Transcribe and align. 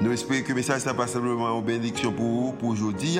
Nous 0.00 0.12
espérons 0.12 0.44
que 0.44 0.48
le 0.50 0.54
message 0.54 0.86
n'est 0.86 0.94
pas 0.94 1.08
simplement 1.08 1.58
une 1.58 1.64
bénédiction 1.64 2.12
pour 2.12 2.24
vous, 2.24 2.52
pour 2.52 2.68
aujourd'hui, 2.68 3.18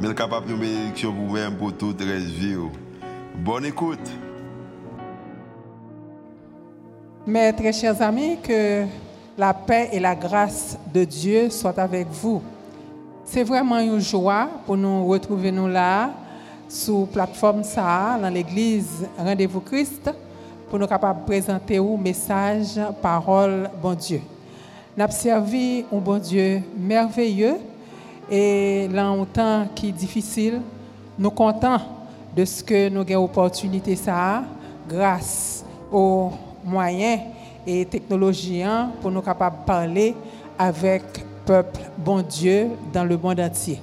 mais 0.00 0.14
capable 0.14 0.50
une 0.50 0.58
bénédiction 0.58 1.12
pour 1.12 1.26
vous-même, 1.26 1.54
pour 1.56 1.76
toute 1.76 2.00
la 2.00 2.16
vie. 2.16 2.56
Bonne 3.36 3.66
écoute. 3.66 4.10
Mes 7.26 7.52
très 7.52 7.74
chers 7.74 8.00
amis, 8.00 8.38
que 8.42 8.86
la 9.36 9.52
paix 9.52 9.90
et 9.92 10.00
la 10.00 10.14
grâce 10.14 10.78
de 10.94 11.04
Dieu 11.04 11.50
soient 11.50 11.78
avec 11.78 12.06
vous. 12.08 12.40
C'est 13.26 13.44
vraiment 13.44 13.78
une 13.78 14.00
joie 14.00 14.48
pour 14.64 14.78
nous 14.78 15.06
retrouver 15.06 15.52
nous 15.52 15.68
là, 15.68 16.10
la 16.88 17.06
plateforme 17.12 17.62
ça, 17.62 18.18
dans 18.18 18.30
l'église 18.30 19.06
Rendez-vous 19.18 19.60
Christ, 19.60 20.10
pour 20.70 20.78
nous 20.78 20.86
capables 20.86 21.20
de 21.20 21.26
présenter 21.26 21.76
un 21.76 21.96
message, 21.98 22.80
parole, 23.02 23.68
bon 23.82 23.92
Dieu. 23.92 24.22
Avons 25.00 25.12
servi 25.12 25.84
un 25.92 25.98
bon 25.98 26.18
Dieu 26.18 26.60
merveilleux 26.76 27.58
et 28.28 28.88
dans 28.92 29.22
un 29.22 29.24
temps 29.26 29.68
qui 29.72 29.90
est 29.90 29.92
difficile, 29.92 30.60
nous 31.16 31.30
comptons 31.30 31.78
de 32.34 32.44
ce 32.44 32.64
que 32.64 32.88
nous 32.88 33.02
avons 33.02 33.24
opportunité 33.26 33.94
ça 33.94 34.42
grâce 34.88 35.64
aux 35.92 36.32
moyens 36.64 37.20
et 37.64 37.84
technologies 37.86 38.64
hein, 38.64 38.90
pour 39.00 39.12
nous 39.12 39.22
capables 39.22 39.60
de 39.60 39.66
parler 39.66 40.16
avec 40.58 41.02
le 41.18 41.24
peuple 41.46 41.80
bon 41.96 42.20
Dieu 42.22 42.66
dans 42.92 43.04
le 43.04 43.16
monde 43.16 43.38
entier. 43.38 43.80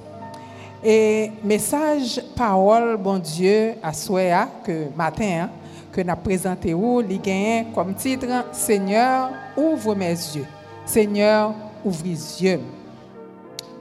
Et 0.84 1.30
message 1.42 2.20
parole 2.36 2.98
bon 2.98 3.18
Dieu 3.18 3.72
à 3.82 3.94
soi 3.94 4.48
que 4.62 4.94
matin 4.94 5.44
hein, 5.44 5.50
que 5.90 6.02
nous 6.02 6.16
présenté 6.16 6.74
il 6.74 7.74
comme 7.74 7.94
titre 7.94 8.44
Seigneur 8.52 9.30
ouvre 9.56 9.94
mes 9.94 10.10
yeux. 10.10 10.46
Seigneur, 10.86 11.52
ouvre 11.84 12.04
les 12.04 12.42
yeux. 12.42 12.60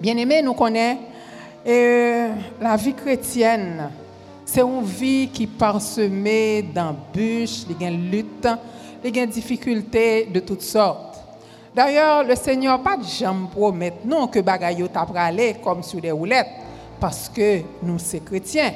Bien-aimés, 0.01 0.41
nous 0.41 0.53
connaissons 0.53 0.99
la 2.59 2.75
vie 2.75 2.93
chrétienne. 2.93 3.89
C'est 4.43 4.61
une 4.61 4.83
vie 4.83 5.29
qui 5.29 5.47
parsemée 5.47 6.63
d'embûches, 6.63 7.65
il 7.69 7.81
y 7.81 7.85
a 7.85 7.89
lutte, 7.91 8.47
il 9.03 9.15
y 9.15 9.19
a 9.19 9.25
difficultés 9.25 10.25
de 10.25 10.39
toutes 10.39 10.61
sortes. 10.61 11.23
D'ailleurs, 11.75 12.23
le 12.23 12.35
Seigneur 12.35 12.81
pas 12.81 12.97
de 12.97 13.03
jamais 13.03 13.47
promettre 13.51 13.97
non 14.05 14.27
que 14.27 14.39
bagaille 14.39 14.87
t'a 14.91 15.05
aller 15.15 15.55
comme 15.63 15.83
sur 15.83 16.01
des 16.01 16.11
roulettes 16.11 16.47
parce 16.99 17.29
que 17.29 17.61
nous 17.83 17.99
sommes 17.99 18.21
chrétiens. 18.21 18.73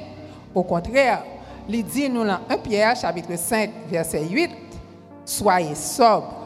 Au 0.53 0.63
contraire, 0.63 1.23
il 1.67 1.83
dit 1.83 2.09
nous 2.09 2.25
dans 2.25 2.39
1 2.49 2.57
Pierre 2.57 2.95
chapitre 2.95 3.37
5 3.37 3.69
verset 3.89 4.25
8 4.25 4.49
soyez 5.23 5.75
sobres 5.75 6.38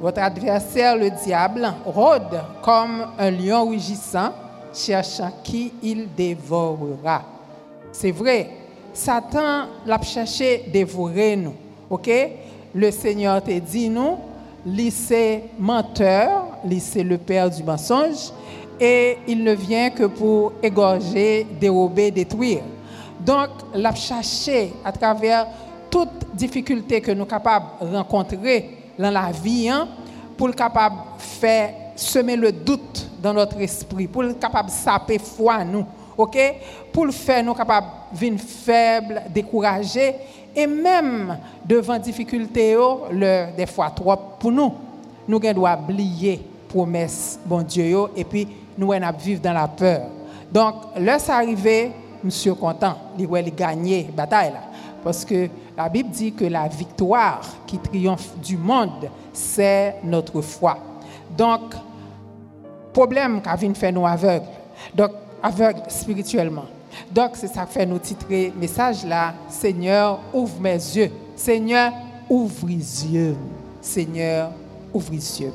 votre 0.00 0.20
adversaire, 0.20 0.96
le 0.96 1.10
diable, 1.10 1.72
rôde 1.84 2.40
comme 2.62 3.06
un 3.18 3.30
lion 3.30 3.68
rugissant, 3.68 4.32
cherchant 4.72 5.32
qui 5.42 5.72
il 5.82 6.08
dévorera. 6.14 7.22
C'est 7.92 8.10
vrai, 8.10 8.50
Satan 8.92 9.66
l'a 9.86 10.00
cherché 10.02 10.64
dévorer 10.72 11.36
nous. 11.36 11.54
OK? 11.88 12.10
Le 12.74 12.90
Seigneur 12.90 13.42
te 13.42 13.58
dit 13.58 13.88
nous, 13.88 14.16
lycée 14.66 15.44
menteur, 15.58 16.48
lycée 16.64 17.02
le 17.02 17.16
père 17.16 17.48
du 17.48 17.62
mensonge, 17.62 18.32
et 18.78 19.18
il 19.26 19.42
ne 19.42 19.52
vient 19.52 19.90
que 19.90 20.04
pour 20.04 20.52
égorger, 20.62 21.46
dérober, 21.58 22.10
détruire. 22.10 22.60
Donc, 23.20 23.48
l'a 23.74 23.94
cherché 23.94 24.74
à 24.84 24.92
travers 24.92 25.46
toute 25.90 26.34
difficulté 26.34 27.00
que 27.00 27.12
nous 27.12 27.20
sommes 27.20 27.28
capables 27.28 27.66
de 27.80 27.96
rencontrer 27.96 28.70
dans 28.98 29.10
la 29.10 29.30
vie 29.30 29.68
hein, 29.68 29.88
pour 30.36 30.48
être 30.48 30.56
capable 30.56 30.96
faire 31.18 31.74
semer 31.94 32.36
le 32.36 32.52
doute 32.52 33.08
dans 33.22 33.32
notre 33.32 33.60
esprit, 33.60 34.06
pour 34.06 34.24
être 34.24 34.38
capable 34.38 34.70
saper 34.70 35.18
foi 35.18 35.64
nous, 35.64 35.86
ok? 36.16 36.38
Pour 36.92 37.06
le 37.06 37.12
faire 37.12 37.42
nous 37.42 37.54
capables 37.54 37.86
de 38.12 38.36
faible, 38.36 39.22
découragés 39.30 40.14
et 40.54 40.66
même 40.66 41.38
devant 41.64 41.98
difficulté 41.98 42.74
le 43.10 43.56
des 43.56 43.66
fois 43.66 43.90
trop 43.90 44.16
pour 44.38 44.52
nous, 44.52 44.72
nous 45.28 45.38
devons 45.38 45.72
oublier 45.72 46.42
promesse 46.68 47.38
bon 47.44 47.62
Dieu 47.62 47.96
et 48.16 48.24
puis 48.24 48.48
nous 48.76 48.92
allons 48.92 49.12
vivre 49.18 49.40
dans 49.40 49.52
la 49.52 49.68
peur. 49.68 50.02
Donc, 50.52 50.74
lorsque 50.98 51.30
arrivé, 51.30 51.92
monsieur 52.22 52.54
content, 52.54 52.96
il 53.18 53.26
va 53.26 53.42
gagner 53.42 54.04
la 54.04 54.24
bataille 54.24 54.52
parce 55.02 55.24
que 55.24 55.48
la 55.76 55.88
Bible 55.88 56.10
dit 56.10 56.32
que 56.32 56.44
la 56.44 56.68
victoire 56.68 57.42
qui 57.66 57.78
triomphe 57.78 58.36
du 58.38 58.56
monde, 58.56 59.10
c'est 59.32 59.96
notre 60.02 60.40
foi. 60.40 60.78
Donc, 61.36 61.74
problème 62.92 63.42
qu'a 63.42 63.56
vu 63.56 63.74
faire 63.74 63.92
nous 63.92 64.06
aveugles, 64.06 64.46
donc 64.94 65.10
aveugles 65.42 65.82
spirituellement. 65.88 66.64
Donc, 67.10 67.32
c'est 67.34 67.48
ça 67.48 67.66
qui 67.66 67.74
fait 67.74 67.84
nous 67.84 67.98
titrer 67.98 68.52
message 68.56 69.04
là, 69.04 69.34
Seigneur, 69.48 70.18
ouvre 70.32 70.58
mes 70.60 70.72
yeux. 70.72 71.12
Seigneur, 71.34 71.92
ouvre 72.28 72.66
les 72.66 73.06
yeux. 73.06 73.36
Seigneur, 73.82 74.50
ouvre 74.94 75.12
les 75.12 75.42
yeux. 75.42 75.52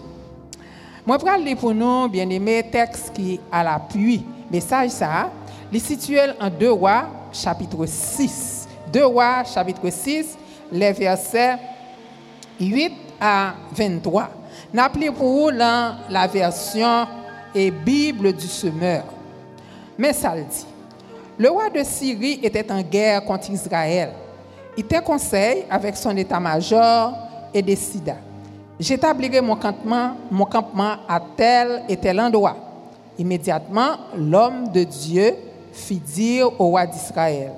Moi, 1.03 1.17
je 1.19 1.43
vais 1.43 1.55
pour 1.55 1.73
nous, 1.73 2.07
bien 2.07 2.29
aimé, 2.29 2.63
texte 2.71 3.11
qui 3.13 3.39
à 3.51 3.63
l'appui. 3.63 4.23
Message 4.51 4.91
ça, 4.91 5.31
les 5.71 5.79
situé 5.79 6.19
en 6.39 6.49
2 6.49 6.71
rois, 6.71 7.05
chapitre 7.33 7.87
6. 7.87 8.60
2 8.91 9.05
rois, 9.05 9.43
chapitre 9.43 9.89
6, 9.89 10.37
les 10.71 10.91
versets 10.91 11.57
8 12.59 12.93
à 13.19 13.53
23. 13.73 14.29
N'appelez 14.73 15.11
pour 15.11 15.27
vous 15.27 15.51
dans 15.51 15.95
la 16.09 16.27
version 16.27 17.07
et 17.53 17.71
Bible 17.71 18.33
du 18.33 18.47
semeur. 18.47 19.03
Mais 19.97 20.13
ça 20.13 20.35
le 20.35 20.43
dit. 20.43 20.65
Le 21.37 21.49
roi 21.49 21.69
de 21.69 21.83
Syrie 21.83 22.39
était 22.43 22.71
en 22.71 22.81
guerre 22.81 23.23
contre 23.23 23.49
Israël. 23.49 24.11
Il 24.77 24.83
était 24.83 25.01
conseil 25.01 25.65
avec 25.69 25.97
son 25.97 26.15
état-major 26.15 27.13
et 27.53 27.61
décida 27.61 28.15
J'établirai 28.79 29.41
mon 29.41 29.55
campement, 29.55 30.15
mon 30.31 30.45
campement 30.45 30.95
à 31.07 31.21
tel 31.37 31.83
et 31.87 31.97
tel 31.97 32.19
endroit. 32.19 32.55
Immédiatement, 33.17 33.97
l'homme 34.17 34.71
de 34.71 34.83
Dieu 34.83 35.35
fit 35.71 35.99
dire 35.99 36.47
au 36.59 36.69
roi 36.69 36.87
d'Israël 36.87 37.51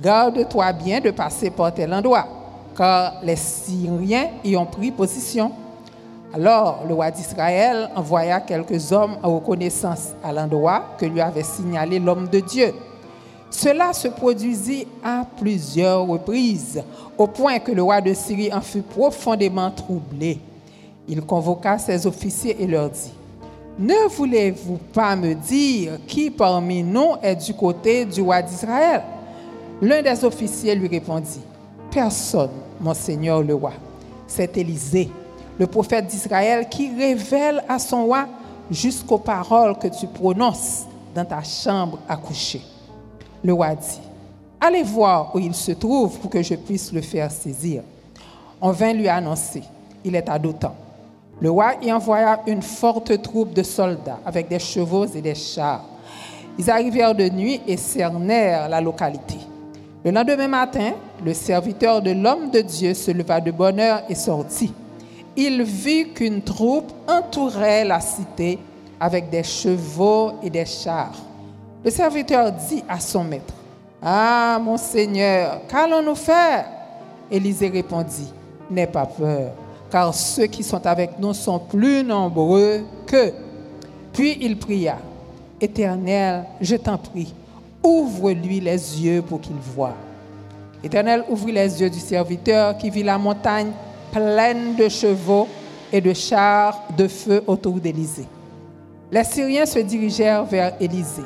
Garde-toi 0.00 0.72
bien 0.74 1.00
de 1.00 1.10
passer 1.10 1.50
par 1.50 1.74
tel 1.74 1.92
endroit, 1.92 2.26
car 2.76 3.14
les 3.22 3.34
Syriens 3.34 4.28
y 4.44 4.56
ont 4.56 4.66
pris 4.66 4.92
position. 4.92 5.50
Alors 6.32 6.84
le 6.86 6.94
roi 6.94 7.10
d'Israël 7.10 7.90
envoya 7.96 8.40
quelques 8.40 8.92
hommes 8.92 9.16
à 9.22 9.26
reconnaissance 9.26 10.10
à 10.22 10.32
l'endroit 10.32 10.84
que 10.98 11.06
lui 11.06 11.20
avait 11.20 11.42
signalé 11.42 11.98
l'homme 11.98 12.28
de 12.28 12.38
Dieu. 12.38 12.74
Cela 13.50 13.92
se 13.92 14.06
produisit 14.08 14.86
à 15.02 15.24
plusieurs 15.36 16.06
reprises, 16.06 16.80
au 17.16 17.26
point 17.26 17.58
que 17.58 17.72
le 17.72 17.82
roi 17.82 18.00
de 18.00 18.14
Syrie 18.14 18.52
en 18.52 18.60
fut 18.60 18.82
profondément 18.82 19.70
troublé. 19.70 20.38
Il 21.08 21.22
convoqua 21.22 21.78
ses 21.78 22.06
officiers 22.06 22.62
et 22.62 22.66
leur 22.66 22.90
dit, 22.90 23.12
Ne 23.78 24.08
voulez-vous 24.10 24.78
pas 24.92 25.16
me 25.16 25.34
dire 25.34 25.92
qui 26.06 26.30
parmi 26.30 26.84
nous 26.84 27.14
est 27.20 27.34
du 27.34 27.54
côté 27.54 28.04
du 28.04 28.20
roi 28.20 28.42
d'Israël? 28.42 29.02
L'un 29.80 30.02
des 30.02 30.24
officiers 30.24 30.74
lui 30.74 30.88
répondit, 30.88 31.40
Personne, 31.90 32.50
mon 32.80 32.94
Seigneur 32.94 33.42
le 33.42 33.54
roi. 33.54 33.72
C'est 34.26 34.56
Élisée, 34.56 35.10
le 35.58 35.66
prophète 35.66 36.06
d'Israël, 36.06 36.68
qui 36.68 36.94
révèle 36.94 37.62
à 37.68 37.78
son 37.78 38.04
roi 38.04 38.26
jusqu'aux 38.70 39.18
paroles 39.18 39.78
que 39.78 39.88
tu 39.88 40.06
prononces 40.06 40.84
dans 41.14 41.24
ta 41.24 41.42
chambre 41.42 41.98
à 42.08 42.16
coucher. 42.16 42.60
Le 43.42 43.52
roi 43.52 43.74
dit, 43.74 44.00
Allez 44.60 44.82
voir 44.82 45.34
où 45.34 45.38
il 45.38 45.54
se 45.54 45.72
trouve 45.72 46.18
pour 46.18 46.30
que 46.30 46.42
je 46.42 46.54
puisse 46.54 46.92
le 46.92 47.00
faire 47.00 47.30
saisir. 47.30 47.82
On 48.60 48.72
vint 48.72 48.92
lui 48.92 49.08
annoncer, 49.08 49.62
il 50.04 50.16
est 50.16 50.28
à 50.28 50.38
d'autant. 50.38 50.74
Le 51.40 51.50
roi 51.50 51.74
y 51.80 51.92
envoya 51.92 52.40
une 52.48 52.62
forte 52.62 53.22
troupe 53.22 53.54
de 53.54 53.62
soldats 53.62 54.18
avec 54.26 54.48
des 54.48 54.58
chevaux 54.58 55.06
et 55.06 55.20
des 55.20 55.36
chars. 55.36 55.84
Ils 56.58 56.68
arrivèrent 56.68 57.14
de 57.14 57.28
nuit 57.28 57.60
et 57.68 57.76
cernèrent 57.76 58.68
la 58.68 58.80
localité. 58.80 59.38
Le 60.04 60.12
lendemain 60.12 60.46
matin, 60.46 60.92
le 61.24 61.34
serviteur 61.34 62.00
de 62.00 62.12
l'homme 62.12 62.50
de 62.50 62.60
Dieu 62.60 62.94
se 62.94 63.10
leva 63.10 63.40
de 63.40 63.50
bonne 63.50 63.80
heure 63.80 64.02
et 64.08 64.14
sortit. 64.14 64.72
Il 65.36 65.62
vit 65.64 66.12
qu'une 66.12 66.40
troupe 66.42 66.92
entourait 67.08 67.84
la 67.84 68.00
cité, 68.00 68.58
avec 69.00 69.30
des 69.30 69.42
chevaux 69.42 70.32
et 70.42 70.50
des 70.50 70.64
chars. 70.66 71.14
Le 71.84 71.90
serviteur 71.90 72.52
dit 72.52 72.82
à 72.88 73.00
son 73.00 73.24
maître, 73.24 73.54
Ah, 74.02 74.58
mon 74.62 74.76
Seigneur, 74.76 75.60
qu'allons-nous 75.68 76.14
faire? 76.14 76.66
Élisée 77.30 77.68
répondit, 77.68 78.32
N'aie 78.70 78.86
pas 78.86 79.06
peur, 79.06 79.52
car 79.90 80.14
ceux 80.14 80.46
qui 80.46 80.62
sont 80.62 80.84
avec 80.86 81.18
nous 81.18 81.34
sont 81.34 81.58
plus 81.58 82.04
nombreux 82.04 82.82
qu'eux. 83.06 83.32
Puis 84.12 84.38
il 84.40 84.58
pria, 84.58 84.98
Éternel, 85.60 86.44
je 86.60 86.76
t'en 86.76 86.98
prie, 86.98 87.32
ouvre-lui 87.82 88.60
les 88.60 89.02
yeux 89.02 89.22
pour 89.22 89.40
qu'il 89.40 89.56
voie. 89.56 89.94
Éternel 90.82 91.24
ouvrit 91.28 91.52
les 91.52 91.80
yeux 91.80 91.90
du 91.90 91.98
serviteur 91.98 92.76
qui 92.78 92.90
vit 92.90 93.02
la 93.02 93.18
montagne 93.18 93.72
pleine 94.12 94.76
de 94.76 94.88
chevaux 94.88 95.48
et 95.92 96.00
de 96.00 96.12
chars 96.12 96.82
de 96.96 97.08
feu 97.08 97.42
autour 97.46 97.74
d'Élysée. 97.74 98.26
Les 99.10 99.24
Syriens 99.24 99.66
se 99.66 99.78
dirigèrent 99.78 100.44
vers 100.44 100.74
Élysée. 100.80 101.22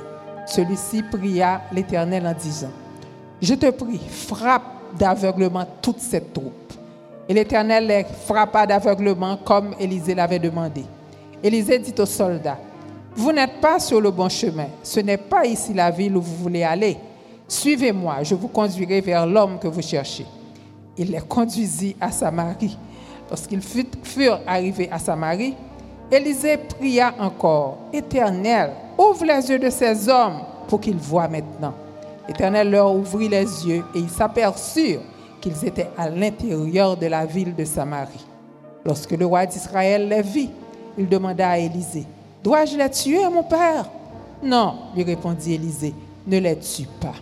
Celui-ci 0.46 1.02
pria 1.02 1.62
l'Éternel 1.72 2.26
en 2.26 2.32
disant, 2.32 2.70
Je 3.40 3.54
te 3.54 3.70
prie, 3.70 4.00
frappe 4.08 4.62
d'aveuglement 4.98 5.66
toute 5.80 6.00
cette 6.00 6.32
troupe. 6.32 6.72
Et 7.28 7.34
l'Éternel 7.34 7.86
les 7.86 8.04
frappa 8.04 8.66
d'aveuglement 8.66 9.36
comme 9.36 9.74
Élisée 9.78 10.14
l'avait 10.14 10.38
demandé. 10.38 10.84
Élisée 11.42 11.78
dit 11.78 11.94
aux 11.98 12.06
soldats, 12.06 12.58
Vous 13.14 13.32
n'êtes 13.32 13.60
pas 13.60 13.78
sur 13.78 14.00
le 14.00 14.10
bon 14.10 14.28
chemin, 14.28 14.68
ce 14.82 15.00
n'est 15.00 15.18
pas 15.18 15.44
ici 15.44 15.74
la 15.74 15.90
ville 15.90 16.16
où 16.16 16.22
vous 16.22 16.36
voulez 16.36 16.62
aller. 16.62 16.96
Suivez-moi, 17.46 18.22
je 18.22 18.34
vous 18.34 18.48
conduirai 18.48 19.00
vers 19.00 19.26
l'homme 19.26 19.58
que 19.58 19.68
vous 19.68 19.82
cherchez. 19.82 20.24
Il 20.96 21.10
les 21.10 21.20
conduisit 21.20 21.96
à 22.00 22.10
Samarie. 22.10 22.76
Lorsqu'ils 23.28 23.62
furent 23.62 24.40
arrivés 24.46 24.88
à 24.90 24.98
Samarie, 24.98 25.54
Élisée 26.10 26.58
pria 26.58 27.14
encore, 27.18 27.78
Éternel, 27.92 28.70
ouvre 28.98 29.24
les 29.24 29.48
yeux 29.48 29.58
de 29.58 29.70
ces 29.70 30.08
hommes 30.08 30.40
pour 30.68 30.80
qu'ils 30.80 30.98
voient 30.98 31.28
maintenant. 31.28 31.74
L'Éternel 32.28 32.70
leur 32.70 32.94
ouvrit 32.94 33.28
les 33.28 33.66
yeux 33.66 33.84
et 33.94 33.98
ils 33.98 34.10
s'aperçurent 34.10 35.00
qu'ils 35.40 35.64
étaient 35.64 35.88
à 35.96 36.08
l'intérieur 36.08 36.96
de 36.96 37.06
la 37.06 37.26
ville 37.26 37.54
de 37.54 37.64
Samarie. 37.64 38.26
Lorsque 38.84 39.12
le 39.12 39.26
roi 39.26 39.46
d'Israël 39.46 40.08
les 40.08 40.22
vit, 40.22 40.50
il 40.98 41.08
demanda 41.08 41.50
à 41.50 41.58
Élisée, 41.58 42.06
Dois-je 42.42 42.76
les 42.76 42.90
tuer, 42.90 43.28
mon 43.28 43.42
père? 43.42 43.88
Non, 44.42 44.74
lui 44.94 45.04
répondit 45.04 45.54
Élisée, 45.54 45.94
ne 46.26 46.38
les 46.38 46.58
tue 46.58 46.88
pas. 47.00 47.14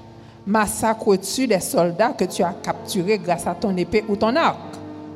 Massacres-tu 0.46 1.46
les 1.46 1.60
soldats 1.60 2.12
que 2.12 2.24
tu 2.24 2.42
as 2.42 2.54
capturés 2.62 3.18
grâce 3.18 3.46
à 3.46 3.54
ton 3.54 3.76
épée 3.76 4.04
ou 4.08 4.16
ton 4.16 4.34
arc? 4.36 4.58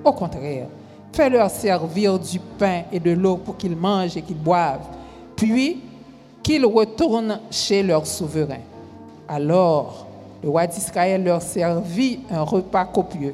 Au 0.05 0.13
contraire, 0.13 0.67
Fais-leur 1.15 1.49
servir 1.49 2.19
du 2.19 2.41
pain 2.41 2.83
et 2.91 2.99
de 2.99 3.13
l'eau 3.13 3.37
pour 3.37 3.57
qu'ils 3.57 3.77
mangent 3.77 4.17
et 4.17 4.23
qu'ils 4.23 4.37
boivent, 4.37 4.89
puis 5.37 5.81
qu'ils 6.43 6.67
retournent 6.67 7.39
chez 7.53 7.85
leur 7.85 8.05
souverain. 8.05 8.59
Alors, 9.29 10.09
le 10.43 10.49
roi 10.49 10.67
d'Israël 10.67 11.23
leur 11.23 11.41
servit 11.41 12.19
un 12.29 12.43
repas 12.43 12.87
copieux. 12.87 13.33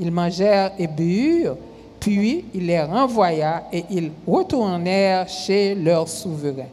Ils 0.00 0.10
mangèrent 0.10 0.72
et 0.76 0.88
burent, 0.88 1.56
puis 2.00 2.46
il 2.54 2.66
les 2.66 2.80
renvoya 2.82 3.64
et 3.70 3.84
ils 3.90 4.10
retournèrent 4.26 5.28
chez 5.28 5.74
leur 5.74 6.08
souverain. 6.08 6.68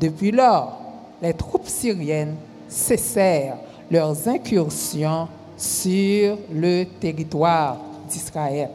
Depuis 0.00 0.30
lors, 0.30 0.80
les 1.20 1.34
troupes 1.34 1.68
syriennes 1.68 2.34
cessèrent 2.68 3.58
leurs 3.90 4.26
incursions 4.26 5.28
sur 5.56 6.38
le 6.50 6.84
territoire 6.98 7.76
d'Israël. 8.08 8.70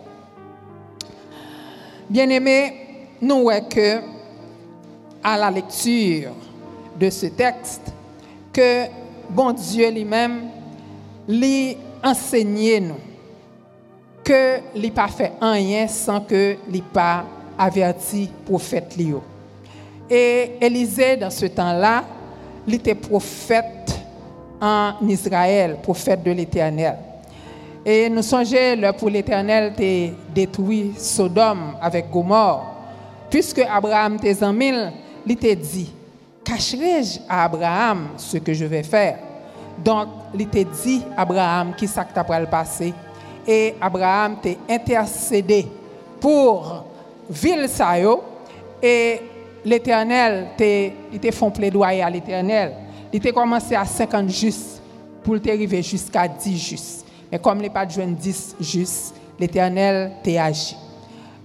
Bien-aimés, 2.08 2.74
nous 3.20 3.42
voyons 3.42 3.66
que 3.68 4.00
à 5.24 5.38
la 5.38 5.50
lecture 5.50 6.32
de 6.98 7.10
ce 7.10 7.26
texte, 7.26 7.92
que 8.54 8.86
bon 9.30 9.52
Dieu 9.52 9.90
lui-même 9.90 10.44
lui 11.28 11.76
enseigné 12.04 12.80
nous 12.80 13.07
que 14.28 14.60
n'a 14.76 14.90
pas 14.92 15.08
fait 15.08 15.32
rien 15.42 15.88
sans 15.88 16.20
que 16.20 16.58
lui 16.70 16.82
pas 16.82 17.24
averti 17.58 18.30
prophète 18.46 18.98
Lio. 18.98 19.24
Et 20.10 20.58
Élisée 20.60 21.16
dans 21.16 21.30
ce 21.30 21.46
temps-là, 21.46 22.04
il 22.68 22.76
était 22.76 22.94
prophète 22.94 23.98
en 24.60 24.96
Israël, 25.08 25.78
prophète 25.82 26.24
de 26.24 26.32
l'Éternel. 26.32 26.98
Et 27.86 28.10
nous 28.10 28.22
songeons 28.22 28.92
pour 28.98 29.10
l'Éternel 29.10 29.74
de 29.74 30.10
détruit 30.36 30.92
Sodome 30.98 31.78
avec 31.82 32.10
Gomorre. 32.10 32.66
Puisque 33.30 33.60
Abraham 33.60 34.20
tes 34.20 34.46
mille, 34.52 34.92
il 35.26 35.38
t'a 35.38 35.56
dit, 35.56 35.90
cacherai-je 36.44 37.20
à 37.30 37.46
Abraham 37.46 38.10
ce 38.18 38.38
que 38.38 38.54
je 38.54 38.66
vais 38.66 38.84
faire? 38.84 39.20
Donc, 39.82 40.10
il 40.38 40.48
t'a 40.48 40.66
dit, 40.66 41.02
Abraham, 41.16 41.74
qui 41.78 41.88
ça 41.88 42.04
que 42.04 42.40
le 42.42 42.48
passé? 42.48 42.94
Et 43.48 43.76
Abraham 43.80 44.38
t'a 44.42 44.50
intercédé 44.74 45.68
pour 46.20 46.84
ville 47.30 47.68
Sayo. 47.70 48.22
Et 48.82 49.22
l'Éternel, 49.64 50.48
il 50.60 51.20
t'a 51.20 51.32
fait 51.32 51.52
plaidoyer 51.52 52.04
à 52.04 52.10
l'Éternel. 52.10 52.74
Il 53.12 53.20
t'a 53.20 53.32
commencé 53.32 53.76
à 53.76 53.86
50 53.86 54.30
justes 54.30 54.82
pour 55.24 55.40
t'arriver 55.42 55.82
jusqu'à 55.82 56.28
10 56.28 56.58
justes. 56.58 57.06
Mais 57.32 57.40
comme 57.40 57.60
n'est 57.60 57.70
pas 57.70 57.86
de 57.86 58.02
10 58.02 58.56
juste, 58.60 59.16
l'Éternel 59.40 60.12
t'a 60.24 60.46
agi. 60.46 60.76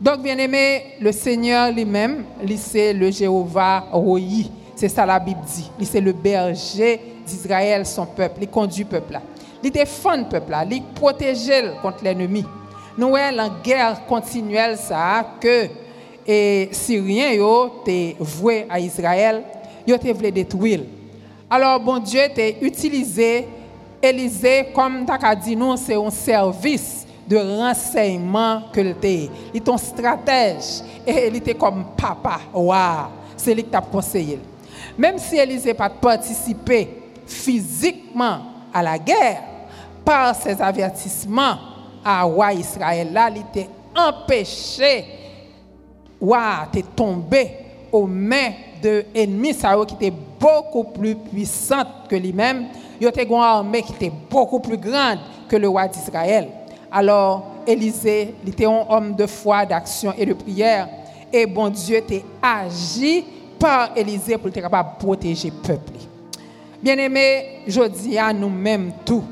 Donc, 0.00 0.20
bien 0.20 0.36
aimé, 0.36 0.96
le 1.00 1.12
Seigneur 1.12 1.70
lui-même, 1.70 2.24
c'est 2.56 2.92
le 2.92 3.10
Jéhovah 3.12 3.84
Royi. 3.92 4.50
C'est 4.74 4.88
ça 4.88 5.06
la 5.06 5.20
Bible 5.20 5.40
dit. 5.46 5.70
C'est 5.84 6.00
le 6.00 6.12
berger 6.12 7.00
d'Israël, 7.24 7.86
son 7.86 8.06
peuple. 8.06 8.40
Il 8.42 8.48
conduit 8.48 8.82
le 8.82 8.88
peuple 8.88 9.12
là. 9.12 9.22
Il 9.62 9.70
défend 9.70 10.16
le 10.16 10.24
peuple 10.24 10.50
là. 10.50 10.64
Il 10.70 10.82
protège 10.82 11.52
contre 11.80 12.04
l'ennemi. 12.04 12.44
Nous 12.96 13.08
voyons 13.08 13.36
la 13.36 13.48
guerre 13.62 14.04
continuelle 14.06 14.76
ça 14.76 15.24
que 15.40 15.68
et 16.24 16.68
Syriens 16.70 17.32
yo 17.32 17.82
voué 18.20 18.66
à 18.68 18.78
Israël, 18.78 19.42
yo 19.86 19.96
te 19.98 20.08
voulu 20.12 20.30
détruire. 20.30 20.80
Alors 21.50 21.80
bon 21.80 21.98
Dieu 21.98 22.20
t'a 22.34 22.48
utilisé 22.60 23.46
Élisée, 24.02 24.66
comme 24.74 25.06
tu 25.06 25.12
as 25.12 25.36
dit, 25.36 25.54
nous, 25.54 25.76
c'est 25.76 25.94
un 25.94 26.10
service 26.10 27.06
de 27.28 27.36
renseignement 27.36 28.62
que 28.72 28.80
tu 28.80 29.06
es. 29.06 29.30
Il 29.54 29.58
est 29.58 29.68
un 29.68 29.78
stratège. 29.78 30.82
Et 31.06 31.28
il 31.28 31.36
était 31.36 31.54
comme 31.54 31.84
papa. 31.96 32.40
Waouh! 32.52 33.06
C'est 33.36 33.54
lui 33.54 33.62
qui 33.62 33.70
t'a 33.70 33.80
conseillé. 33.80 34.40
Même 34.98 35.18
si 35.18 35.36
Élisée 35.36 35.72
pas 35.72 35.88
participé 35.88 36.88
physiquement 37.24 38.40
à 38.74 38.82
la 38.82 38.98
guerre, 38.98 39.42
par 40.04 40.34
ses 40.34 40.60
avertissements 40.60 41.56
à 42.04 42.22
roi 42.22 42.52
Israël, 42.52 43.12
là, 43.12 43.30
il 43.30 43.42
était 43.42 43.68
empêché 43.96 45.04
de 46.20 46.80
tomber 46.96 47.56
aux 47.90 48.06
mains 48.06 48.52
de 48.82 49.04
ennemis 49.14 49.56
qui 49.86 49.94
étaient 49.94 50.16
beaucoup 50.40 50.84
plus 50.84 51.14
puissants 51.14 51.84
que 52.08 52.16
lui-même 52.16 52.66
il 53.02 53.06
y 53.06 53.08
avait 53.08 53.24
une 53.24 53.34
armée 53.34 53.82
qui 53.82 53.92
était 53.94 54.12
beaucoup 54.30 54.60
plus 54.60 54.76
grande 54.76 55.18
que 55.48 55.56
le 55.56 55.68
roi 55.68 55.88
d'Israël. 55.88 56.48
Alors, 56.88 57.46
Élisée, 57.66 58.32
il 58.44 58.50
était 58.50 58.64
un 58.64 58.86
homme 58.88 59.16
de 59.16 59.26
foi, 59.26 59.66
d'action 59.66 60.14
et 60.16 60.24
de 60.24 60.34
prière. 60.34 60.88
Et 61.32 61.44
bon 61.44 61.68
Dieu 61.68 62.00
t'a 62.00 62.60
agi 62.60 63.24
par 63.58 63.90
Élisée 63.96 64.38
pour 64.38 64.48
être 64.48 64.60
capable 64.60 64.90
de 64.92 65.04
protéger 65.04 65.50
le 65.50 65.66
peuple. 65.66 65.92
Bien-aimés, 66.80 67.62
je 67.66 67.82
dis 67.88 68.16
à 68.16 68.32
nous-mêmes 68.32 68.92
tout. 69.04 69.24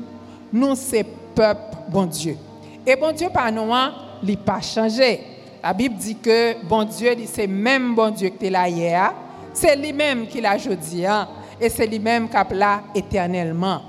Nous, 0.51 0.75
c'est 0.75 1.05
peuple, 1.35 1.77
bon 1.89 2.05
Dieu. 2.05 2.37
Et 2.85 2.95
bon 2.95 3.11
Dieu, 3.11 3.29
par 3.33 3.51
nous, 3.51 3.73
hein, 3.73 3.93
il 4.23 4.31
n'a 4.31 4.37
pas 4.37 4.61
changé. 4.61 5.19
La 5.63 5.73
Bible 5.73 5.95
dit 5.95 6.15
que 6.15 6.63
bon 6.63 6.83
Dieu, 6.83 7.15
c'est 7.27 7.47
même 7.47 7.93
bon 7.95 8.11
Dieu 8.11 8.29
que 8.29 8.37
tu 8.37 8.47
es 8.47 8.49
là 8.49 8.67
hier. 8.67 9.13
C'est 9.53 9.75
lui-même 9.75 10.27
qui 10.27 10.41
l'a 10.41 10.57
dit. 10.57 11.05
Hein 11.05 11.27
et 11.61 11.69
c'est 11.69 11.85
lui-même 11.85 12.27
qui 12.27 12.35
a 12.35 12.47
là 12.51 12.81
éternellement. 12.95 13.81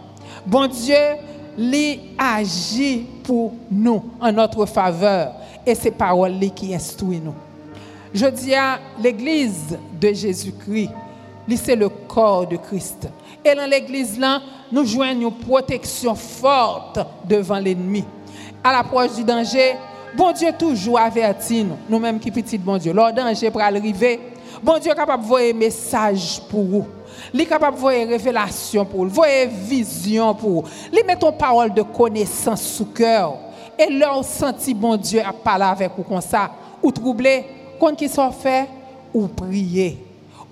Bon 0.45 0.67
Dieu, 0.67 0.95
lui 1.57 2.01
agit 2.19 3.07
pour 3.25 3.55
nous 3.71 4.05
en 4.21 4.31
notre 4.31 4.67
faveur 4.67 5.33
et 5.65 5.75
c'est 5.75 5.91
paroles 5.91 6.39
qui 6.55 6.75
instruit 6.75 7.21
nous. 7.21 7.35
Je 8.13 8.27
dis 8.27 8.55
à 8.55 8.79
l'église 9.03 9.79
de 9.99 10.13
Jésus-Christ, 10.13 10.91
c'est 11.57 11.77
le 11.77 11.89
corps 11.89 12.47
de 12.47 12.57
Christ. 12.57 13.09
Et 13.45 13.55
dans 13.55 13.69
l'église 13.69 14.19
là, 14.19 14.41
nous 14.71 14.85
joignons 14.85 15.29
une 15.29 15.35
protection 15.35 16.15
forte 16.15 16.99
devant 17.25 17.59
l'ennemi. 17.59 18.05
À 18.63 18.73
l'approche 18.73 19.15
du 19.17 19.25
danger, 19.25 19.75
bon 20.17 20.33
Dieu 20.33 20.51
toujours 20.57 20.99
avertit 20.99 21.65
nous, 21.65 21.77
nous-mêmes 21.89 22.21
qui 22.21 22.31
petit 22.31 22.57
bon 22.57 22.79
Dieu. 22.79 22.93
Lors 22.93 23.13
danger 23.13 23.51
pour 23.51 23.61
arriver, 23.61 24.21
bon 24.63 24.79
Dieu 24.79 24.93
est 24.93 24.95
capable 24.95 25.27
de 25.27 25.51
un 25.51 25.57
message 25.57 26.41
pour 26.49 26.63
vous. 26.65 26.87
Il 27.35 27.41
est 27.41 27.47
capable 27.47 27.77
de 27.77 27.81
voir 27.81 27.93
révélation 27.93 28.85
pour 28.85 29.05
vous, 29.05 29.11
voir 29.11 29.29
vision 29.49 30.35
pour 30.35 30.51
vous. 30.51 30.65
Il 30.93 31.05
met 31.05 31.19
une 31.21 31.33
parole 31.37 31.75
de 31.75 31.83
connaissance 31.83 32.63
sous 32.63 32.87
cœur. 32.87 33.35
Et 33.79 33.91
leur 33.91 34.25
senti 34.25 34.75
bon 34.75 34.97
Dieu 34.97 35.21
à 35.21 35.33
parler 35.33 35.65
avec 35.65 35.91
vous 35.97 36.05
comme 36.05 36.21
ça, 36.21 36.51
ou 36.83 36.93
troublé, 36.93 37.45
quand 37.81 37.97
qui 37.97 38.09
sont 38.09 38.31
fait, 38.31 38.69
ou 39.13 39.27
prier. 39.27 39.99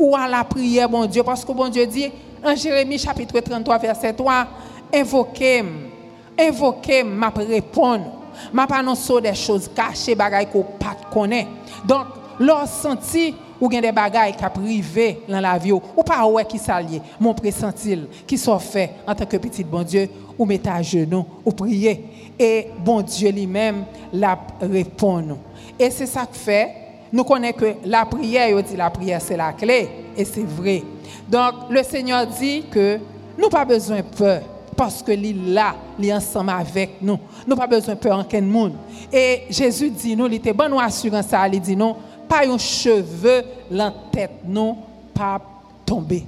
ou 0.01 0.17
à 0.17 0.27
la 0.27 0.43
prière, 0.43 0.89
bon 0.89 1.05
Dieu, 1.05 1.23
parce 1.23 1.45
que 1.45 1.53
bon 1.53 1.69
Dieu 1.69 1.87
dit 1.87 2.11
en 2.45 2.55
Jérémie 2.55 2.99
chapitre 2.99 3.41
33, 3.41 3.79
verset 3.79 4.13
3, 4.13 4.47
invoquez-moi, 4.95 7.05
m'a 7.05 7.33
répondre, 7.37 8.05
m'a 8.53 8.65
annoncer 8.65 9.21
des 9.21 9.35
choses 9.35 9.71
cachées, 9.75 10.15
bagaille 10.15 10.49
qu'on 10.51 10.63
pas 10.63 10.97
connaît. 11.13 11.47
Donc, 11.85 12.07
leur 12.39 12.67
senti 12.67 13.35
ou 13.61 13.69
bien 13.69 13.81
des 13.81 13.93
bagailles 13.93 14.35
qui 14.35 14.45
privé 14.53 15.21
dans 15.29 15.41
la 15.41 15.59
vie. 15.59 15.73
Ou 15.73 16.03
pas 16.05 16.27
ouais 16.27 16.47
qui 16.47 16.59
s'allier 16.59 17.03
mon 17.21 17.35
pressentil 17.35 18.07
qui 18.27 18.39
sont 18.39 18.59
fait 18.59 18.93
en 19.07 19.15
tant 19.15 19.27
que 19.27 19.37
petit 19.37 19.63
bon 19.63 19.83
Dieu 19.83 20.09
ou 20.39 20.47
mettre 20.47 20.71
à 20.71 20.81
genoux 20.81 21.27
ou 21.45 21.53
prier. 21.53 22.03
Et 22.39 22.69
bon 22.79 23.03
Dieu 23.03 23.31
lui-même 23.31 23.85
la 24.15 24.39
répond 24.63 25.37
et 25.79 25.91
c'est 25.91 26.07
ça 26.07 26.27
que 26.27 26.37
fait. 26.37 26.69
Nous 27.11 27.25
connaissons 27.25 27.57
que 27.57 27.75
la 27.87 28.05
prière 28.05 28.63
dit 28.63 28.77
la 28.77 28.91
prière 28.91 29.21
c'est 29.21 29.37
la 29.37 29.53
clé. 29.53 29.89
Et 30.17 30.25
c'est 30.25 30.45
vrai 30.45 30.83
donc 31.29 31.55
le 31.71 31.83
Seigneur 31.83 32.27
dit 32.27 32.65
que 32.71 32.99
nous 33.39 33.49
pas 33.49 33.65
besoin 33.65 33.99
de 33.99 34.03
peur 34.03 34.43
parce 34.77 35.03
que 35.03 35.13
est 35.13 35.37
là, 35.47 35.75
est 36.03 36.13
ensemble 36.13 36.51
avec 36.51 37.03
nous. 37.03 37.19
Nous 37.47 37.57
pas 37.57 37.67
besoin 37.67 37.95
de 37.95 38.01
peur 38.01 38.19
en 38.19 38.25
quel 38.25 38.45
monde. 38.45 38.73
Et 39.13 39.43
Jésus 39.51 39.91
dit 39.91 40.17
nous, 40.17 40.27
il 40.27 40.35
était 40.35 40.53
bon 40.53 40.71
nous 40.71 40.81
assurance 40.81 41.27
ça, 41.27 41.47
il 41.49 41.61
dit 41.61 41.77
non, 41.77 41.97
pas 42.29 42.47
un 42.47 42.57
cheveu 42.57 43.43
la 43.71 43.93
tête 44.11 44.41
non 44.47 44.79
pas 45.13 45.41
tomber. 45.85 46.25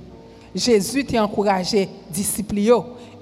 Jésus 0.54 1.04
t'a 1.04 1.24
encouragé 1.24 1.88
disciples 2.10 2.58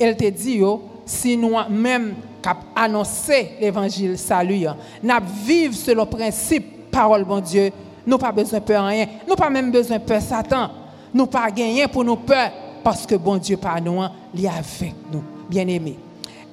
Il 0.01 0.17
te 0.17 0.29
dit 0.31 0.61
si 1.07 1.37
nous 1.37 1.55
même 1.69 2.15
cap 2.43 2.59
annoncer 2.75 3.53
l'évangile 3.61 4.19
salut, 4.19 4.67
n'a 5.03 5.21
vivre 5.21 5.75
selon 5.75 6.07
principe 6.07 6.91
parole 6.91 7.25
bon 7.25 7.41
Dieu, 7.41 7.71
nous 8.07 8.19
pas 8.19 8.33
besoin 8.33 8.59
de 8.59 8.65
peur 8.65 8.85
rien. 8.85 9.07
Nous 9.29 9.37
pas 9.37 9.51
même 9.51 9.71
besoin 9.71 9.99
de 9.99 10.03
peur 10.03 10.21
Satan. 10.21 10.71
Nous 11.13 11.27
pas 11.27 11.51
gagner 11.51 11.87
pour 11.89 12.05
nous 12.05 12.17
peur 12.17 12.51
parce 12.83 13.07
que 13.07 13.15
bon 13.15 13.37
Dieu 13.37 13.57
par 13.57 13.81
nous, 13.81 14.01
il 14.35 14.45
est 14.45 14.49
avec 14.49 14.95
nous, 15.13 15.23
bien-aimés. 15.49 15.99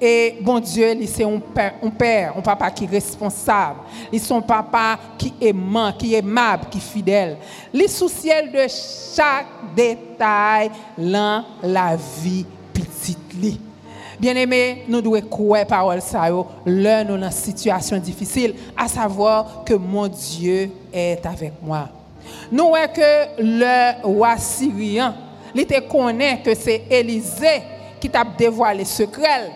Et 0.00 0.36
bon 0.40 0.60
Dieu, 0.60 0.96
c'est 1.06 1.24
un 1.24 1.40
père, 1.40 1.74
un 1.82 1.90
père, 1.90 2.34
un 2.36 2.40
papa 2.40 2.70
qui 2.70 2.84
est 2.84 2.88
responsable. 2.88 3.80
Il 4.12 4.20
son 4.20 4.40
papa 4.40 4.98
qui 5.16 5.34
est 5.40 5.48
aimant, 5.48 5.92
qui 5.92 6.14
est 6.14 6.18
aimable, 6.18 6.66
qui 6.70 6.78
est 6.78 6.80
fidèle. 6.80 7.36
Il 7.72 7.88
souciel 7.88 8.52
de 8.52 8.66
chaque 8.68 9.46
détail 9.74 10.70
dans 10.96 11.44
la 11.62 11.96
vie 11.96 12.46
petite 12.72 13.18
Bien 14.18 14.34
aimé, 14.34 14.84
nous 14.88 15.00
devons 15.00 15.20
croire 15.28 15.64
parole 15.66 16.00
ça 16.00 16.28
l'un 16.66 17.04
dans 17.04 17.16
une 17.16 17.30
situation 17.30 17.98
difficile, 17.98 18.54
à 18.76 18.88
savoir 18.88 19.62
que 19.64 19.74
mon 19.74 20.08
Dieu 20.08 20.70
est 20.92 21.24
avec 21.24 21.52
moi. 21.62 21.88
Nous 22.50 22.68
voyons 22.68 22.88
que 22.88 23.42
le 23.42 24.02
roi 24.02 24.36
syrien, 24.36 25.14
il 25.54 25.66
connaît 25.88 26.40
que 26.44 26.54
c'est 26.54 26.84
Élisée 26.90 27.62
qui 28.00 28.08
t'a 28.08 28.24
dévoilé 28.24 28.84
secret 28.84 29.50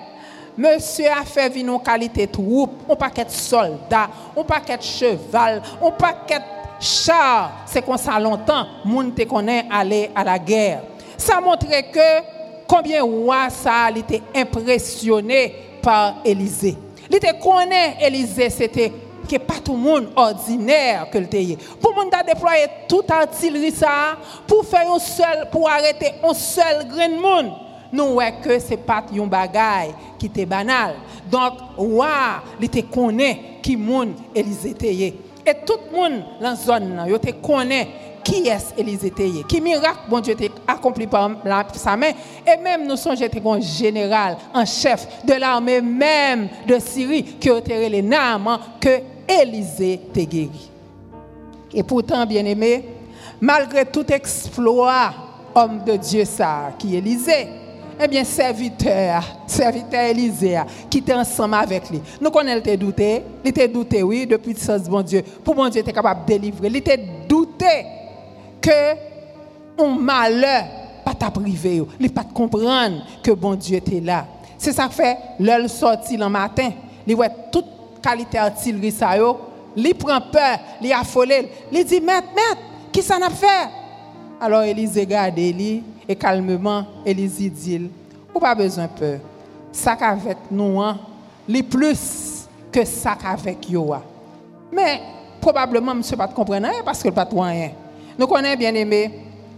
Monsieur 0.56 1.06
a 1.10 1.24
fait 1.24 1.48
venir 1.48 1.72
une 1.72 1.82
qualité 1.82 2.26
troupe, 2.26 2.82
un 2.90 2.94
paquet 2.94 3.24
de 3.24 3.30
soldats, 3.30 4.10
un 4.36 4.42
paquet 4.42 4.76
de 4.76 4.82
cheval, 4.82 5.62
un 5.82 5.90
paquet 5.92 6.40
de 6.40 6.44
chars. 6.84 7.52
C'est 7.64 7.82
comme 7.82 7.96
ça 7.96 8.18
longtemps, 8.20 8.66
monde 8.84 9.14
te 9.14 9.22
connaît 9.22 9.64
aller 9.70 10.10
à 10.14 10.22
la 10.22 10.38
guerre. 10.38 10.82
Ça 11.16 11.40
montrait 11.40 11.84
que 11.84 12.22
combien 12.68 13.02
roi 13.02 13.48
ça 13.48 13.88
était 13.96 14.20
impressionné 14.34 15.54
par 15.80 16.16
Élisée. 16.22 16.76
Il 17.08 17.16
était 17.16 17.38
connaît 17.38 17.96
Élisée, 18.02 18.50
c'était 18.50 18.92
que 19.32 19.38
pas 19.38 19.60
tout 19.64 19.72
le 19.72 19.78
monde 19.78 20.08
ordinaire 20.16 21.08
que 21.10 21.18
le 21.18 21.56
Pour 21.80 21.94
monde 21.94 22.12
a 22.12 22.22
déployé 22.22 22.66
toute 22.88 23.10
artillerie 23.10 23.72
ça 23.72 24.16
pour 24.46 24.64
faire 24.64 24.92
un 24.92 24.98
seul 24.98 25.48
pour 25.50 25.68
arrêter 25.68 26.12
un 26.22 26.34
seul 26.34 26.86
grain 26.88 27.08
de 27.08 27.20
monde 27.20 27.52
nous 27.92 28.14
voyons 28.14 28.32
que 28.42 28.58
ce 28.58 28.70
n'est 28.70 28.76
pas 28.78 29.04
un 29.14 29.26
bagage 29.26 29.90
qui 30.18 30.26
était 30.26 30.46
banal. 30.46 30.94
Donc, 31.30 31.52
wa, 31.76 32.42
il 32.58 32.68
te 32.70 32.80
connaît 32.80 33.58
qui 33.62 33.76
monde 33.76 34.14
Élisée 34.34 34.74
Et 35.46 35.54
tout 35.66 35.74
le 35.90 35.96
monde 35.96 36.24
dans 36.40 36.50
la 36.50 36.56
zone, 36.56 37.04
il 37.06 37.18
te 37.18 37.30
connaît 37.32 37.88
qui 38.24 38.48
est 38.48 38.74
Élisée 38.78 39.12
Qui 39.46 39.60
miracle, 39.60 39.98
bon 40.08 40.20
Dieu, 40.20 40.34
accompli 40.66 41.06
par 41.06 41.30
sa 41.74 41.96
main. 41.96 42.12
Et 42.46 42.56
même 42.62 42.86
nous 42.86 42.96
sommes 42.96 43.14
un 43.14 43.60
général, 43.60 44.38
un 44.54 44.64
chef 44.64 45.06
de 45.24 45.34
l'armée 45.34 45.82
même 45.82 46.48
de 46.66 46.78
Syrie 46.78 47.24
qui 47.24 47.50
a 47.50 47.58
été 47.58 47.88
les 47.90 48.00
Naaman 48.00 48.58
que 48.80 49.11
Élisée 49.28 50.00
te 50.12 50.20
guéri. 50.20 50.70
Et 51.74 51.82
pourtant, 51.82 52.26
bien 52.26 52.44
aimé, 52.44 52.84
malgré 53.40 53.84
tout 53.86 54.06
exploit, 54.12 55.12
homme 55.54 55.84
de 55.84 55.96
Dieu 55.96 56.24
ça, 56.24 56.72
qui 56.78 56.94
est 56.94 56.98
Élisée, 56.98 57.48
eh 58.00 58.08
bien, 58.08 58.24
serviteur, 58.24 59.22
serviteur 59.46 60.00
Élisée, 60.00 60.60
qui 60.90 60.98
était 60.98 61.14
ensemble 61.14 61.54
avec 61.54 61.88
lui. 61.90 62.00
Nous 62.20 62.30
connaissons, 62.30 62.58
était 62.58 62.76
douté. 62.76 63.22
Il 63.44 63.50
était 63.50 63.68
douté, 63.68 64.02
oui, 64.02 64.26
depuis 64.26 64.54
le 64.54 64.78
de 64.78 64.88
bon 64.88 65.02
Dieu. 65.02 65.22
Pour 65.44 65.54
mon 65.54 65.68
Dieu 65.68 65.80
était 65.80 65.92
capable 65.92 66.22
de 66.22 66.26
délivrer. 66.26 66.68
Il 66.68 66.76
était 66.76 67.00
douté 67.28 67.86
que 68.60 68.94
un 69.78 69.96
malheur 69.98 70.64
pas 71.04 71.14
t'a 71.14 71.30
privé. 71.30 71.82
Il 72.00 72.12
pas 72.12 72.24
comprendre 72.24 73.04
que 73.22 73.32
bon 73.32 73.54
Dieu 73.54 73.76
était 73.76 74.00
là. 74.00 74.26
C'est 74.58 74.72
ça 74.72 74.86
que 74.86 74.94
fait, 74.94 75.16
l'heure 75.40 75.68
sorti 75.68 76.16
le 76.16 76.28
matin. 76.28 76.70
Il 77.06 77.16
voit 77.16 77.28
toute 77.28 77.66
qualité 78.02 78.38
artillerie 78.38 78.90
ça 78.90 79.12
Il 79.76 79.94
prend 79.94 80.20
peur, 80.20 80.58
il 80.80 80.92
affolé. 80.92 81.48
Il 81.70 81.84
dit, 81.84 82.00
maître, 82.00 82.28
maître, 82.34 82.62
qui 82.92 83.02
ça 83.02 83.18
n'a 83.18 83.30
fait? 83.30 83.68
Alors 84.40 84.62
Élisée 84.62 85.02
regarde 85.02 85.36
lui 85.36 85.82
et 86.08 86.16
calmement, 86.16 86.84
Élisée 87.06 87.48
dit, 87.48 87.90
ou 88.34 88.40
pas 88.40 88.54
besoin 88.54 88.84
de 88.84 88.98
peur. 88.98 89.20
Ça 89.70 89.92
avec 89.92 90.38
nous, 90.50 90.80
hein, 90.80 90.98
les 91.48 91.62
plus 91.62 92.46
que 92.70 92.84
ça 92.84 93.16
avec 93.24 93.70
Yoa. 93.70 94.02
Mais 94.72 95.00
probablement, 95.40 95.94
monsieur 95.94 96.16
pas 96.16 96.28
comprendre 96.28 96.68
parce 96.84 97.02
que 97.02 97.08
pas 97.08 97.26
rien. 97.32 97.70
Nous 98.18 98.26
connaissons 98.26 98.58
bien 98.58 98.74
aimé, 98.74 99.10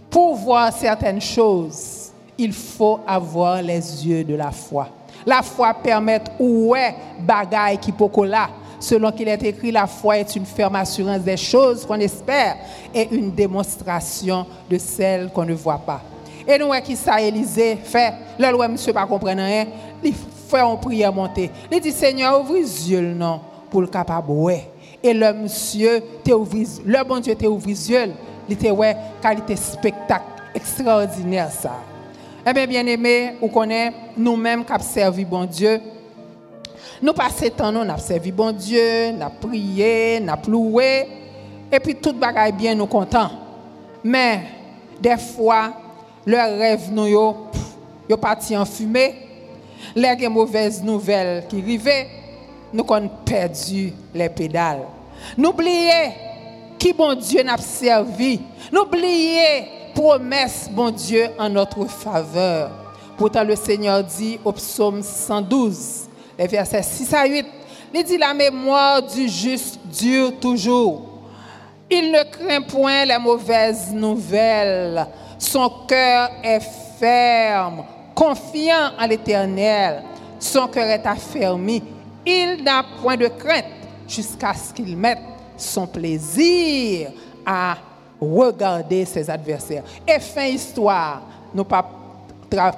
pour 0.09 0.35
voir 0.35 0.71
certaines 0.71 1.19
choses, 1.19 2.11
il 2.37 2.53
faut 2.53 2.99
avoir 3.05 3.61
les 3.61 4.07
yeux 4.07 4.23
de 4.23 4.35
la 4.35 4.51
foi. 4.51 4.87
La 5.25 5.41
foi 5.41 5.73
permet 5.73 6.21
ouais 6.39 6.95
bagaille 7.19 7.77
qui 7.77 7.93
là. 8.25 8.49
Selon 8.79 9.11
qu'il 9.11 9.27
est 9.27 9.41
écrit, 9.43 9.71
la 9.71 9.87
foi 9.87 10.19
est 10.19 10.35
une 10.35 10.45
ferme 10.45 10.75
assurance 10.75 11.21
des 11.21 11.37
choses 11.37 11.85
qu'on 11.85 11.99
espère 11.99 12.57
et 12.93 13.07
une 13.11 13.31
démonstration 13.31 14.45
de 14.69 14.77
celles 14.77 15.29
qu'on 15.29 15.45
ne 15.45 15.53
voit 15.53 15.79
pas. 15.79 16.01
Et 16.47 16.59
nous, 16.59 16.69
qui 16.83 16.95
ça, 16.95 17.19
Élisée 17.19 17.77
fait, 17.83 18.13
le 18.37 18.67
monsieur 18.67 18.93
pas 18.93 19.07
comprendre 19.07 19.41
rien, 19.41 19.65
il 20.03 20.13
fait 20.13 20.61
une 20.61 20.79
prière 20.79 21.11
monter. 21.11 21.49
Il 21.71 21.79
dit, 21.79 21.91
Seigneur, 21.91 22.39
ouvre 22.41 22.53
les 22.53 22.91
yeux, 22.91 23.01
non, 23.01 23.39
pour 23.71 23.81
le 23.81 23.87
capable. 23.87 24.31
Et 25.01 25.13
le 25.13 25.33
monsieur, 25.33 26.03
le 26.25 27.03
bon 27.03 27.19
Dieu, 27.19 27.33
t'a 27.33 27.49
ouvert 27.49 27.67
les 27.67 27.91
yeux, 27.91 28.11
il 28.47 28.53
était, 28.53 28.69
ouais, 28.69 28.95
qualité 29.21 29.55
spectacle 29.55 30.25
extraordinaire, 30.53 31.49
ça. 31.49 31.71
Eh 32.47 32.53
bien, 32.53 32.67
bien 32.67 32.85
aimé, 32.85 33.33
vous 33.41 33.47
connaissez, 33.47 33.95
nous-mêmes 34.15 34.63
qui 34.63 34.71
avons 34.71 34.83
servi 34.83 35.25
bon 35.25 35.45
Dieu, 35.45 35.81
nous 37.01 37.11
passons 37.11 37.49
temps, 37.49 37.71
nous 37.71 37.79
avons 37.79 37.97
servi 37.97 38.31
bon 38.31 38.51
Dieu, 38.51 39.13
nous 39.13 39.23
avons 39.23 39.33
prié, 39.41 40.19
nous 40.19 40.31
avons 40.31 40.51
loué, 40.51 41.07
et 41.71 41.79
puis 41.79 41.95
tout 41.95 42.13
bagaille 42.13 42.51
bien, 42.51 42.75
nous 42.75 42.85
contents. 42.85 43.31
Mais, 44.03 44.41
des 45.01 45.17
fois, 45.17 45.73
leurs 46.23 46.55
rêves 46.55 46.91
nous 46.91 47.07
yo 47.07 48.17
parti 48.21 48.55
en 48.55 48.65
fumée. 48.65 49.15
Les 49.95 50.29
mauvaises 50.29 50.83
nouvelles 50.83 51.45
qui 51.49 51.59
arrivaient, 51.59 52.07
nous 52.71 52.85
avons 52.87 53.09
perdu 53.25 53.91
les 54.13 54.29
pédales. 54.29 54.83
N'oubliez 55.35 56.11
qui 56.77 56.93
bon 56.93 57.15
Dieu 57.15 57.41
n'a 57.41 57.57
servi. 57.57 58.39
N'oubliez 58.71 59.84
promesse 59.95 60.69
bon 60.71 60.91
Dieu 60.91 61.27
en 61.39 61.49
notre 61.49 61.85
faveur. 61.85 62.69
Pourtant 63.17 63.43
le 63.43 63.55
Seigneur 63.55 64.03
dit 64.03 64.39
au 64.45 64.51
psaume 64.51 65.01
112, 65.01 66.03
les 66.37 66.47
versets 66.47 66.83
6 66.83 67.13
à 67.13 67.25
8, 67.25 67.45
il 67.93 68.03
dit 68.03 68.17
la 68.17 68.33
mémoire 68.33 69.01
du 69.01 69.27
juste 69.27 69.79
dure 69.85 70.37
toujours. 70.39 71.01
Il 71.89 72.11
ne 72.11 72.23
craint 72.23 72.61
point 72.61 73.05
les 73.05 73.17
mauvaises 73.17 73.91
nouvelles 73.93 75.07
son 75.37 75.69
cœur 75.87 76.31
est 76.43 76.61
ferme, 76.99 77.83
confiant 78.13 78.91
en 78.99 79.05
l'Éternel. 79.05 80.03
Son 80.39 80.67
cœur 80.67 80.87
est 80.87 81.05
affermi. 81.05 81.83
Il 82.25 82.63
n'a 82.63 82.83
point 83.01 83.17
de 83.17 83.27
crainte 83.27 83.65
jusqu'à 84.07 84.53
ce 84.53 84.73
qu'il 84.73 84.95
mette 84.97 85.19
son 85.57 85.87
plaisir 85.87 87.11
à 87.45 87.77
regarder 88.33 89.05
ses 89.05 89.29
adversaires. 89.29 89.83
Et 90.07 90.19
fin 90.19 90.45
histoire, 90.45 91.21
nous 91.53 91.63
pas 91.63 91.85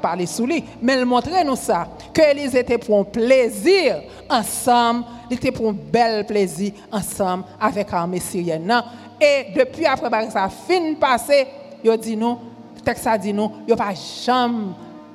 parler 0.02 0.26
sous 0.26 0.46
lui, 0.46 0.64
mais 0.82 0.98
il 0.98 1.06
montrait 1.06 1.44
nous 1.44 1.56
ça, 1.56 1.88
que 2.14 2.58
étaient 2.58 2.78
pour 2.78 3.00
un 3.00 3.04
plaisir 3.04 4.02
ensemble, 4.30 5.04
ils 5.30 5.36
étaient 5.36 5.52
pour 5.52 5.70
un 5.70 5.76
bel 5.92 6.26
plaisir 6.26 6.74
ensemble 6.92 7.44
avec 7.60 7.92
l'armée 7.92 8.20
syrienne. 8.20 8.84
Et 9.22 9.48
depuis 9.56 9.86
après 9.86 10.30
ça 10.32 10.50
fin 10.50 10.94
passé, 11.00 11.48
yo 11.84 11.96
dit 11.96 12.18
nous, 12.18 12.38
texte 12.84 13.08
a 13.08 13.18
dit 13.18 13.34
pas 13.78 13.94
jamais 14.26 14.70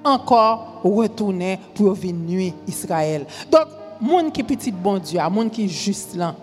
encore 0.05 0.81
retourner 0.83 1.59
pour 1.75 1.95
venir 1.95 2.53
Israël. 2.67 3.25
Donc, 3.51 3.67
monde 4.01 4.33
qui 4.33 4.43
petit 4.43 4.73
bon 4.73 4.99
Dieu, 4.99 5.21
monde 5.31 5.51
qui 5.51 5.69
juste 5.69 6.15
là, 6.17 6.35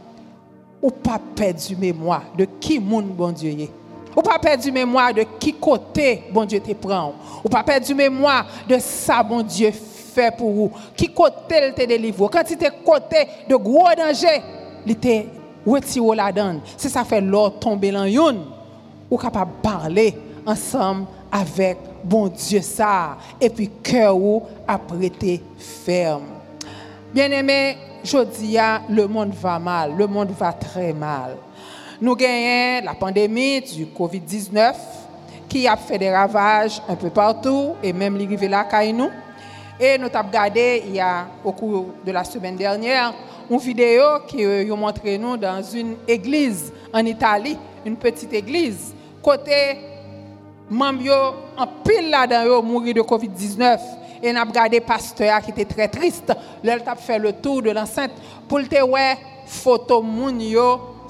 ou 0.82 0.90
pas 0.90 1.20
perdu 1.36 1.76
mémoire 1.76 2.24
de 2.38 2.46
qui 2.60 2.80
monde 2.80 3.08
bon 3.08 3.32
Dieu 3.32 3.52
est. 3.52 3.79
Ou 4.16 4.22
pas 4.22 4.40
perdu 4.40 4.72
mémoire 4.72 5.14
de 5.14 5.24
qui 5.40 5.54
côté 5.54 6.24
bon 6.32 6.46
Dieu 6.46 6.60
te 6.60 6.74
prend. 6.74 7.14
Ou 7.44 7.50
pas 7.50 7.64
perdu 7.64 7.94
mémoire 7.94 8.46
de 8.68 8.78
ça 8.80 9.24
bon 9.24 9.42
Dieu 9.42 9.72
fait 9.72 10.36
pour 10.36 10.52
vous. 10.52 10.72
Qui 10.96 11.14
côté 11.14 11.68
il 11.68 11.74
te 11.74 11.86
délivre. 11.86 12.30
Quand 12.30 12.44
il 12.50 12.54
était 12.54 12.72
côté 12.84 13.28
de 13.48 13.56
gros 13.56 13.90
danger, 13.96 14.42
il 14.86 14.98
te 14.98 15.24
retiré 15.66 16.16
la 16.16 16.32
donne. 16.32 16.62
C'est 16.78 16.90
ça 16.90 17.04
fait 17.04 17.22
l'or 17.22 17.60
tomber 17.60 17.92
dans 17.92 18.06
une. 18.06 18.46
Ou 19.10 19.18
capable 19.18 19.52
parler 19.62 20.16
ensemble 20.46 21.06
avec 21.32 21.78
bon 22.04 22.28
Dieu 22.28 22.62
ça. 22.62 23.18
Et 23.40 23.50
puis 23.50 23.70
cœur 23.84 24.16
ou 24.18 24.44
a 24.68 24.80
ferme. 25.58 26.24
Bien-aimé, 27.14 27.78
je 28.04 28.24
dis, 28.24 28.58
le 28.90 29.08
monde 29.08 29.34
va 29.34 29.58
mal, 29.60 29.96
le 29.96 30.06
monde 30.08 30.30
va 30.38 30.54
très 30.54 30.94
mal. 30.94 31.38
Nous 32.02 32.16
gagnons 32.16 32.86
la 32.86 32.94
pandémie 32.94 33.60
du 33.60 33.86
Covid-19 33.88 34.74
qui 35.50 35.68
a 35.68 35.76
fait 35.76 35.98
des 35.98 36.10
ravages 36.10 36.82
un 36.88 36.96
peu 36.96 37.10
partout 37.10 37.74
et 37.84 37.92
même 37.92 38.18
l'arrivée 38.18 38.48
là 38.48 38.66
nous. 38.94 39.10
Et 39.78 39.98
nous 39.98 40.06
avons 40.06 40.28
regardé 40.30 40.84
il 40.88 40.96
y 40.96 41.00
a 41.02 41.28
au 41.44 41.52
cours 41.52 41.88
de 42.06 42.12
la 42.14 42.24
semaine 42.24 42.56
dernière 42.56 43.14
une 43.50 43.58
vidéo 43.58 44.04
qui 44.26 44.46
a 44.46 44.76
montré 44.78 45.18
nous 45.18 45.36
dans 45.36 45.62
une 45.62 45.96
église 46.08 46.72
en 46.94 47.06
Italie, 47.06 47.58
une 47.86 47.98
petite 47.98 48.32
église. 48.32 48.94
Côté 49.22 49.78
membres 50.70 51.36
en 51.58 51.68
pile 51.84 52.10
là-dedans 52.12 52.64
mourir 52.64 52.94
de 52.94 53.02
Covid-19 53.02 53.78
et 54.24 54.32
n'a 54.32 54.46
regardé 54.46 54.80
pasteur 54.80 55.42
qui 55.42 55.52
était 55.52 55.66
très 55.66 55.90
triste. 55.90 56.32
Là, 56.64 56.78
il 56.78 56.88
a 56.88 56.96
fait 56.96 57.20
le 57.20 57.34
tour 57.34 57.62
de 57.62 57.72
l'enceinte 57.72 58.12
pour 58.48 58.66
te 58.68 58.80
voir 58.88 59.18
photo 59.46 60.02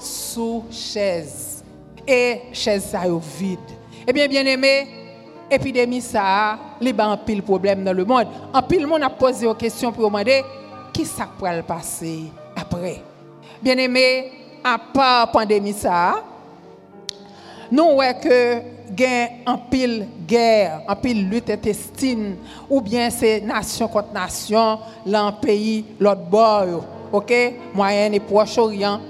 sous 0.00 0.64
chaise. 0.70 1.62
Et 2.06 2.40
chaise 2.52 2.86
ça 2.90 3.00
vide. 3.38 3.58
Eh 4.06 4.12
bien, 4.12 4.26
bien 4.26 4.44
aimé, 4.44 4.88
épidémie 5.50 6.00
ça, 6.00 6.58
les 6.80 6.94
a 6.98 7.06
un 7.06 7.16
pile 7.16 7.42
problème 7.42 7.84
dans 7.84 7.92
le 7.92 8.04
monde. 8.04 8.26
En 8.52 8.62
pile 8.62 8.86
monde 8.86 9.02
a 9.02 9.10
posé 9.10 9.46
une 9.46 9.54
question 9.54 9.92
pour 9.92 10.04
demander 10.04 10.42
qui 10.92 11.04
ça 11.04 11.28
pourrait 11.38 11.62
passer 11.62 12.24
après? 12.56 13.02
Bien 13.62 13.76
aimé, 13.76 14.32
à 14.64 14.78
part 14.78 15.30
pandémie 15.30 15.72
ça, 15.72 16.24
nous 17.70 17.94
voyons 17.94 18.14
que 18.20 18.62
gain 18.90 19.28
en 19.46 19.58
pile 19.58 20.08
guerre, 20.26 20.82
en 20.88 20.96
pile 20.96 21.28
lutte 21.28 21.50
intestine, 21.50 22.36
ou 22.68 22.80
bien 22.80 23.10
c'est 23.10 23.40
nation 23.40 23.86
contre 23.86 24.12
nation, 24.12 24.80
l'un 25.06 25.30
pays, 25.32 25.84
l'autre 26.00 26.22
bord, 26.22 26.84
ok, 27.12 27.32
Moyen 27.74 28.12
et 28.12 28.20
Proche-Orient. 28.20 29.00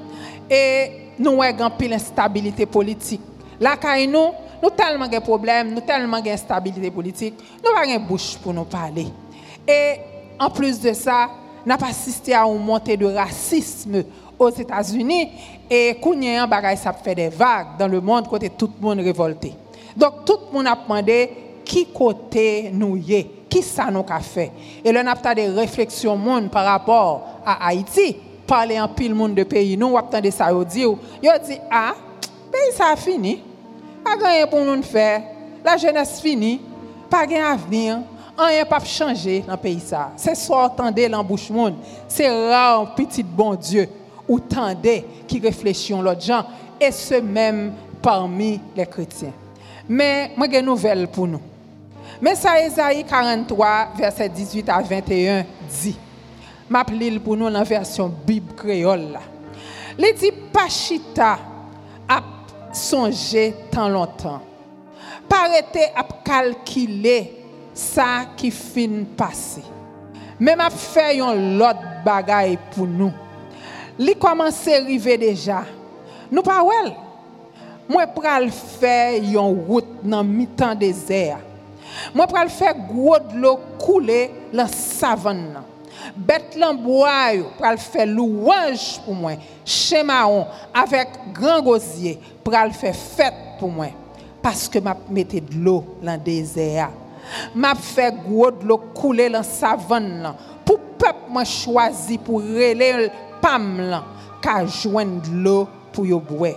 Et 0.50 0.90
nous 1.18 1.42
avons 1.42 1.64
en 1.64 1.70
pile 1.70 1.92
instabilité 1.92 2.66
politique. 2.66 3.20
Là, 3.60 3.76
nous, 4.08 4.30
nous 4.62 4.70
tellement 4.70 5.06
de 5.06 5.18
problèmes, 5.18 5.72
nous 5.72 5.82
tellement 5.82 6.20
d'instabilité 6.20 6.90
politique, 6.90 7.34
nous 7.62 7.72
n'avons 7.72 7.92
pas 7.92 7.98
de 7.98 8.08
bouche 8.08 8.36
pour 8.38 8.52
nous 8.52 8.64
parler. 8.64 9.06
Et 9.68 9.96
en 10.38 10.50
plus 10.50 10.80
de 10.80 10.92
ça, 10.92 11.28
nous 11.64 11.72
avons 11.72 11.86
assisté 11.86 12.34
à 12.34 12.46
une 12.46 12.58
montée 12.64 12.96
de 12.96 13.06
racisme 13.06 14.02
aux 14.38 14.50
États-Unis 14.50 15.28
et 15.68 15.96
a 16.40 16.46
bagay 16.46 16.76
ça 16.76 16.92
fait 16.92 17.14
des 17.14 17.28
vagues 17.28 17.78
dans 17.78 17.86
le 17.86 18.00
monde 18.00 18.26
côté 18.26 18.48
tout 18.50 18.70
le 18.80 18.86
monde 18.86 19.00
révolté. 19.00 19.52
Donc 19.96 20.24
tout 20.24 20.38
le 20.48 20.56
monde 20.56 20.66
a 20.66 20.74
demandé 20.74 21.30
qui 21.64 21.86
côté 21.92 22.70
nous 22.72 22.96
y 22.96 23.26
qui 23.48 23.62
ça 23.62 23.90
nous 23.90 24.04
a 24.08 24.20
fait. 24.20 24.50
Et 24.82 24.90
là 24.90 25.02
on 25.04 25.28
a 25.28 25.34
des 25.34 25.48
réflexions 25.48 26.16
monde 26.16 26.50
par 26.50 26.64
rapport 26.64 27.40
à 27.44 27.66
Haïti, 27.66 28.16
parler 28.50 28.80
en 28.80 28.88
pile 28.88 29.14
monde 29.14 29.36
de 29.36 29.44
pays 29.44 29.76
nous 29.76 29.94
on 29.94 30.20
des 30.20 30.32
ça 30.32 30.50
yo 30.50 30.64
dit 30.64 30.84
ah 31.70 31.94
pays 32.50 32.72
ça 32.74 32.88
a 32.92 32.96
fini. 32.96 33.42
Pas 34.04 34.16
rien 34.28 34.46
pour 34.46 34.64
nous 34.64 34.82
faire. 34.82 35.22
La 35.64 35.76
jeunesse 35.76 36.20
finie, 36.20 36.60
pas 37.08 37.26
gain 37.26 37.52
avenir 37.52 38.00
rien 38.36 38.64
pas 38.64 38.80
changer 38.80 39.44
dans 39.46 39.52
le 39.52 39.58
pays 39.58 39.80
ça. 39.80 40.10
C'est 40.16 40.34
soit 40.34 40.64
entendez 40.64 41.08
l'embouchement, 41.08 41.70
c'est 42.08 42.28
rare 42.28 42.94
petit 42.94 43.22
bon 43.22 43.54
Dieu 43.54 43.88
ou 44.26 44.40
tendez 44.40 45.04
qui 45.28 45.38
réfléchissent 45.38 45.96
l'autre 45.96 46.22
gens, 46.22 46.44
et 46.80 46.90
ce 46.90 47.14
même 47.20 47.72
parmi 48.00 48.60
les 48.76 48.86
chrétiens. 48.86 49.32
Mais 49.88 50.30
moi, 50.36 50.46
j'ai 50.50 50.60
une 50.60 50.66
nouvelle 50.66 51.08
pour 51.08 51.26
nous. 51.26 51.40
Mais 52.20 52.36
ça, 52.36 52.60
Esaïe 52.60 53.04
43, 53.04 53.88
verset 53.96 54.28
18 54.28 54.68
à 54.68 54.80
21 54.80 55.44
dit, 55.68 55.96
m'a 56.70 56.84
pour 56.84 57.36
nous 57.36 57.44
dans 57.44 57.50
la 57.50 57.64
version 57.64 58.10
Bible 58.26 58.54
créole. 58.54 59.18
Il 59.98 60.14
dit, 60.14 60.32
Pachita 60.52 61.38
a 62.08 62.22
songé 62.72 63.54
tant 63.70 63.88
longtemps. 63.88 64.40
Parete 65.28 65.92
à 65.94 66.04
calculer 66.24 67.36
ça 67.74 68.26
qui 68.36 68.50
fin 68.50 69.04
passé. 69.16 69.62
Mais 70.38 70.56
m'a 70.56 70.70
fait 70.70 71.20
un 71.20 71.34
lot 71.34 71.76
bagaille 72.04 72.58
pour 72.74 72.86
nous 72.86 73.12
li 74.00 74.14
commence 74.16 74.66
à 74.66 74.76
arriver 74.76 75.18
déjà. 75.18 75.62
Nous 76.32 76.42
pas 76.42 76.62
well. 76.62 76.94
Moi 77.88 78.06
pral 78.06 78.50
faire 78.50 79.22
yon 79.22 79.52
route 79.52 80.02
dans 80.02 80.24
mi-temps 80.24 80.74
désert. 80.74 81.38
Moi 82.14 82.26
pral 82.26 82.48
faire 82.48 82.74
gros 82.74 83.18
de 83.18 83.38
l'eau 83.38 83.60
couler 83.78 84.30
dans 84.52 84.68
savane. 84.68 85.62
Bête 86.16 86.58
bois 86.82 87.32
pral 87.58 87.78
faire 87.78 88.06
louange 88.06 89.00
pour 89.04 89.14
moi. 89.14 89.32
Chemaon 89.64 90.46
avec 90.74 91.08
grand 91.32 91.62
gosier 91.62 92.18
pral 92.42 92.72
faire 92.72 92.94
fête 92.94 93.34
pour 93.58 93.70
moi 93.70 93.88
parce 94.42 94.68
que 94.68 94.78
m'a 94.78 94.96
metté 95.10 95.40
de 95.40 95.54
l'eau 95.54 95.84
dans 96.02 96.20
désert. 96.20 96.90
M'a 97.54 97.74
fait 97.74 98.14
gros 98.26 98.50
de 98.50 98.66
l'eau 98.66 98.78
couler 98.94 99.28
dans 99.28 99.42
savane 99.42 100.34
pour 100.64 100.80
peuple 100.98 101.30
moi 101.30 101.44
choisi 101.44 102.18
pour 102.18 102.40
reler 102.40 103.10
pam 103.40 103.80
lan 103.80 104.04
ka 104.40 104.66
joindre 104.66 105.30
l'eau 105.32 105.68
pour 105.92 106.06
yo 106.06 106.18
boire. 106.18 106.54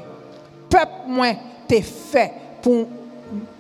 Peuple 0.70 1.08
moi 1.08 1.34
t'es 1.68 1.82
fait 1.82 2.32
pour 2.62 2.88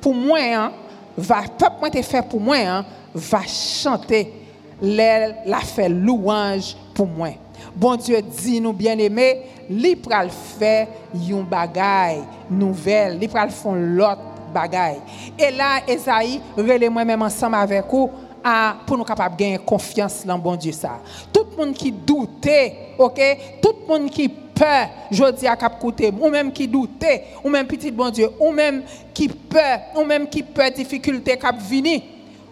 pour 0.02 0.14
moi 0.14 0.40
hein, 0.42 0.72
va 1.18 1.44
peuple 1.44 1.76
moi 1.80 1.90
t'es 1.90 2.04
fait 2.04 2.28
pour 2.28 2.40
moi 2.40 2.58
hein, 2.58 2.86
va 3.14 3.42
chanter 3.46 4.43
la 4.84 5.60
fait 5.62 5.90
louange 5.90 6.76
pour 6.94 7.08
moi. 7.08 7.30
Bon 7.76 7.96
Dieu 7.96 8.22
dit 8.22 8.60
nous 8.60 8.74
bien 8.74 8.98
aimé, 8.98 9.42
li 9.70 9.96
pral 9.96 10.30
fait 10.30 10.88
yon 11.16 11.44
bagay 11.44 12.20
nouvelle, 12.52 13.18
li 13.18 13.28
pral 13.28 13.50
font 13.50 13.74
l'autre 13.74 14.22
bagay. 14.54 14.98
Et 15.40 15.50
là 15.52 15.80
Esaïe, 15.88 16.42
relais 16.58 16.90
moi 16.90 17.06
même 17.06 17.22
ensemble 17.22 17.56
avec 17.56 17.86
vous 17.90 18.12
pour 18.86 18.98
nous 18.98 19.06
capables 19.06 19.36
de 19.36 19.40
gagner 19.40 19.58
confiance 19.58 20.26
dans 20.26 20.38
bon 20.38 20.56
Dieu 20.56 20.74
ça. 20.74 21.00
Tout 21.32 21.48
le 21.52 21.66
monde 21.66 21.74
qui 21.74 21.92
doutait, 21.92 22.76
OK, 22.98 23.22
tout 23.62 23.74
le 23.82 23.88
monde 23.88 24.10
qui 24.10 24.28
peur, 24.28 24.90
je 25.10 25.32
dis 25.32 25.48
à 25.48 25.56
cap 25.56 25.82
ou 25.84 26.30
même 26.30 26.52
qui 26.52 26.68
doutait, 26.68 27.24
ou 27.44 27.50
même 27.50 27.66
petit 27.66 27.90
bon 27.90 28.10
Dieu, 28.10 28.30
ou 28.40 28.52
même 28.52 28.84
qui 29.14 29.30
peur, 29.30 29.80
ou 29.96 30.04
même 30.04 30.28
qui 30.28 30.44
peur 30.44 30.72
difficulté 30.72 31.38
cap 31.38 31.56
vini. 31.58 32.04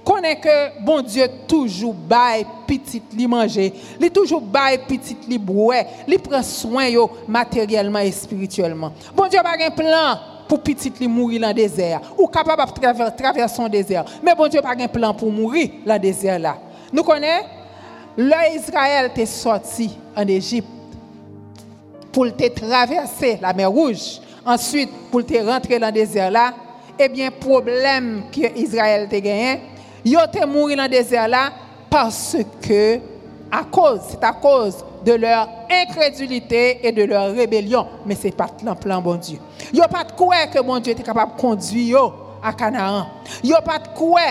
Connaît 0.03 0.39
que 0.39 0.81
bon 0.83 1.01
Dieu 1.01 1.27
toujours 1.47 1.93
bail 1.93 2.45
petit 2.65 3.01
li 3.13 3.27
manger, 3.27 3.71
toujours 4.13 4.41
bail 4.41 4.79
petit 4.87 5.15
li 5.27 5.37
boire, 5.37 5.83
il 6.07 6.17
prend 6.19 6.41
soin 6.41 6.87
yo 6.87 7.09
matériellement 7.27 7.99
et 7.99 8.11
spirituellement. 8.11 8.91
Bon 9.15 9.27
Dieu 9.27 9.39
pas 9.43 9.63
un 9.63 9.69
plan 9.69 10.19
pour 10.47 10.61
petit 10.61 10.91
li 10.99 11.07
mourir 11.07 11.41
dans 11.41 11.49
le 11.49 11.53
désert 11.53 12.01
ou 12.17 12.27
capable 12.27 12.63
de 12.73 13.15
traverser 13.15 13.61
le 13.61 13.69
désert. 13.69 14.05
Mais 14.23 14.33
bon 14.33 14.47
Dieu 14.47 14.61
pas 14.61 14.73
un 14.77 14.87
plan 14.87 15.13
pour 15.13 15.31
mourir 15.31 15.69
dans 15.85 15.93
le 15.93 15.99
désert 15.99 16.39
là. 16.39 16.57
Nous 16.91 17.03
connaissons 17.03 17.45
l'Israël 18.17 19.11
est 19.15 19.25
sorti 19.25 19.97
en 20.15 20.27
Égypte 20.27 20.67
pour 22.11 22.25
te 22.35 22.47
traverser 22.49 23.37
la 23.41 23.53
mer 23.53 23.69
Rouge, 23.69 24.19
ensuite 24.45 24.89
pour 25.09 25.25
te 25.25 25.37
rentrer 25.45 25.79
dans 25.79 25.87
le 25.87 25.93
désert 25.93 26.31
là, 26.31 26.53
eh 26.99 27.07
bien 27.07 27.31
problème 27.31 28.23
que 28.31 28.57
Israël 28.59 29.07
a 29.09 29.19
gagné, 29.19 29.61
il 30.05 30.17
te 30.31 30.45
mourir 30.45 30.77
dans 30.77 30.83
le 30.83 30.89
désert 30.89 31.27
là 31.27 31.51
parce 31.89 32.37
que 32.61 32.99
à 33.51 33.63
cause, 33.65 33.99
c'est 34.09 34.23
à 34.23 34.31
cause 34.31 34.77
de 35.05 35.11
leur 35.13 35.47
incrédulité 35.69 36.79
et 36.87 36.91
de 36.91 37.03
leur 37.03 37.33
rébellion. 37.33 37.85
Mais 38.05 38.15
ce 38.15 38.25
n'est 38.27 38.31
pas 38.31 38.47
le 38.63 38.73
plan, 38.75 39.01
bon 39.01 39.15
Dieu. 39.15 39.39
Il 39.73 39.75
n'y 39.79 39.81
a 39.81 39.89
pas 39.89 40.05
de 40.05 40.13
quoi 40.13 40.47
que 40.47 40.61
bon 40.61 40.79
Dieu 40.79 40.93
était 40.93 41.03
capable 41.03 41.35
de 41.35 41.41
conduire 41.41 42.13
à 42.41 42.53
Canaan. 42.53 43.07
Il 43.43 43.49
n'y 43.49 43.55
a 43.55 43.61
pas 43.61 43.79
de 43.79 43.89
quoi 43.89 44.21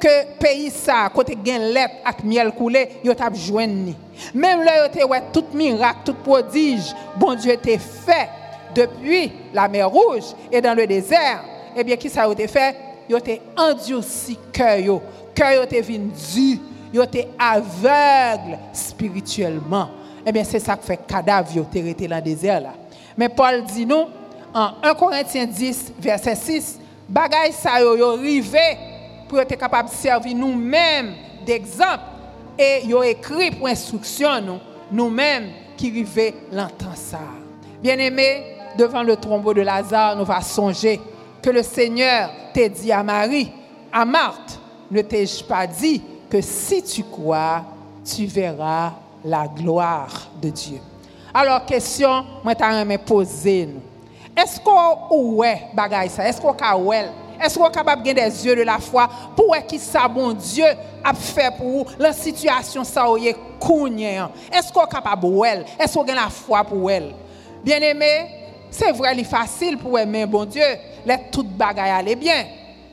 que 0.00 0.36
pays 0.38 0.70
ça, 0.70 1.08
côté 1.14 1.36
gain 1.36 1.58
lettre 1.58 1.94
avec 2.04 2.24
miel 2.24 2.50
coulé, 2.52 2.88
il 3.04 3.10
a 3.10 3.14
joindre. 3.34 3.92
Même 4.34 4.62
là, 4.62 4.88
il 4.92 5.04
ouais 5.04 5.22
tout 5.32 5.44
miracle, 5.54 5.98
tout 6.06 6.14
prodige, 6.14 6.92
bon 7.16 7.34
Dieu 7.34 7.52
était 7.52 7.78
fait 7.78 8.28
depuis 8.74 9.30
la 9.54 9.68
mer 9.68 9.88
Rouge 9.88 10.34
et 10.50 10.60
dans 10.60 10.74
le 10.74 10.86
désert. 10.86 11.44
eh 11.76 11.84
bien, 11.84 11.96
qui 11.96 12.08
ça 12.08 12.24
a 12.24 12.32
été 12.32 12.48
fait? 12.48 12.74
Ils 13.12 13.16
ont 13.16 13.62
endurci 13.62 14.38
cœur. 14.52 15.00
Cœur 15.34 15.64
été 15.64 15.80
venu 15.80 16.10
dur. 16.34 16.58
Ils 16.92 17.00
ont 17.00 17.04
été 17.04 17.28
aveugle 17.38 18.58
spirituellement. 18.72 19.88
Eh 20.24 20.32
bien, 20.32 20.44
c'est 20.44 20.58
ça 20.58 20.76
qui 20.76 20.86
fait 20.86 21.00
cadavre 21.06 21.50
été 21.58 21.82
resté 21.82 22.08
dans 22.08 22.16
le 22.16 22.22
désert 22.22 22.60
là. 22.60 22.72
Mais 23.16 23.28
Paul 23.28 23.64
dit 23.64 23.84
nous, 23.84 24.06
en 24.54 24.70
1 24.82 24.94
Corinthiens 24.94 25.46
10, 25.46 25.94
verset 25.98 26.34
6, 26.34 26.78
bagay 27.08 27.52
ça 27.52 27.80
yo, 27.80 27.96
yo 27.96 28.18
pour 29.28 29.40
être 29.40 29.56
capable 29.56 29.88
de 29.88 29.94
servir 29.94 30.36
nous-mêmes 30.36 31.14
d'exemple. 31.44 32.04
Et 32.58 32.86
yo 32.86 33.02
écrit 33.02 33.50
pour 33.50 33.68
instruction 33.68 34.40
nous, 34.40 34.58
nous-mêmes 34.90 35.50
qui 35.76 35.90
rivé 35.90 36.34
l'entend 36.52 36.94
ça. 36.94 37.18
Bien-aimé, 37.82 38.56
devant 38.78 39.02
le 39.02 39.16
tombeau 39.16 39.52
de 39.52 39.62
Lazare, 39.62 40.16
nous 40.16 40.24
va 40.24 40.40
songer 40.40 41.00
que 41.42 41.50
le 41.50 41.62
Seigneur 41.62 42.30
t'a 42.54 42.68
dit 42.68 42.92
à 42.92 43.02
Marie, 43.02 43.52
à 43.92 44.04
Marthe, 44.04 44.58
ne 44.90 45.02
t'ai-je 45.02 45.42
pas 45.44 45.66
dit 45.66 46.02
que 46.30 46.40
si 46.40 46.82
tu 46.82 47.02
crois, 47.04 47.62
tu 48.04 48.26
verras 48.26 48.92
la 49.24 49.46
gloire 49.46 50.28
de 50.40 50.50
Dieu. 50.50 50.78
Alors, 51.34 51.64
question, 51.64 52.24
moi, 52.44 52.54
je 52.58 52.96
poser 52.98 53.66
nous. 53.66 53.80
Est-ce 54.36 54.60
qu'on 54.60 55.42
est 55.44 55.62
bagay 55.74 56.08
ça? 56.08 56.26
Est-ce 56.26 56.40
qu'on 56.40 56.54
est 56.92 57.08
Est-ce 57.42 57.58
qu'on 57.58 57.70
capable 57.70 58.02
de 58.02 58.12
des 58.12 58.46
yeux 58.46 58.56
de 58.56 58.62
la 58.62 58.78
foi 58.78 59.08
pour 59.34 59.54
qui 59.66 59.78
ça, 59.78 60.08
bon 60.08 60.32
Dieu, 60.32 60.64
a 61.04 61.12
fait 61.12 61.52
pour 61.56 61.86
la 61.98 62.12
situation 62.12 62.84
ça 62.84 63.10
ou 63.10 63.16
est 63.18 63.36
Est-ce 64.52 64.72
qu'on 64.72 64.86
capable 64.86 65.22
de 65.22 65.64
Est-ce 65.78 65.94
qu'on 65.94 66.04
a 66.04 66.14
la 66.14 66.28
foi 66.30 66.64
pour 66.64 66.90
elle? 66.90 67.14
Bien 67.64 67.80
aimé, 67.80 68.26
c'est 68.70 68.92
vrai, 68.92 69.14
facile 69.24 69.76
pour 69.76 69.98
aimer 69.98 70.24
bon 70.26 70.44
Dieu, 70.44 70.62
les 71.04 71.18
toutes 71.30 71.56
bagay 71.56 71.90
aller 71.90 72.16
bien. 72.16 72.44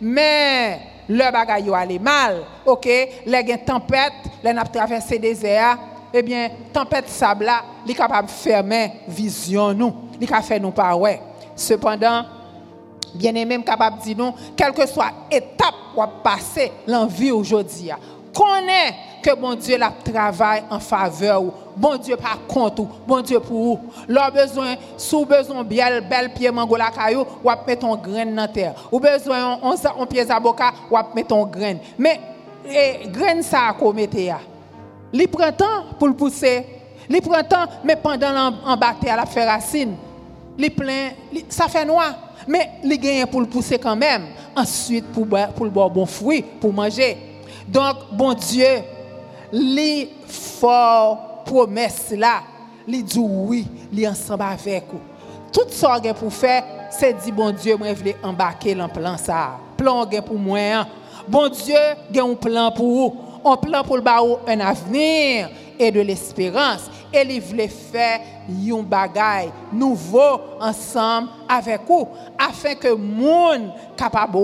Mais 0.02 0.80
le 1.08 1.32
bagay 1.32 1.72
aller 1.74 2.00
mal, 2.00 2.44
ok? 2.66 2.88
Les 3.26 3.58
tempêtes, 3.66 4.14
les 4.44 4.54
n'a 4.54 4.64
traversé 4.64 5.20
airs, 5.46 5.78
eh 6.14 6.22
bien, 6.24 6.50
tempête 6.74 7.10
sable 7.10 7.46
là, 7.46 7.64
est 7.88 7.94
capable 7.94 8.30
fermer 8.30 8.92
vision 9.08 9.74
nous, 9.74 9.94
capable 10.22 10.42
de 10.42 10.48
faire 10.48 10.62
nous 10.62 10.72
pas 10.72 10.96
ouais. 10.96 11.22
Cependant, 11.56 12.26
bien 13.14 13.36
aimé, 13.36 13.62
capable 13.64 14.00
dire 14.00 14.34
quelle 14.56 14.74
que 14.74 14.88
soit 14.88 15.12
l'étape 15.32 15.76
pour 15.94 16.08
passer 16.24 16.72
l'envie 16.88 17.32
aujourd'hui, 17.32 17.92
connaît 18.34 18.96
que 19.22 19.36
bon 19.36 19.56
Dieu 19.56 19.78
la 19.78 19.92
travaille 19.92 20.64
en 20.70 20.80
faveur 20.80 21.44
ou 21.44 21.54
bon 21.76 21.98
Dieu 21.98 22.16
par 22.18 22.40
contre 22.48 22.82
ou 22.82 22.90
bon 23.08 23.22
Dieu 23.22 23.40
pour 23.40 23.64
vous. 23.64 23.80
Leur 24.08 24.32
besoin, 24.32 24.76
sous 24.98 25.26
besoin 25.26 25.64
bien 25.64 26.02
bel 26.02 26.34
pied 26.34 26.52
mango 26.52 26.76
la 26.76 26.92
caillou, 26.92 27.26
ou 27.44 27.50
mettre 27.68 27.82
ton 27.82 27.96
graine 27.96 28.36
dans 28.36 28.48
terre. 28.48 28.74
Ou 28.92 29.00
besoin 29.00 29.60
on 29.62 29.76
on 29.98 30.06
pied 30.06 30.30
avocat, 30.30 30.74
ou 30.90 30.98
mettre 31.16 31.30
ton 31.30 31.46
graine. 31.46 31.80
Mais 31.98 32.20
et 32.66 33.08
graine 33.08 33.42
ça 33.42 33.70
a 33.70 33.74
commetté 33.74 34.32
il 35.12 35.28
prend 35.28 35.52
temps 35.52 35.86
pour 35.98 36.08
le 36.08 36.14
pousser. 36.14 36.66
Il 37.10 37.22
prend 37.22 37.44
temps, 37.44 37.66
mais 37.84 37.96
pendant 37.96 38.32
l'embatté 38.32 39.10
à 39.10 39.16
la 39.16 39.26
faire 39.26 39.48
racine, 39.48 39.96
il 40.58 40.72
plein, 40.72 41.10
ça 41.48 41.68
fait 41.68 41.86
noir. 41.86 42.14
Mais 42.48 42.70
il 42.84 43.00
gagne 43.00 43.26
pour 43.26 43.42
le 43.42 43.48
pousser 43.48 43.80
quand 43.80 43.96
même. 43.96 44.28
Ensuite, 44.56 45.06
pour, 45.06 45.26
pour 45.28 45.66
le 45.66 45.72
boire 45.72 45.90
bon 45.90 46.06
fruit, 46.06 46.44
pour 46.62 46.74
manger. 46.74 47.18
Donc, 47.68 47.96
bon 48.12 48.34
Dieu, 48.34 48.68
les 49.52 50.10
fort 50.28 51.44
promesses 51.46 52.14
là, 52.16 52.42
il 52.88 53.04
dit 53.04 53.20
oui, 53.20 53.68
il 53.92 54.08
ensemble 54.08 54.44
avec 54.44 54.86
vous. 54.92 55.00
Tout 55.52 55.70
ce 55.70 56.02
qu'il 56.02 56.14
pour 56.14 56.34
faire, 56.34 56.64
c'est 56.92 57.14
dire 57.14 57.34
bon 57.34 57.52
Dieu, 57.52 57.76
moi 57.78 57.88
je 57.90 58.04
veux 58.04 58.16
embarquer 58.24 58.76
dans 58.76 58.90
plan 58.90 59.18
ça. 59.18 59.58
Plan 59.76 60.06
pour 60.26 60.38
moi. 60.38 60.60
Hein. 60.60 60.88
Bon 61.28 61.50
Dieu, 61.50 61.76
a 61.76 62.24
un 62.24 62.36
plan 62.36 62.72
pour 62.72 62.86
vous 62.86 63.30
un 63.46 63.58
plan 63.58 63.84
pour 63.84 63.98
le 63.98 64.04
un 64.48 64.60
avenir 64.60 65.50
et 65.78 65.92
de 65.92 66.02
l'espérance. 66.02 66.90
Et 67.14 67.26
il 67.28 67.42
voulait 67.42 67.68
faire 67.68 68.20
un 68.50 68.84
bagay 68.84 69.50
nouveau 69.74 70.42
ensemble 70.60 71.30
avec 71.48 71.82
vous, 71.88 72.08
afin 72.38 72.76
que 72.76 72.94
monde 72.94 73.72
capable 73.98 74.38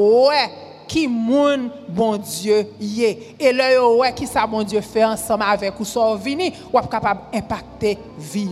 qui 0.87 1.07
moun 1.07 1.69
bon 1.87 2.17
Dieu 2.17 2.67
y 2.79 3.03
est. 3.03 3.35
Et 3.39 3.51
là, 3.51 3.87
ouais, 3.87 4.13
qui 4.13 4.27
ça 4.27 4.45
bon 4.45 4.63
Dieu 4.63 4.81
fait 4.81 5.03
ensemble 5.03 5.43
avec 5.43 5.73
vous, 5.77 5.85
soit 5.85 6.15
vini, 6.17 6.53
ou 6.71 6.79
capable 6.79 7.21
d'impacter 7.31 7.97
vie. 8.17 8.49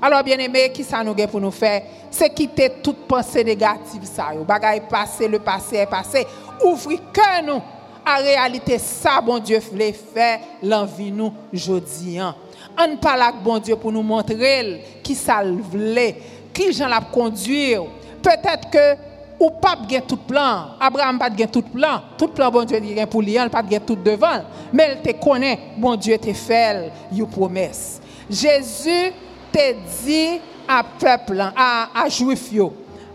Alors, 0.00 0.22
bien 0.22 0.38
aimé, 0.38 0.70
qui 0.72 0.84
ça 0.84 1.02
nous 1.02 1.14
pour 1.14 1.40
nous 1.40 1.50
faire? 1.50 1.82
C'est 2.10 2.32
quitter 2.32 2.70
toute 2.82 3.06
pensée 3.06 3.42
négative, 3.42 4.04
ça. 4.04 4.28
Bagay 4.46 4.82
passé, 4.88 5.26
le 5.26 5.40
passé 5.40 5.76
est 5.76 5.86
passé. 5.86 6.24
Ouvrez 6.64 6.98
que 7.12 7.44
nous 7.44 7.60
en 8.06 8.22
réalité, 8.22 8.78
ça, 8.78 9.20
bon 9.20 9.38
Dieu, 9.38 9.58
voulait 9.70 9.92
faire 9.92 10.40
l'envie 10.62 11.12
nous 11.12 11.32
aujourd'hui. 11.52 12.18
Hein. 12.18 12.34
On 12.78 12.96
parle 12.96 13.22
avec 13.22 13.42
bon 13.42 13.58
Dieu 13.58 13.76
pour 13.76 13.92
nous 13.92 14.02
montrer 14.02 14.82
qui 15.02 15.14
ça 15.14 15.42
voulait, 15.44 16.16
qui 16.54 16.72
j'en 16.72 16.88
l'a 16.88 17.00
conduire. 17.00 17.82
Peut-être 18.22 18.70
que 18.70 19.07
ou 19.38 19.50
pas 19.50 19.76
bien 19.76 20.00
tout 20.00 20.16
plan. 20.16 20.70
Abraham 20.80 21.18
pas 21.18 21.30
bien 21.30 21.46
tout 21.46 21.62
plan. 21.62 22.02
Tout 22.16 22.28
plan 22.28 22.50
bon 22.50 22.64
Dieu 22.64 22.80
dit 22.80 22.94
pour 23.10 23.22
lui, 23.22 23.34
il 23.34 23.50
pas 23.50 23.62
bien 23.62 23.80
tout 23.80 23.96
devant. 23.96 24.42
Mais 24.72 24.98
il 25.04 25.12
te 25.12 25.16
connaît, 25.24 25.58
bon 25.76 25.96
Dieu 25.96 26.18
te 26.18 26.32
fait 26.32 26.90
une 27.12 27.26
promesse. 27.26 28.00
Jésus 28.28 29.12
te 29.52 29.74
dit 30.04 30.40
à 30.66 30.82
peuple, 30.82 31.40
à, 31.56 31.88
à 31.94 32.08
juif 32.08 32.50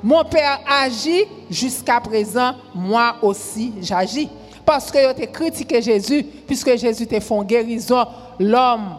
mon 0.03 0.21
père 0.25 0.59
agit 0.67 1.23
jusqu'à 1.49 2.01
présent, 2.01 2.55
moi 2.75 3.15
aussi 3.21 3.73
j'agis. 3.79 4.29
Parce 4.65 4.91
que 4.91 4.97
vous 4.97 5.31
critiqué 5.31 5.81
Jésus, 5.81 6.23
puisque 6.45 6.75
Jésus 6.75 7.07
t'a 7.07 7.21
fait 7.21 7.45
guérison 7.45 8.05
l'homme 8.38 8.97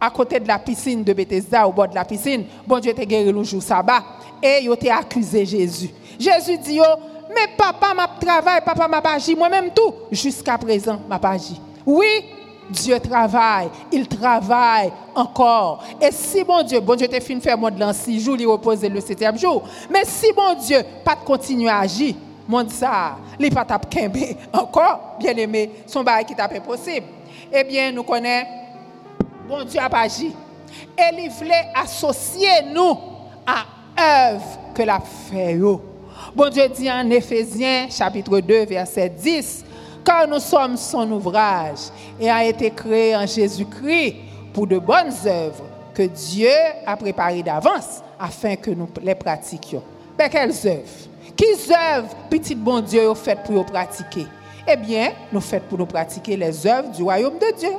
à 0.00 0.10
côté 0.10 0.40
de 0.40 0.48
la 0.48 0.58
piscine 0.58 1.02
de 1.02 1.12
Bethesda, 1.12 1.66
au 1.66 1.72
bord 1.72 1.88
de 1.88 1.94
la 1.94 2.04
piscine. 2.04 2.44
Bon 2.66 2.78
Dieu 2.78 2.92
t'a 2.92 3.04
guéri 3.04 3.32
le 3.32 3.42
jour 3.42 3.62
sabbat. 3.62 4.02
Et 4.42 4.66
vous 4.66 4.76
t'a 4.76 4.98
accusé 4.98 5.44
Jésus. 5.44 5.90
Jésus 6.18 6.58
dit, 6.58 6.80
mais 7.28 7.54
papa 7.56 7.92
m'a 7.94 8.08
travaillé, 8.20 8.60
papa 8.64 8.88
m'a 8.88 8.98
agi, 8.98 9.34
moi-même 9.34 9.70
tout. 9.74 9.94
Jusqu'à 10.10 10.56
présent, 10.56 11.00
m'a 11.08 11.20
agi. 11.22 11.60
Oui, 11.84 12.24
Dieu 12.70 12.98
travaille, 13.00 13.68
il 13.90 14.06
travaille 14.06 14.92
encore. 15.14 15.82
Et 16.00 16.12
si 16.12 16.44
bon 16.44 16.62
Dieu, 16.62 16.80
bon 16.80 16.94
Dieu 16.94 17.08
t'a 17.08 17.20
fait 17.20 17.40
faire 17.40 17.58
de 17.58 17.80
l'an 17.80 17.92
six 17.92 18.20
jours, 18.20 18.36
il 18.38 18.46
repose 18.46 18.82
le 18.82 19.00
septième 19.00 19.38
jour. 19.38 19.62
Mais 19.90 20.04
si 20.04 20.32
bon 20.32 20.54
Dieu, 20.54 20.82
pas 21.04 21.14
de 21.14 21.20
continuer 21.20 21.70
à 21.70 21.80
agir, 21.80 22.14
monde 22.46 22.70
ça, 22.70 23.16
les 23.38 23.50
pas 23.50 23.64
tap 23.64 23.86
encore, 24.52 25.16
bien 25.18 25.36
aimé, 25.36 25.70
son 25.86 26.02
bail 26.02 26.24
qui 26.24 26.34
tape 26.34 26.54
impossible. 26.56 27.06
Eh 27.52 27.64
bien, 27.64 27.90
nous 27.92 28.02
connaissons, 28.02 28.46
bon 29.48 29.64
Dieu 29.64 29.80
a 29.80 29.98
agi. 29.98 30.34
Et 30.98 31.22
il 31.22 31.30
voulait 31.30 31.68
associer 31.74 32.62
nous 32.72 32.98
à 33.46 34.30
œuvre 34.30 34.44
que 34.74 34.82
la 34.82 35.00
fait. 35.00 35.58
Bon 36.36 36.48
Dieu 36.50 36.68
dit 36.68 36.90
en 36.90 37.08
Éphésiens 37.10 37.88
chapitre 37.90 38.40
2 38.40 38.66
verset 38.66 39.08
10, 39.08 39.64
car 40.04 40.28
nous 40.28 40.38
sommes 40.38 40.76
son 40.76 41.10
ouvrage 41.12 41.88
et 42.20 42.28
a 42.28 42.44
été 42.44 42.70
créé 42.70 43.16
en 43.16 43.26
Jésus-Christ 43.26 44.16
pour 44.52 44.66
de 44.66 44.78
bonnes 44.78 45.14
œuvres 45.26 45.64
que 45.94 46.02
Dieu 46.02 46.50
a 46.86 46.96
préparées 46.96 47.42
d'avance 47.42 48.02
afin 48.20 48.54
que 48.56 48.70
nous 48.70 48.88
les 49.02 49.14
pratiquions. 49.14 49.82
Mais 50.18 50.28
quelles 50.28 50.50
œuvres? 50.50 51.08
Quelles 51.36 51.72
œuvres, 51.72 52.08
petit 52.28 52.54
bon 52.54 52.80
Dieu, 52.80 53.14
fait 53.14 53.42
pour 53.42 53.54
nous 53.54 53.64
pratiquer? 53.64 54.26
Eh 54.66 54.76
bien, 54.76 55.12
nous 55.32 55.40
faisons 55.40 55.62
pour 55.68 55.78
nous 55.78 55.86
pratiquer 55.86 56.36
les 56.36 56.66
œuvres 56.66 56.90
du 56.90 57.02
royaume 57.02 57.38
de 57.38 57.56
Dieu. 57.56 57.70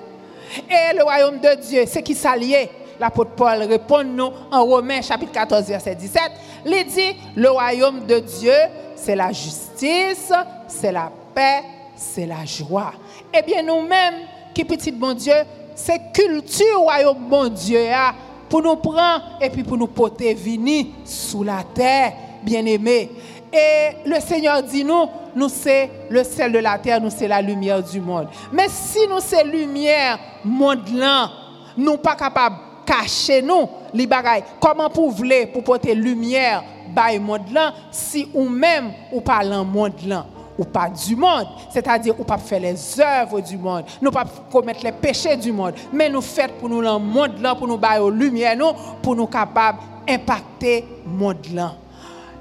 Et 0.70 0.96
le 0.96 1.04
royaume 1.04 1.40
de 1.40 1.62
Dieu, 1.62 1.84
c'est 1.88 2.04
qui 2.04 2.16
s'allie 2.16 2.56
L'apôtre 3.00 3.32
Paul 3.32 3.64
répond 3.64 4.04
nous 4.04 4.30
en 4.52 4.66
Romains 4.66 5.02
chapitre 5.02 5.32
14, 5.32 5.68
verset 5.68 5.96
17. 5.96 6.22
Il 6.66 6.86
dit, 6.86 7.16
le 7.36 7.50
royaume 7.50 8.06
de 8.06 8.20
Dieu, 8.20 8.54
c'est 8.96 9.16
la 9.16 9.32
justice, 9.32 10.34
c'est 10.68 10.92
la 10.92 11.10
paix, 11.34 11.64
c'est 11.96 12.26
la 12.26 12.46
joie. 12.46 12.92
Eh 13.34 13.42
bien, 13.42 13.64
nous-mêmes, 13.64 14.26
qui 14.54 14.66
petit 14.66 14.92
bon 14.92 15.14
Dieu, 15.14 15.34
c'est 15.76 16.12
culture 16.12 16.80
royaume 16.80 17.30
bon 17.30 17.48
Dieu 17.48 17.88
hein, 17.90 18.14
pour 18.50 18.62
nous 18.62 18.76
prendre 18.76 19.38
et 19.40 19.50
puis 19.50 19.64
pour 19.64 19.78
nous 19.78 19.88
porter 19.88 20.34
venir 20.34 20.88
sous 21.06 21.44
la 21.44 21.64
terre, 21.74 22.12
bien-aimés. 22.44 23.12
Et 23.52 23.90
le 24.06 24.20
Seigneur 24.20 24.62
dit 24.64 24.84
nous, 24.84 25.06
nous 25.36 25.50
c'est 25.50 25.90
le 26.10 26.24
sel 26.24 26.52
de 26.52 26.60
la 26.60 26.78
terre, 26.78 27.02
nous 27.02 27.10
c'est 27.10 27.28
la 27.28 27.42
lumière 27.42 27.82
du 27.82 28.00
monde. 28.00 28.28
Mais 28.52 28.68
si 28.70 29.08
nous 29.08 29.20
c'est 29.20 29.44
lumière 29.44 30.20
monde 30.44 30.88
là, 30.94 31.30
nous 31.78 31.98
pas 31.98 32.16
capable 32.16 32.58
cacher 32.86 33.42
nous 33.42 33.68
les 33.94 34.08
bagailles. 34.08 34.44
Comment 34.60 34.90
pour 34.90 35.12
voulez 35.12 35.48
pour 35.48 35.64
porter 35.64 35.96
lumière 35.96 36.64
le 36.96 37.20
monde 37.20 37.52
là 37.52 37.74
si 37.92 38.28
ou 38.34 38.48
même 38.50 38.92
ou 39.12 39.22
pas 39.22 39.44
monde 39.44 39.94
là 40.06 40.26
ou 40.58 40.66
pas 40.66 40.90
du 40.90 41.16
monde, 41.16 41.48
c'est-à-dire 41.70 42.20
ou 42.20 42.26
pas 42.26 42.38
faire 42.38 42.60
les 42.60 43.00
œuvres 43.00 43.40
du 43.40 43.58
monde, 43.58 43.86
nous 44.02 44.12
pas 44.12 44.26
commettre 44.52 44.84
les 44.84 44.92
péchés 44.92 45.38
du 45.38 45.54
monde, 45.54 45.74
mais 45.94 46.10
nous 46.10 46.20
faisons 46.20 46.50
pour 46.60 46.68
nous 46.68 46.82
le 46.82 47.00
monde 47.00 47.40
là 47.42 47.56
pour 47.56 47.66
nous 47.66 47.78
bailler 47.78 48.12
lumière 48.12 48.58
nous 48.58 48.74
pour 49.02 49.16
nous 49.16 49.28
capables 49.28 49.80
impacter 50.08 50.86
monde 51.06 51.38
là. 51.54 51.76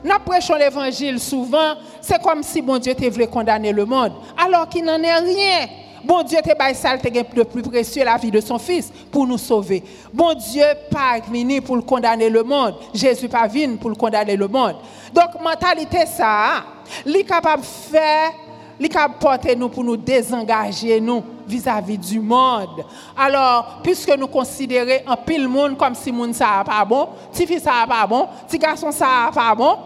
Nous 0.05 0.19
prêchons 0.25 0.55
l'évangile 0.55 1.19
souvent, 1.19 1.75
c'est 2.01 2.21
comme 2.23 2.43
si 2.43 2.63
bon 2.63 2.79
Dieu 2.79 2.95
te 2.95 3.05
voulait 3.07 3.27
condamner 3.27 3.73
le 3.73 3.85
monde, 3.85 4.13
alors 4.37 4.69
qu'il 4.69 4.85
n'en 4.85 5.03
est 5.03 5.19
rien. 5.19 5.69
Bon 6.05 6.23
Dieu 6.23 6.39
te 6.43 6.57
bail 6.57 6.75
ça 6.75 6.97
de 6.97 7.43
plus 7.43 7.63
précieux 7.63 8.05
la 8.05 8.17
vie 8.17 8.31
de 8.31 8.41
son 8.41 8.59
fils 8.59 8.93
pour 9.11 9.27
nous 9.27 9.39
sauver. 9.39 9.83
Bon 10.13 10.33
Dieu 10.35 10.65
pas 10.91 11.19
venu 11.29 11.61
pour 11.61 11.85
condamner 11.85 12.31
le 12.31 12.45
monde. 12.45 12.77
Jésus 12.95 13.29
pas 13.29 13.49
venu 13.49 13.77
pour 13.77 13.97
condamner 13.97 14.37
le 14.37 14.47
monde. 14.47 14.77
Donc 15.13 15.41
mentalité 15.43 16.07
ça, 16.07 16.65
est 17.05 17.25
capable 17.25 17.63
de 17.63 17.67
faire 17.67 18.31
li 18.79 18.89
ka 18.89 19.09
porter 19.09 19.57
nous 19.57 19.69
pour 19.69 19.85
nous 19.85 19.97
désengager 19.97 21.03
vis-à-vis 21.47 21.99
du 21.99 22.21
monde. 22.21 22.85
Alors, 23.17 23.81
puisque 23.83 24.17
nous 24.17 24.27
considérons 24.27 25.03
un 25.07 25.17
pile 25.17 25.49
monde 25.49 25.77
comme 25.77 25.95
si 25.95 26.13
monde 26.13 26.35
ça 26.35 26.63
pas 26.65 26.85
bon, 26.85 27.09
petit 27.33 27.47
fils 27.47 27.63
ça 27.63 27.87
pas 27.89 28.07
bon, 28.07 28.29
petit 28.47 28.59
garçon 28.59 28.93
ça 28.93 29.31
pas 29.35 29.55
bon, 29.55 29.77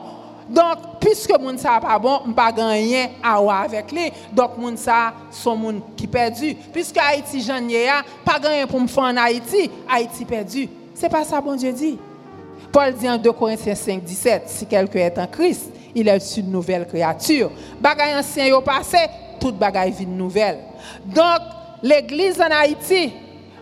donc 0.49 0.99
puisque 1.01 1.39
monde 1.41 1.59
ça 1.59 1.81
pas 1.81 1.99
bon, 1.99 2.21
on 2.27 2.33
pas 2.33 2.53
rien 2.55 3.09
à 3.23 3.63
avec 3.63 3.91
lui. 3.93 4.13
Donc 4.33 4.59
monde 4.59 4.77
ça 4.77 5.15
son 5.31 5.57
monde 5.57 5.81
qui 5.97 6.07
perdu. 6.07 6.55
Puisque 6.73 6.99
Haïti 6.99 7.41
j'en 7.41 7.61
pas 8.25 8.39
rien 8.43 8.67
pour 8.67 8.81
me 8.81 8.87
faire 8.87 9.05
en 9.05 9.17
Haïti, 9.17 9.71
Haïti 9.89 10.25
perdu. 10.25 10.69
C'est 10.95 11.09
pas 11.09 11.25
ça 11.25 11.41
bon 11.41 11.55
Dieu 11.55 11.73
dit. 11.73 11.99
Paul 12.71 12.93
dit 12.95 13.09
en 13.09 13.19
2 13.19 13.33
Corinthiens 13.33 13.75
5 13.75 14.03
17, 14.03 14.43
si 14.47 14.67
quelqu'un 14.67 15.01
est 15.01 15.19
en 15.19 15.27
Christ, 15.27 15.71
il 15.95 16.09
est 16.09 16.37
une 16.37 16.51
nouvelle 16.51 16.87
créature. 16.87 17.51
Bagay 17.81 18.15
ancien 18.15 18.47
yo 18.47 18.61
passé, 18.61 18.99
toute 19.41 19.57
bagay 19.57 19.91
vie 19.91 20.07
nouvelle. 20.07 20.59
Donc, 21.05 21.41
l'église 21.83 22.41
en 22.41 22.51
Haïti, 22.51 23.13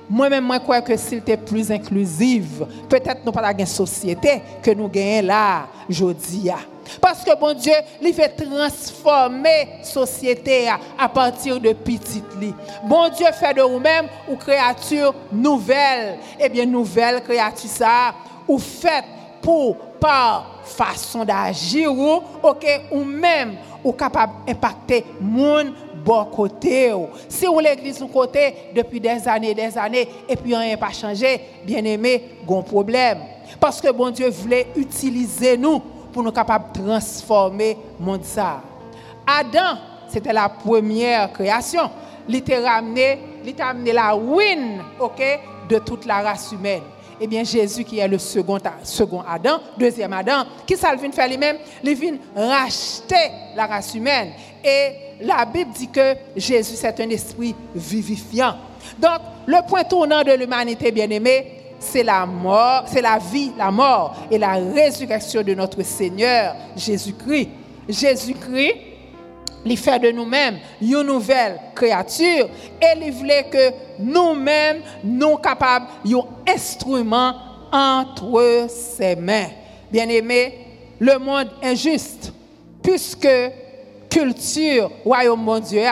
moi-même, 0.08 0.44
moi, 0.44 0.58
crois 0.58 0.80
que 0.80 0.96
s'il 0.96 1.18
était 1.18 1.36
plus 1.36 1.70
inclusive, 1.70 2.66
peut-être 2.88 3.24
nous 3.24 3.30
pas 3.30 3.52
la 3.52 3.66
société 3.66 4.42
que 4.60 4.72
nous 4.72 4.88
gagnons 4.88 5.28
là, 5.28 5.68
aujourd'hui. 5.88 6.50
Parce 7.00 7.22
que 7.22 7.38
bon 7.38 7.54
Dieu, 7.54 7.72
il 8.02 8.12
fait 8.12 8.30
transformer 8.30 9.68
la 9.78 9.84
société 9.84 10.68
à 10.98 11.08
partir 11.08 11.60
de 11.60 11.72
petites. 11.72 12.24
Bon 12.84 13.08
Dieu 13.10 13.26
fait 13.32 13.54
de 13.54 13.62
vous-même 13.62 14.06
une 14.28 14.36
créature 14.36 15.14
nouvelle. 15.30 16.18
Eh 16.40 16.48
bien, 16.48 16.66
nouvelle 16.66 17.22
créature 17.22 17.70
ça, 17.70 18.12
ou 18.48 18.58
fait 18.58 19.04
pour 19.40 19.76
par 20.00 20.60
façon 20.64 21.24
d'agir 21.24 21.92
ou 21.92 22.22
OK 22.42 22.66
ou 22.90 23.04
même 23.04 23.56
ou 23.84 23.92
capable 23.92 24.32
d'impacter 24.46 25.04
mon 25.20 25.72
bon 26.04 26.24
côté 26.26 26.92
si 27.28 27.46
on 27.46 27.58
l'église 27.58 27.98
son 27.98 28.08
côté 28.08 28.54
depuis 28.74 29.00
des 29.00 29.28
années 29.28 29.54
des 29.54 29.76
années 29.76 30.08
et 30.28 30.36
puis 30.36 30.54
rien 30.54 30.76
pas 30.76 30.90
changé 30.90 31.40
bien 31.64 31.84
aimé 31.84 32.24
gon 32.46 32.62
problème. 32.62 33.18
Parce 33.58 33.80
que 33.80 33.90
bon 33.92 34.10
Dieu 34.10 34.30
voulait 34.30 34.68
utiliser 34.76 35.56
nous 35.56 35.80
pour 36.12 36.22
nous 36.22 36.32
capables 36.32 36.72
transformer 36.72 37.76
monde 37.98 38.24
ça. 38.24 38.62
Adam 39.26 39.78
c'était 40.08 40.32
la 40.32 40.48
première 40.48 41.32
création. 41.32 41.88
Il 42.28 42.42
t'a 42.42 43.72
la 43.72 44.12
ruine 44.12 44.82
OK 44.98 45.22
de 45.68 45.78
toute 45.78 46.04
la 46.04 46.20
race 46.20 46.52
humaine 46.52 46.82
eh 47.20 47.26
bien 47.26 47.44
Jésus 47.44 47.85
qui 47.85 47.98
est 47.98 48.09
le 48.09 48.18
second, 48.18 48.59
second 48.83 49.22
Adam, 49.28 49.61
deuxième 49.78 50.12
Adam, 50.12 50.44
qui 50.66 50.76
ça 50.76 50.94
vient 50.94 51.12
faire 51.12 51.28
lui-même? 51.28 51.59
Il 51.83 51.94
vient 51.94 52.14
racheter 52.35 53.30
la 53.54 53.66
race 53.66 53.94
humaine. 53.94 54.30
Et 54.64 54.92
la 55.20 55.44
Bible 55.44 55.70
dit 55.76 55.88
que 55.88 56.14
Jésus 56.37 56.76
c'est 56.76 56.98
un 57.00 57.11
esprit 57.11 57.54
vivifiant. 57.74 58.56
Donc, 58.98 59.20
le 59.46 59.66
point 59.68 59.85
tournant 59.85 60.22
de 60.22 60.33
l'humanité 60.33 60.90
bien-aimée, 60.90 61.61
c'est 61.78 62.02
la 62.02 62.26
mort, 62.26 62.85
c'est 62.87 63.00
la 63.02 63.18
vie, 63.18 63.52
la 63.56 63.70
mort 63.70 64.14
et 64.30 64.38
la 64.38 64.54
résurrection 64.54 65.42
de 65.42 65.54
notre 65.54 65.83
Seigneur 65.83 66.54
Jésus-Christ. 66.76 67.48
Jésus-Christ 67.88 68.74
il 69.64 69.77
fait 69.77 69.99
de 69.99 70.11
nous-mêmes 70.11 70.59
une 70.81 71.03
nouvelle 71.03 71.59
créature 71.75 72.49
et 72.81 72.99
il 73.05 73.12
voulait 73.12 73.44
que 73.51 73.73
nous-mêmes 73.99 74.81
nous 75.05 75.37
capables 75.37 75.87
un 76.07 76.53
instrument 76.55 77.35
entre 77.73 78.66
ses 78.68 79.16
mains. 79.16 79.49
Bien-aimé, 79.90 80.66
le 80.99 81.18
monde 81.18 81.51
injuste, 81.62 82.33
puisque 82.83 83.29
culture, 84.09 84.90
royaume 85.05 85.61
Dieu 85.61 85.83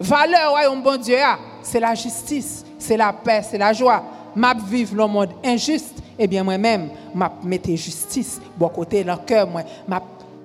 valeur 0.00 0.50
royaume 0.50 0.82
bon 0.82 0.98
Dieu 0.98 1.16
c'est 1.62 1.80
la 1.80 1.94
justice, 1.94 2.64
c'est 2.78 2.96
la 2.96 3.12
paix, 3.12 3.42
c'est 3.42 3.58
la 3.58 3.72
joie. 3.72 4.02
M'a 4.34 4.54
vivre 4.54 4.94
le 4.94 5.06
monde 5.06 5.30
injuste, 5.44 5.98
et 6.18 6.24
eh 6.24 6.26
bien 6.26 6.44
moi-même, 6.44 6.88
m'a 7.14 7.32
mettre 7.42 7.70
justice, 7.70 8.40
bon 8.56 8.68
côté 8.68 9.04
dans 9.04 9.14
le 9.14 9.20
cœur, 9.26 9.48
moi, 9.48 9.62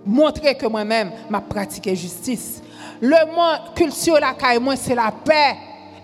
montrer 0.06 0.56
que 0.56 0.66
moi-même, 0.68 1.12
m'a 1.30 1.42
pratiqué 1.42 1.96
justice. 1.96 2.62
Le 3.02 3.26
monde 3.34 3.74
culture 3.76 4.20
la 4.20 4.34
caille, 4.34 4.60
moi, 4.60 4.76
c'est 4.76 4.96
la 4.96 5.12
paix. 5.12 5.56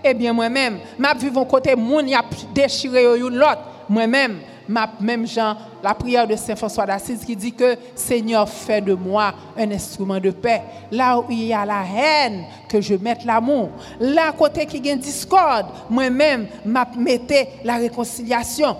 Eh 0.03 0.13
bien, 0.13 0.33
moi-même, 0.33 0.79
m'a 0.97 1.13
vivre 1.13 1.43
côté 1.45 1.75
moun 1.75 2.07
y 2.07 2.15
a 2.15 2.23
déchiré 2.53 3.03
l'autre. 3.19 3.61
Moi-même, 3.87 4.39
ma 4.67 4.89
même 4.99 5.27
Jean, 5.27 5.55
la 5.83 5.93
prière 5.93 6.27
de 6.27 6.35
Saint 6.35 6.55
François 6.55 6.85
d'Assise 6.85 7.23
qui 7.25 7.35
dit 7.35 7.51
que 7.51 7.75
Seigneur, 7.93 8.47
fais 8.49 8.81
de 8.81 8.93
moi 8.93 9.33
un 9.57 9.69
instrument 9.71 10.19
de 10.19 10.31
paix. 10.31 10.61
Là 10.91 11.19
où 11.19 11.25
il 11.29 11.45
y 11.45 11.53
a 11.53 11.65
la 11.65 11.83
haine, 11.83 12.45
que 12.67 12.81
je 12.81 12.95
mette 12.95 13.25
l'amour. 13.25 13.69
Là, 13.99 14.31
côté 14.31 14.65
qui 14.65 14.79
y 14.79 14.89
a 14.89 14.95
discorde, 14.95 15.67
moi-même, 15.89 16.47
m'a 16.65 16.87
mettais 16.97 17.49
la 17.63 17.75
réconciliation. 17.75 18.75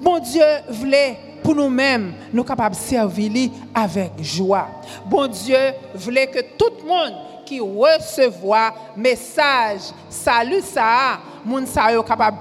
Bon 0.00 0.18
Dieu 0.18 0.44
voulait 0.70 1.18
pour 1.42 1.54
nous-mêmes, 1.54 2.12
nous 2.32 2.44
capables 2.44 2.74
de 2.74 2.80
servir 2.80 3.50
avec 3.74 4.12
joie. 4.20 4.68
Bon 5.06 5.26
Dieu 5.26 5.58
voulait 5.94 6.26
que 6.26 6.40
tout 6.56 6.72
le 6.82 6.88
monde 6.88 7.14
qui 7.44 7.60
recevoir 7.60 8.74
message, 8.96 9.92
salut 10.08 10.60
ça, 10.62 11.18
moun 11.44 11.66
sa 11.66 12.02
capable 12.02 12.36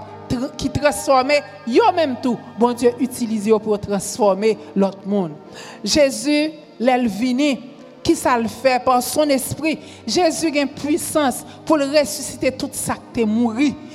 qui 0.57 0.69
transformer 0.69 1.39
yo 1.65 1.83
même 1.95 2.17
tout. 2.21 2.37
Bon 2.59 2.73
Dieu 2.73 2.91
utilise 2.99 3.49
pour 3.63 3.79
transformer 3.79 4.57
l'autre 4.75 5.05
monde. 5.05 5.31
Jésus 5.83 6.51
l'elvini 6.79 7.59
qui 8.03 8.15
ça 8.15 8.37
le 8.37 8.47
fait? 8.47 8.83
Par 8.83 9.01
son 9.03 9.27
esprit. 9.29 9.79
Jésus 10.05 10.47
a 10.47 10.61
une 10.61 10.69
puissance 10.69 11.45
pour 11.65 11.77
ressusciter 11.77 12.51
tout 12.51 12.69
ça 12.71 12.95
qui 13.13 13.21
est 13.21 13.25
mort. 13.25 13.53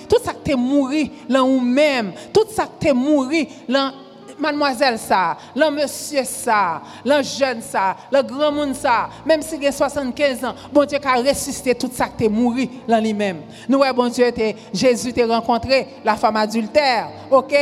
Tout 0.09 0.19
ça 0.23 0.33
qui 0.45 0.51
est 0.51 0.57
mort 0.57 0.91
là 1.29 1.43
ou 1.43 1.61
même, 1.61 2.13
tout 2.33 2.45
ça 2.51 2.69
qui 2.79 2.89
est 2.89 2.93
mort 2.93 3.31
là 3.69 3.93
mademoiselle 4.43 4.99
ça, 4.99 5.37
le 5.55 5.71
monsieur 5.71 6.25
ça, 6.25 6.83
le 7.05 7.23
jeune 7.23 7.63
ça, 7.63 7.97
le 8.11 8.23
grand 8.23 8.53
monde 8.53 8.75
ça, 8.75 9.09
même 9.25 9.41
s'il 9.41 9.67
a 9.67 9.73
75 9.73 10.45
ans, 10.45 10.55
bon 10.73 10.85
Dieu 10.85 10.99
a 11.03 11.17
ressuscité 11.17 11.75
tout 11.75 11.91
ça 11.93 12.09
qui 12.09 12.25
est 12.25 12.29
mort 12.29 12.53
dans 12.87 13.01
lui-même. 13.01 13.43
Nous, 13.69 13.81
bon 13.95 14.09
Dieu, 14.09 14.27
Jésus 14.75 15.13
t'a 15.13 15.27
rencontré 15.27 15.87
la 16.05 16.17
femme 16.17 16.37
adultère, 16.37 17.09
ok? 17.31 17.55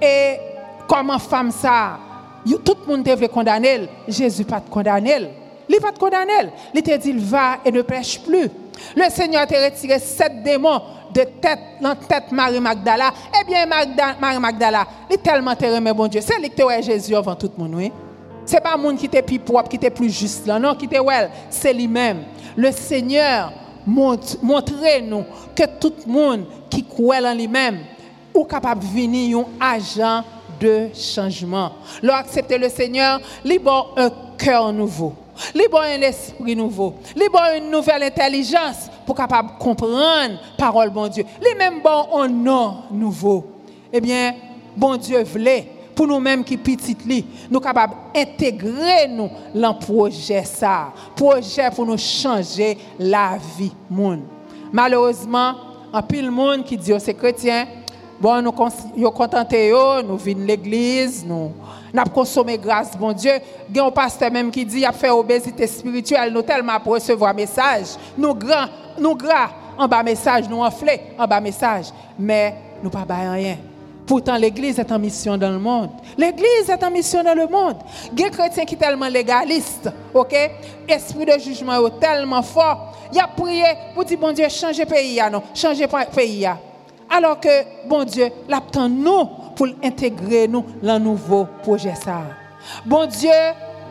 Et 0.00 0.36
comment 0.88 1.18
femme 1.18 1.50
ça, 1.50 1.98
tout 2.64 2.76
le 2.86 2.86
monde 2.86 3.04
devait 3.04 3.28
condamner, 3.28 3.88
Jésus 4.08 4.44
pas 4.44 4.60
condamner. 4.60 5.28
Il 5.68 5.80
pas 5.80 5.92
condamner. 5.92 6.50
Il 6.74 6.82
t'a 6.82 6.98
dit, 6.98 7.12
va 7.12 7.58
et 7.64 7.70
ne 7.70 7.82
pêche 7.82 8.20
plus. 8.20 8.50
Le 8.96 9.08
Seigneur 9.10 9.46
t'a 9.46 9.64
retiré 9.64 9.98
sept 9.98 10.42
démons 10.42 10.82
de 11.14 11.22
tête 11.40 11.58
dans 11.80 11.94
tête 11.94 12.30
Marie 12.32 12.60
Magdala. 12.60 13.12
Eh 13.40 13.44
bien, 13.44 13.66
Marie 13.66 14.38
Magdala, 14.38 14.86
il 15.10 15.14
est 15.14 15.22
tellement 15.22 15.54
terrible, 15.54 15.92
bon 15.92 16.06
Dieu. 16.06 16.20
C'est 16.22 16.38
lui 16.38 16.50
qui 16.50 16.62
est 16.62 16.82
Jésus 16.82 17.14
avant 17.14 17.34
tout 17.34 17.50
le 17.56 17.62
monde, 17.62 17.74
oui. 17.74 17.92
Ce 18.46 18.54
n'est 18.54 18.60
pas 18.60 18.76
le 18.76 18.82
monde 18.82 18.96
qui 18.96 19.06
était 19.06 19.22
plus 19.22 19.38
propre, 19.38 19.68
qui 19.68 19.76
était 19.76 19.90
plus 19.90 20.10
juste, 20.10 20.46
là. 20.46 20.58
non, 20.58 20.74
qui 20.74 20.86
était 20.86 20.98
well, 20.98 21.30
c'est 21.48 21.72
lui-même. 21.72 22.24
Le 22.56 22.72
Seigneur 22.72 23.52
montre, 23.86 24.36
nous 24.42 25.24
que 25.54 25.64
tout 25.78 25.94
le 26.06 26.12
monde 26.12 26.44
qui 26.68 26.84
croit 26.84 27.22
en 27.24 27.34
lui-même 27.34 27.80
est 28.34 28.46
capable 28.48 28.80
de 28.80 28.86
venir 28.86 29.38
un 29.38 29.44
agent 29.60 30.24
de 30.60 30.88
changement. 30.94 31.72
Leur 32.02 32.16
accepter 32.16 32.58
le 32.58 32.68
Seigneur, 32.68 33.20
libre 33.44 33.94
un 33.96 34.10
cœur 34.38 34.72
nouveau. 34.72 35.14
Libre 35.54 35.80
un 35.80 36.00
esprit 36.02 36.54
nouveau. 36.54 36.94
Libre 37.16 37.40
une 37.56 37.70
nouvelle 37.70 38.02
intelligence 38.04 38.90
pour 39.06 39.14
capable 39.14 39.50
comprendre 39.58 40.38
parole 40.56 40.90
bon 40.90 41.08
Dieu. 41.08 41.24
Les 41.40 41.54
mêmes 41.54 41.80
bon 41.82 42.20
un 42.20 42.28
nom 42.28 42.76
nouveau. 42.90 43.44
Eh 43.92 44.00
bien, 44.00 44.34
bon 44.76 44.96
Dieu 44.96 45.22
voulait 45.22 45.68
pour 45.94 46.06
nous-mêmes 46.06 46.42
qui 46.42 46.56
petit 46.56 46.96
li, 47.06 47.24
nous 47.50 47.60
capables 47.60 47.94
d'intégrer 48.14 49.08
nous 49.08 49.28
dans 49.54 49.74
projet 49.74 50.42
ça, 50.42 50.92
projet 51.14 51.70
pour 51.70 51.84
nous 51.84 51.98
changer 51.98 52.78
la 52.98 53.38
vie 53.58 53.72
monde. 53.90 54.22
Malheureusement, 54.72 55.54
un 55.92 56.02
pile 56.02 56.30
monde 56.30 56.64
qui 56.64 56.76
dit 56.76 56.92
aux 56.92 56.98
c'est 56.98 57.14
chrétien, 57.14 57.66
bon 58.18 58.40
nous 58.40 58.54
yo 58.96 59.10
contenté 59.10 59.68
yo, 59.68 60.02
nous 60.02 60.16
venons 60.16 60.46
l'église, 60.46 61.24
nous 61.26 61.52
n'a 61.92 62.04
consommé 62.04 62.58
grâce, 62.58 62.96
bon 62.96 63.12
Dieu. 63.12 63.32
Il 63.68 63.76
y 63.76 63.80
a 63.80 63.84
un 63.84 63.90
pasteur 63.90 64.30
même 64.30 64.50
qui 64.50 64.64
dit, 64.64 64.84
a 64.84 64.92
fait 64.92 65.10
obésité 65.10 65.66
spirituelle, 65.66 66.32
nous 66.32 66.42
tellement 66.42 66.80
pour 66.80 66.94
recevoir 66.94 67.34
message. 67.34 67.96
Nous 68.16 68.34
grands, 68.34 68.66
nous 68.98 69.14
gras, 69.14 69.50
en 69.78 69.88
bas 69.88 70.02
message, 70.02 70.48
nous 70.48 70.62
enflés, 70.62 71.00
en 71.18 71.26
bas 71.26 71.40
message. 71.40 71.86
Mais 72.18 72.54
nous 72.82 72.90
pas 72.90 73.04
rien. 73.08 73.56
Pourtant, 74.06 74.36
l'Église 74.36 74.78
est 74.78 74.90
en 74.90 74.98
mission 74.98 75.38
dans 75.38 75.50
le 75.50 75.58
monde. 75.58 75.90
L'Église 76.18 76.68
est 76.68 76.82
en 76.82 76.90
mission 76.90 77.22
dans 77.22 77.34
le 77.34 77.46
monde. 77.46 77.76
Il 78.12 78.20
y 78.20 78.24
a 78.24 78.30
des 78.30 78.64
qui 78.66 78.74
sont 78.74 78.80
tellement 78.80 79.08
légalistes, 79.08 79.88
ok? 80.12 80.34
Esprit 80.88 81.24
de 81.24 81.38
jugement 81.38 81.86
est 81.86 82.00
tellement 82.00 82.42
fort. 82.42 82.94
Il 83.12 83.20
a 83.20 83.28
prié 83.28 83.64
pour 83.94 84.04
dire, 84.04 84.18
bon 84.18 84.32
Dieu, 84.32 84.48
changez 84.48 84.86
pays, 84.86 85.20
non? 85.30 85.42
Changez 85.54 85.86
pays. 86.14 86.48
Alors 87.14 87.38
que, 87.38 87.86
bon 87.86 88.04
Dieu, 88.04 88.28
l'attend 88.48 88.88
nous 88.88 89.26
pour 89.54 89.68
intégrer 89.82 90.48
nous 90.48 90.64
dans 90.82 90.94
le 90.94 91.04
nouveau 91.04 91.46
projet. 91.62 91.94
Ça. 91.94 92.22
Bon 92.86 93.06
Dieu, 93.06 93.30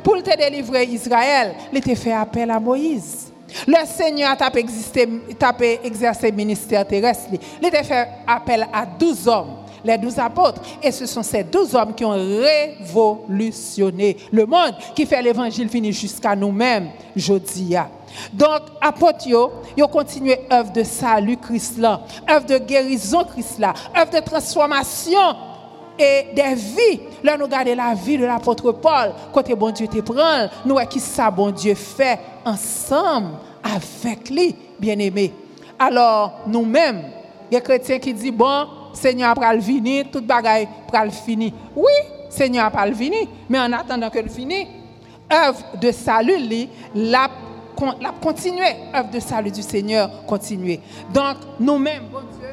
pour 0.03 0.21
te 0.23 0.35
délivrer 0.35 0.85
Israël, 0.85 1.53
il 1.71 1.91
a 1.91 1.95
fait 1.95 2.13
appel 2.13 2.49
à 2.49 2.59
Moïse. 2.59 3.31
Le 3.67 3.85
Seigneur 3.85 4.35
a 4.39 4.51
exercé 4.57 6.31
le 6.31 6.35
ministère 6.35 6.87
terrestre. 6.87 7.29
Il 7.61 7.75
a 7.75 7.83
fait 7.83 8.07
appel 8.25 8.67
à 8.73 8.85
12 8.85 9.27
hommes 9.27 9.60
les 9.83 9.97
douze 9.97 10.19
apôtres. 10.19 10.61
Et 10.81 10.91
ce 10.91 11.05
sont 11.05 11.23
ces 11.23 11.43
douze 11.43 11.75
hommes 11.75 11.93
qui 11.93 12.05
ont 12.05 12.11
révolutionné 12.11 14.17
le 14.31 14.45
monde, 14.45 14.75
qui 14.95 15.05
fait 15.05 15.21
l'évangile 15.21 15.69
fini 15.69 15.91
jusqu'à 15.91 16.35
nous-mêmes, 16.35 16.89
Jodia. 17.15 17.89
Donc, 18.33 18.61
apôtres, 18.81 19.27
ils 19.27 19.83
ont 19.83 19.87
continué 19.87 20.39
l'œuvre 20.49 20.71
de 20.71 20.83
salut 20.83 21.37
Christ 21.37 21.77
là, 21.77 22.01
œuvre 22.29 22.45
de 22.45 22.57
guérison 22.57 23.23
Christ 23.23 23.59
là, 23.59 23.73
œuvre 23.97 24.11
de 24.11 24.19
transformation 24.19 25.35
et 25.97 26.27
des 26.33 26.55
vies. 26.55 27.01
Là, 27.23 27.37
nous 27.37 27.45
regardons 27.45 27.75
la 27.75 27.93
vie 27.93 28.17
de 28.17 28.25
l'apôtre 28.25 28.71
Paul. 28.73 29.13
Côté 29.31 29.55
bon 29.55 29.71
Dieu 29.71 29.87
te 29.87 29.99
prend, 29.99 30.49
nous 30.65 30.75
qui 30.89 30.99
ça 30.99 31.31
bon 31.31 31.51
Dieu 31.51 31.75
fait 31.75 32.19
ensemble 32.45 33.37
avec 33.63 34.29
lui, 34.29 34.55
bien-aimé. 34.79 35.33
Alors, 35.77 36.39
nous-mêmes, 36.47 37.03
les 37.51 37.61
chrétiens 37.61 37.99
qui 37.99 38.13
disent, 38.13 38.31
bon, 38.31 38.67
Seigneur 38.93 39.41
a 39.41 39.55
venir, 39.55 40.05
tout 40.11 40.21
bagaille 40.21 40.67
pral 40.87 41.11
fini. 41.11 41.53
Oui, 41.75 41.91
Seigneur 42.29 42.71
a 42.75 42.89
venir, 42.89 43.27
mais 43.49 43.59
en 43.59 43.71
attendant 43.73 44.09
que 44.09 44.19
le 44.19 44.29
fini, 44.29 44.67
œuvre 45.31 45.63
de 45.79 45.91
salut, 45.91 46.67
la, 46.95 47.29
la 47.99 48.11
continuer, 48.21 48.75
œuvre 48.93 49.09
de 49.11 49.19
salut 49.19 49.51
du 49.51 49.61
Seigneur 49.61 50.25
continuer. 50.25 50.79
Donc, 51.13 51.37
nous-mêmes, 51.59 52.03
bon 52.11 52.19
Dieu, 52.39 52.49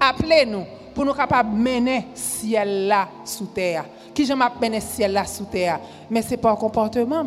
appelez-nous 0.00 0.64
pour 0.94 1.04
nous 1.04 1.14
capables 1.14 1.52
de 1.52 1.56
mener 1.56 2.06
ciel 2.14 2.88
là 2.88 3.08
sous 3.24 3.46
terre. 3.46 3.84
Qui 4.14 4.24
je 4.26 4.32
mener 4.32 4.80
ciel 4.80 5.12
là 5.12 5.24
sous 5.24 5.44
terre, 5.44 5.78
mais 6.10 6.22
c'est 6.22 6.44
un 6.44 6.56
comportement. 6.56 7.26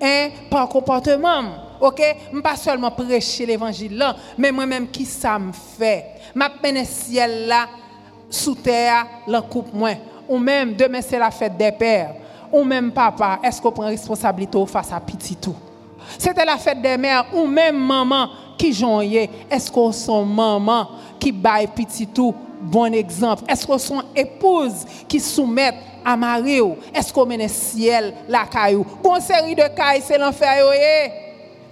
Hein, 0.00 0.28
un 0.50 0.66
comportement. 0.66 1.42
OK, 1.82 2.00
pas 2.44 2.54
seulement 2.54 2.92
prêcher 2.92 3.44
l'évangile 3.44 4.04
mais 4.38 4.52
moi-même 4.52 4.88
qui 4.88 5.04
ça 5.04 5.36
me 5.36 5.50
fait 5.52 6.04
m'a 6.32 6.48
le 6.62 6.84
ciel 6.84 7.48
là 7.48 7.66
sous 8.30 8.54
terre 8.54 9.04
la 9.26 9.42
coupe 9.42 9.74
moins 9.74 9.96
ou 10.28 10.38
même 10.38 10.74
demain 10.74 11.00
c'est 11.02 11.18
la 11.18 11.32
fête 11.32 11.56
des 11.56 11.72
pères. 11.72 12.14
Ou 12.52 12.62
même 12.62 12.92
papa 12.92 13.40
est-ce 13.42 13.60
qu'on 13.60 13.72
prend 13.72 13.86
responsabilité 13.86 14.64
face 14.66 14.92
à 14.92 15.00
petit 15.00 15.34
tout 15.34 15.56
c'était 16.18 16.44
la 16.44 16.56
fête 16.56 16.80
des 16.80 16.96
mères 16.96 17.26
ou 17.34 17.46
même 17.46 17.78
maman 17.78 18.28
qui 18.56 18.72
joignait 18.72 19.28
est-ce 19.50 19.68
qu'on 19.70 19.90
son 19.90 20.24
maman 20.24 20.88
qui 21.18 21.32
baille 21.32 21.66
petit 21.66 22.06
tout 22.06 22.32
bon 22.60 22.94
exemple. 22.94 23.42
Est-ce 23.48 23.66
qu'on 23.66 23.78
son 23.78 24.02
épouse 24.14 24.84
qui 25.08 25.18
soumettent 25.18 25.82
à 26.04 26.16
Marie 26.16 26.60
est-ce 26.94 27.12
qu'on 27.12 27.26
mène 27.26 27.48
ciel 27.48 28.14
la 28.28 28.44
caillou 28.46 28.86
bon 29.02 29.20
série 29.20 29.56
de 29.56 29.64
cailles 29.74 30.02
c'est 30.04 30.18
l'enfer 30.18 30.64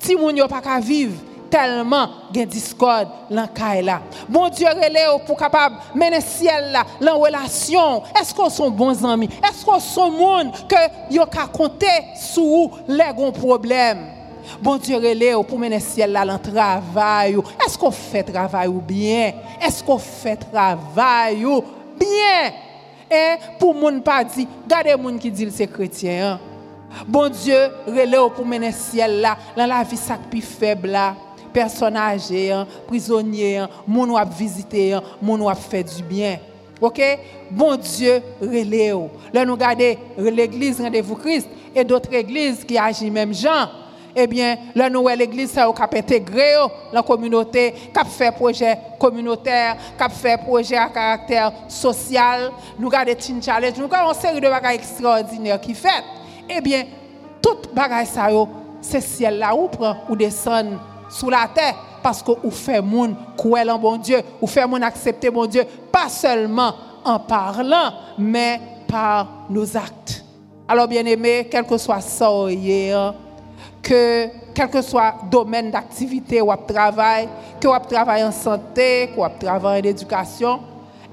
si 0.01 0.17
moun 0.17 0.37
yo 0.37 0.49
pas 0.49 0.81
vivre 0.81 1.15
tellement 1.51 2.09
de 2.33 2.45
discorde 2.45 3.09
dans 3.29 3.49
là. 3.83 4.01
Bon 4.29 4.49
Dieu 4.49 4.69
relève 4.69 5.25
pour 5.27 5.37
capable 5.37 5.77
mener 5.95 6.21
ciel 6.21 6.73
là, 6.73 6.85
la 7.01 7.13
relation. 7.15 8.03
Est-ce 8.19 8.33
qu'on 8.33 8.49
sont 8.49 8.71
bons 8.71 9.05
amis? 9.05 9.29
Est-ce 9.47 9.65
qu'on 9.65 9.81
sont 9.81 10.11
monde 10.11 10.53
que 10.69 11.15
yo 11.15 11.27
ka 11.27 11.47
compter 11.47 11.87
sur 12.15 12.71
les 12.87 13.13
gros 13.15 13.33
problèmes? 13.33 14.07
Bon 14.63 14.77
Dieu 14.77 14.97
relève 14.97 15.43
pour 15.43 15.59
mener 15.59 15.81
ciel 15.81 16.13
là, 16.13 16.25
le 16.25 16.39
travail. 16.39 17.37
Est-ce 17.67 17.77
qu'on 17.77 17.91
fait 17.91 18.23
travail 18.23 18.71
bien? 18.87 19.33
Est-ce 19.61 19.83
qu'on 19.83 19.99
fait 19.99 20.37
travail 20.37 21.45
ou 21.45 21.63
bien? 21.99 22.53
Et 23.11 23.39
pour 23.59 23.75
moun 23.75 24.01
pas 24.03 24.23
dit, 24.23 24.47
regardez 24.65 24.95
moun 24.95 25.19
qui 25.19 25.33
dit 25.33 25.51
c'est 25.51 25.67
chrétien. 25.67 26.39
Bon 27.07 27.29
Dieu 27.29 27.69
relève 27.87 28.31
pour 28.35 28.45
mener 28.45 28.73
ciel 28.73 29.21
là, 29.21 29.37
dans 29.57 29.67
la 29.67 29.83
vie 29.83 29.97
ça 29.97 30.19
plus 30.31 30.43
faible 30.43 30.89
là 30.89 31.15
personnes 31.53 31.97
âgées, 31.97 32.53
hein, 32.53 32.67
prisonniers, 32.87 33.65
moun 33.87 34.11
wap 34.11 34.33
visiter, 34.33 34.93
hein, 34.93 35.03
moun 35.21 35.41
wap 35.43 35.59
fait 35.59 35.83
du 35.83 36.03
bien. 36.03 36.39
OK? 36.81 37.01
Bon 37.51 37.77
Dieu 37.77 38.23
relève. 38.41 39.09
Là 39.33 39.45
nous 39.45 39.55
regardons 39.55 39.97
l'église 40.17 40.81
Rendez-vous 40.81 41.17
Christ 41.17 41.49
et 41.75 41.85
d'autres 41.85 42.13
églises 42.13 42.65
qui 42.65 42.79
agissent 42.79 43.11
même 43.11 43.35
gens. 43.35 43.69
Eh 44.15 44.27
bien, 44.27 44.57
là 44.75 44.91
nous 44.91 45.07
l'église 45.07 45.53
ça 45.53 45.67
a 45.67 45.97
intégré 45.97 46.55
la 46.93 47.03
communauté, 47.03 47.73
qui 47.73 48.11
fait 48.11 48.33
projet 48.33 48.77
communautaire, 48.99 49.77
qui 49.97 50.17
fait 50.17 50.37
projet 50.39 50.77
à 50.77 50.89
caractère 50.89 51.53
social. 51.69 52.51
Nous 52.79 52.89
regardons 52.89 53.15
Teen 53.15 53.43
Challenge, 53.43 53.77
nous 53.77 53.85
regardons 53.85 54.13
une 54.13 54.21
série 54.21 54.41
de 54.41 54.49
bagages 54.49 54.77
extraordinaires 54.77 55.61
qui 55.61 55.75
fait. 55.75 56.03
Eh 56.53 56.61
bien, 56.61 56.85
tout 57.41 57.59
bagage 57.73 58.09
ça 58.09 58.29
c'est 58.81 59.01
ciel 59.01 59.39
là 59.39 59.55
où 59.55 59.69
prend 59.69 59.97
ou 60.09 60.17
descend 60.17 60.79
sous 61.09 61.31
la 61.31 61.49
terre 61.55 61.77
parce 62.03 62.23
que 62.23 62.33
vous 62.43 62.51
faites 62.51 62.83
moun 62.83 63.15
croire 63.37 63.69
en 63.69 63.79
bon 63.79 63.97
Dieu, 63.97 64.21
vous 64.41 64.47
faites 64.49 64.67
moun 64.67 64.83
accepter 64.83 65.31
bon 65.31 65.47
Dieu, 65.47 65.65
pas 65.93 66.09
seulement 66.09 66.73
en 67.05 67.21
parlant, 67.21 67.93
mais 68.19 68.61
par 68.89 69.47
nos 69.49 69.77
actes. 69.77 70.25
Alors 70.67 70.89
bien 70.89 71.05
aimé, 71.05 71.47
quel 71.51 71.65
que 71.65 71.79
soit 71.79 72.01
ça, 72.01 72.29
que 73.83 74.29
quel 74.53 74.69
que 74.69 74.83
soit 74.83 75.15
domaine 75.31 75.71
d'activité 75.71 76.43
ou 76.43 76.53
travail, 76.67 77.29
que 77.61 77.69
vous 77.69 77.89
travaillez 77.89 78.25
en 78.25 78.33
santé, 78.33 79.11
que 79.15 79.21
vous 79.21 79.29
travaillez 79.39 79.83
en 79.83 79.91
éducation, 79.91 80.61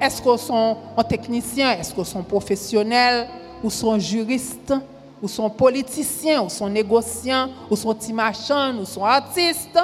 est-ce 0.01 0.21
que 0.21 0.35
sont 0.37 0.77
un 0.97 1.03
technicien, 1.03 1.73
est-ce 1.73 1.93
que 1.93 2.03
sont 2.03 2.23
professionnels, 2.23 3.27
ou 3.63 3.69
sont 3.69 3.97
juristes, 3.97 4.73
ou 5.21 5.27
sont 5.27 5.49
politiciens, 5.49 6.43
ou 6.43 6.49
sont 6.49 6.69
négociants, 6.69 7.49
ou 7.69 7.75
sont 7.75 7.93
timachans, 7.93 8.75
ou 8.79 8.85
sont 8.85 9.03
artistes, 9.03 9.77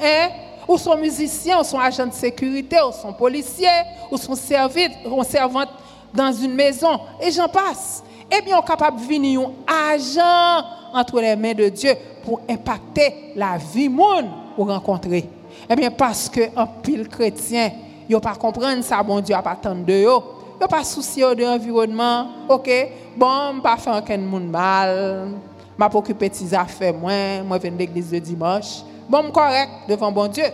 hein? 0.00 0.28
ou 0.68 0.78
sont 0.78 0.96
musiciens, 0.96 1.60
ou 1.60 1.64
sont 1.64 1.78
agents 1.78 2.06
de 2.06 2.12
sécurité, 2.12 2.76
ou 2.88 2.92
sont 2.92 3.12
policiers, 3.12 3.68
ou 4.10 4.16
sont 4.16 4.34
servantes 4.36 5.70
dans 6.14 6.32
une 6.32 6.54
maison, 6.54 7.00
et 7.20 7.30
j'en 7.30 7.48
passe. 7.48 8.02
Eh 8.30 8.42
bien, 8.42 8.56
on 8.58 8.62
est 8.62 8.66
capable 8.66 9.00
de 9.00 9.06
venir 9.06 9.40
un 9.40 9.94
agent 9.94 10.66
entre 10.92 11.20
les 11.20 11.36
mains 11.36 11.54
de 11.54 11.68
Dieu 11.68 11.92
pour 12.24 12.40
impacter 12.48 13.32
la 13.36 13.56
vie 13.56 13.88
monde 13.88 14.26
ou 14.56 14.64
rencontrer. 14.64 15.28
Eh 15.68 15.76
bien, 15.76 15.90
parce 15.90 16.28
que 16.28 16.40
un 16.56 16.66
pile 16.66 17.08
chrétien, 17.08 17.70
il 18.08 18.20
pas 18.20 18.34
comprendre 18.34 18.82
ça, 18.82 19.02
bon 19.02 19.20
Dieu, 19.20 19.34
à 19.34 19.42
pas 19.42 19.56
de 19.56 19.92
eux. 19.92 20.35
Il 20.60 20.66
pas 20.66 20.84
souci 20.84 21.20
de 21.20 21.42
l'environnement. 21.42 22.28
OK, 22.48 22.70
bon, 23.16 23.60
pas 23.62 23.76
faire 23.76 23.96
aucun 23.96 24.18
monde 24.18 24.48
mal. 24.48 25.32
M'a 25.76 25.90
occupé 25.92 26.30
ses 26.32 26.54
affaires 26.54 26.94
moi, 26.94 27.42
moi 27.46 27.58
viens 27.58 27.70
l'église 27.70 28.10
de 28.10 28.18
dimanche. 28.18 28.82
Bon, 29.08 29.30
correct 29.30 29.70
devant 29.88 30.10
bon 30.10 30.26
Dieu. 30.28 30.46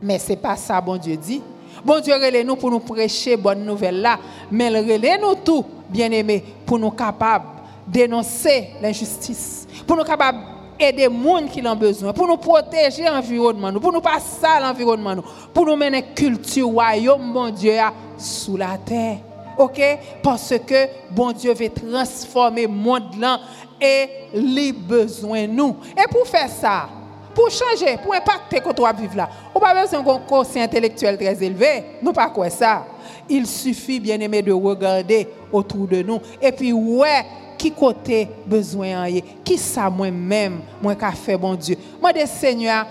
Mais 0.00 0.18
c'est 0.18 0.36
pas 0.36 0.56
ça 0.56 0.80
bon 0.80 0.96
Dieu 0.96 1.16
dit. 1.16 1.42
Bon 1.84 2.00
Dieu 2.00 2.14
relève 2.14 2.46
nous 2.46 2.56
pour 2.56 2.70
nous 2.70 2.78
prêcher 2.78 3.36
bonne 3.36 3.64
nouvelle 3.64 4.00
là, 4.00 4.18
mais 4.50 4.68
relève 4.68 5.20
nous 5.20 5.34
tout, 5.34 5.64
bien-aimés, 5.88 6.44
pour 6.64 6.78
nous 6.78 6.90
capables 6.90 7.46
dénoncer 7.86 8.70
l'injustice, 8.80 9.66
pour 9.86 9.96
nous 9.96 10.04
capables 10.04 10.38
aider 10.82 11.08
les 11.08 11.24
gens 11.24 11.46
qui 11.46 11.66
ont 11.66 11.76
besoin, 11.76 12.12
pour 12.12 12.26
nous 12.26 12.36
protéger 12.36 13.04
l'environnement, 13.04 13.72
pour 13.80 13.92
nous 13.92 14.00
passer 14.00 14.46
l'environnement, 14.60 15.16
pour 15.52 15.66
nous 15.66 15.76
mener 15.76 16.02
culture 16.14 16.68
royaume 16.68 17.32
bon 17.32 17.50
Dieu 17.50 17.74
sous 18.18 18.56
la 18.56 18.78
terre. 18.84 19.18
OK? 19.58 19.80
Parce 20.22 20.54
que 20.66 20.88
bon 21.10 21.32
Dieu 21.32 21.52
veut 21.54 21.70
transformer 21.70 22.62
le 22.62 22.68
monde 22.68 23.18
là 23.18 23.40
et 23.80 24.08
les 24.34 24.72
besoins 24.72 25.46
nous. 25.46 25.76
Et 25.96 26.08
pour 26.10 26.26
faire 26.26 26.48
ça, 26.48 26.88
pour 27.34 27.50
changer, 27.50 27.98
pour 28.02 28.14
impacter 28.14 28.60
quand 28.60 28.78
on 28.78 28.92
vivre 28.92 29.16
là, 29.16 29.28
on 29.54 29.60
n'a 29.60 29.66
pas 29.74 29.82
besoin 29.82 30.02
d'un 30.02 30.18
conscient 30.20 30.62
intellectuel 30.62 31.16
très 31.16 31.42
élevé. 31.42 31.84
Nous 32.02 32.12
pas 32.12 32.30
quoi 32.30 32.50
ça. 32.50 32.86
Il 33.28 33.46
suffit, 33.46 34.00
bien 34.00 34.18
aimé, 34.20 34.42
de 34.42 34.52
regarder 34.52 35.28
autour 35.50 35.86
de 35.86 36.02
nous. 36.02 36.20
Et 36.40 36.52
puis, 36.52 36.72
ouais, 36.72 37.24
qui 37.62 37.70
côté 37.70 38.28
besoin 38.44 39.06
qui 39.44 39.56
ça 39.56 39.88
moi-même, 39.88 40.62
moi 40.82 40.96
qu'a 40.96 41.12
fait 41.12 41.36
bon 41.36 41.54
Dieu? 41.54 41.76
Moi, 42.00 42.12
des 42.12 42.26
Seigneur, 42.26 42.84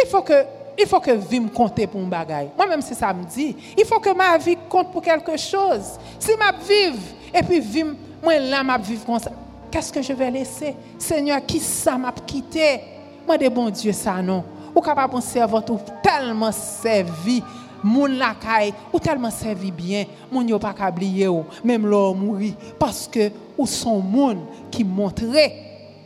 il 0.00 0.08
faut 0.08 0.22
que 0.22 0.44
il 0.78 0.86
faut 0.86 1.00
que 1.00 1.10
vie 1.10 1.40
me 1.40 1.48
compte 1.48 1.84
pour 1.86 2.00
un 2.00 2.04
bagage. 2.04 2.48
Moi-même, 2.56 2.82
c'est 2.82 2.94
ça 2.94 3.12
me 3.12 3.24
dit. 3.24 3.56
Il 3.76 3.84
faut 3.84 3.98
que 3.98 4.14
ma 4.14 4.36
vie 4.36 4.56
compte 4.68 4.92
pour 4.92 5.02
quelque 5.02 5.36
chose. 5.36 5.98
Si 6.18 6.30
ma 6.38 6.52
vive, 6.52 7.00
et 7.34 7.42
puis 7.42 7.58
vie, 7.58 7.84
moi 8.22 8.38
là, 8.38 8.62
ma 8.62 8.76
vivre 8.78 9.04
comme 9.04 9.18
ça, 9.18 9.32
qu'est-ce 9.70 9.92
que 9.92 10.02
je 10.02 10.12
vais 10.12 10.30
laisser? 10.30 10.76
Seigneur, 10.98 11.44
qui 11.44 11.58
ça 11.58 11.96
m'a 11.96 12.12
quitté? 12.12 12.80
Moi, 13.26 13.38
de 13.38 13.48
bon 13.48 13.70
Dieu, 13.70 13.92
ça 13.92 14.22
non. 14.22 14.44
Ou 14.74 14.80
capable 14.80 15.14
de 15.16 15.20
servir 15.22 15.64
tellement 16.02 16.52
servi 16.52 17.42
moun 17.82 18.18
la 18.18 18.34
kay, 18.34 18.72
ou 18.92 18.98
tellement 18.98 19.30
servi 19.30 19.70
bien, 19.70 20.04
moun 20.30 20.48
yo 20.48 20.58
pas 20.58 20.74
oublier 20.88 21.28
ou, 21.28 21.44
même 21.64 21.86
l'homme 21.86 22.24
mourir 22.24 22.54
parce 22.78 23.08
que 23.08 23.30
ou 23.56 23.66
son 23.66 24.00
moun 24.00 24.38
qui 24.70 24.84
montrait 24.84 25.52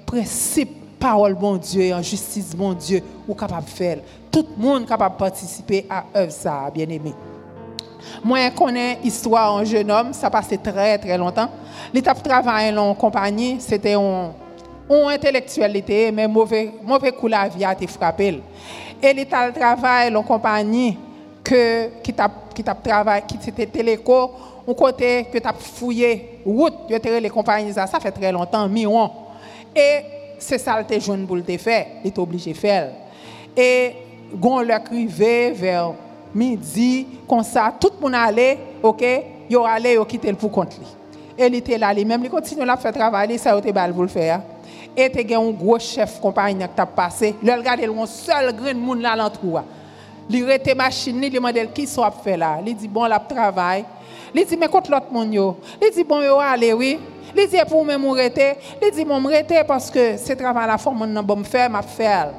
principe 0.06 0.98
parole 0.98 1.34
bon 1.34 1.56
Dieu 1.56 1.94
en 1.94 2.02
justice 2.02 2.54
bon 2.54 2.74
Dieu 2.74 3.02
ou 3.26 3.34
capable 3.34 3.64
de 3.64 3.70
faire. 3.70 3.98
Tout 4.30 4.46
le 4.56 4.62
monde 4.62 4.86
capable 4.86 5.14
de 5.14 5.18
participer 5.18 5.86
à 5.88 6.04
œuvre 6.14 6.32
ça, 6.32 6.70
bien 6.72 6.88
aimé. 6.88 7.14
Moi, 8.24 8.38
je 8.48 8.56
connais 8.56 8.98
l'histoire 9.02 9.58
d'un 9.58 9.64
jeune 9.64 9.90
homme, 9.90 10.12
ça 10.12 10.30
passait 10.30 10.56
très 10.56 10.98
très 10.98 11.18
longtemps. 11.18 11.48
L'étape 11.92 12.22
travail 12.22 12.76
en 12.76 12.94
compagnie, 12.94 13.56
c'était 13.60 13.94
un, 13.94 14.32
un 14.90 15.08
intellectualité, 15.08 16.12
mais 16.12 16.28
mauvais, 16.28 16.72
mauvais 16.82 17.12
coup 17.12 17.28
la 17.28 17.48
vie 17.48 17.64
a 17.64 17.72
été 17.72 17.86
frappé. 17.86 18.42
Et 19.02 19.12
l'état 19.14 19.50
de 19.50 19.58
travail 19.58 20.14
en 20.14 20.22
compagnie, 20.22 20.98
que, 21.42 22.00
qui 22.02 22.12
t'a 22.12 22.30
qui 22.54 22.64
t'a 22.64 22.74
travaillé, 22.74 23.24
qui 23.26 23.38
c'était 23.40 23.66
téléco, 23.66 24.30
un 24.68 24.74
côté 24.74 25.26
que 25.32 25.38
t'a 25.38 25.52
fouillé 25.52 26.40
route, 26.44 26.74
les 26.88 27.30
compagnies 27.30 27.72
ça, 27.72 27.86
ça 27.86 28.00
fait 28.00 28.10
très 28.10 28.30
longtemps, 28.32 28.68
millions. 28.68 29.10
Et 29.74 30.00
c'est 30.38 30.58
ça 30.58 30.82
que 30.82 31.00
jeune 31.00 31.26
pour 31.26 31.36
le 31.36 31.42
faire, 31.42 31.86
il 32.04 32.08
est 32.08 32.18
obligé 32.18 32.52
de 32.52 32.58
faire. 32.58 32.90
Et 33.56 33.92
gon 34.34 34.60
le 34.60 34.78
crivé 34.84 35.52
vers 35.52 35.92
midi, 36.34 37.06
comme 37.28 37.42
ça, 37.42 37.72
tout 37.78 37.90
le 37.96 38.02
monde 38.02 38.14
allait, 38.14 38.58
ok, 38.82 39.04
il 39.48 39.56
allait, 39.66 39.94
il 39.94 40.04
quitté 40.06 40.30
le 40.30 40.36
pour 40.36 40.50
compte 40.50 40.78
Et 41.36 41.46
il 41.46 41.54
était 41.54 41.78
là, 41.78 41.92
même 41.94 42.22
il 42.24 42.30
continue 42.30 42.68
à 42.68 42.76
faire 42.76 42.92
travailler, 42.92 43.38
ça 43.38 43.56
été 43.58 43.72
bal 43.72 43.92
pour 43.92 44.02
le 44.02 44.08
faire. 44.08 44.40
Et 44.96 45.10
tu 45.10 45.34
un 45.34 45.50
gros 45.50 45.78
chef 45.78 46.20
compagnie 46.20 46.62
qui 46.62 46.68
t'a 46.74 46.86
passé, 46.86 47.34
il 47.42 47.50
regarde 47.50 47.80
un 47.80 48.06
seul 48.06 48.54
grain 48.54 48.74
de 48.74 48.78
monde 48.78 49.00
là 49.00 49.16
l'entour. 49.16 49.62
Il 50.32 50.48
était 50.50 50.74
machine, 50.74 51.22
il 51.22 51.30
demande 51.30 51.72
qui 51.74 51.86
soit 51.86 52.10
fait 52.10 52.36
là. 52.36 52.58
Il 52.64 52.76
dit 52.76 52.88
bon, 52.88 53.04
la 53.04 53.18
travail. 53.18 53.84
Il 54.34 54.46
dit 54.46 54.56
mais 54.56 54.68
contre 54.68 54.90
l'autre 54.90 55.10
monde 55.10 55.34
yo. 55.34 55.56
Il 55.82 55.90
dit 55.92 56.04
bon 56.04 56.22
yo 56.22 56.38
allez 56.38 56.72
oui. 56.72 56.98
Il 57.36 57.48
dit 57.48 57.56
pour 57.68 57.84
moi 57.84 57.98
m'arrêter. 57.98 58.54
Il 58.80 58.90
dit 58.92 59.04
mon 59.04 59.20
m'arrêter 59.20 59.62
parce 59.66 59.90
que 59.90 60.16
ce 60.16 60.32
travail 60.34 60.68
la 60.68 60.78
forme 60.78 61.06
non 61.06 61.22
bon 61.22 61.42
faire 61.42 61.68
m'a 61.68 61.82
faire. 61.82 62.32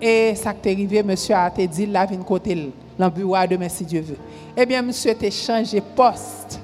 Et 0.00 0.34
ça 0.34 0.54
qui 0.54 0.68
est 0.68 0.72
arrivé 0.72 1.02
monsieur 1.02 1.34
a 1.34 1.50
te 1.50 1.60
dit 1.60 1.84
là 1.84 2.06
vinn 2.06 2.24
côté 2.24 2.72
bureau 3.14 3.36
demain 3.48 3.68
si 3.68 3.84
Dieu 3.84 4.00
veut. 4.00 4.16
Eh 4.56 4.64
bien 4.64 4.80
monsieur 4.80 5.14
t'a 5.14 5.30
changé 5.30 5.82
poste 5.82 6.58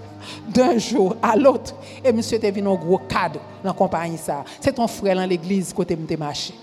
d'un 0.48 0.78
jour 0.78 1.16
à 1.22 1.36
l'autre 1.36 1.74
et 2.02 2.12
monsieur 2.12 2.38
t'a 2.38 2.50
venu 2.50 2.68
un 2.68 2.74
gros 2.74 3.00
cadre 3.06 3.40
dans 3.62 3.74
compagnie 3.74 4.16
ça. 4.16 4.42
C'est 4.58 4.72
ton 4.72 4.86
frère 4.86 5.16
dans 5.16 5.26
l'église 5.26 5.72
côté 5.74 5.94
m'te 5.96 6.18
marché. 6.18 6.54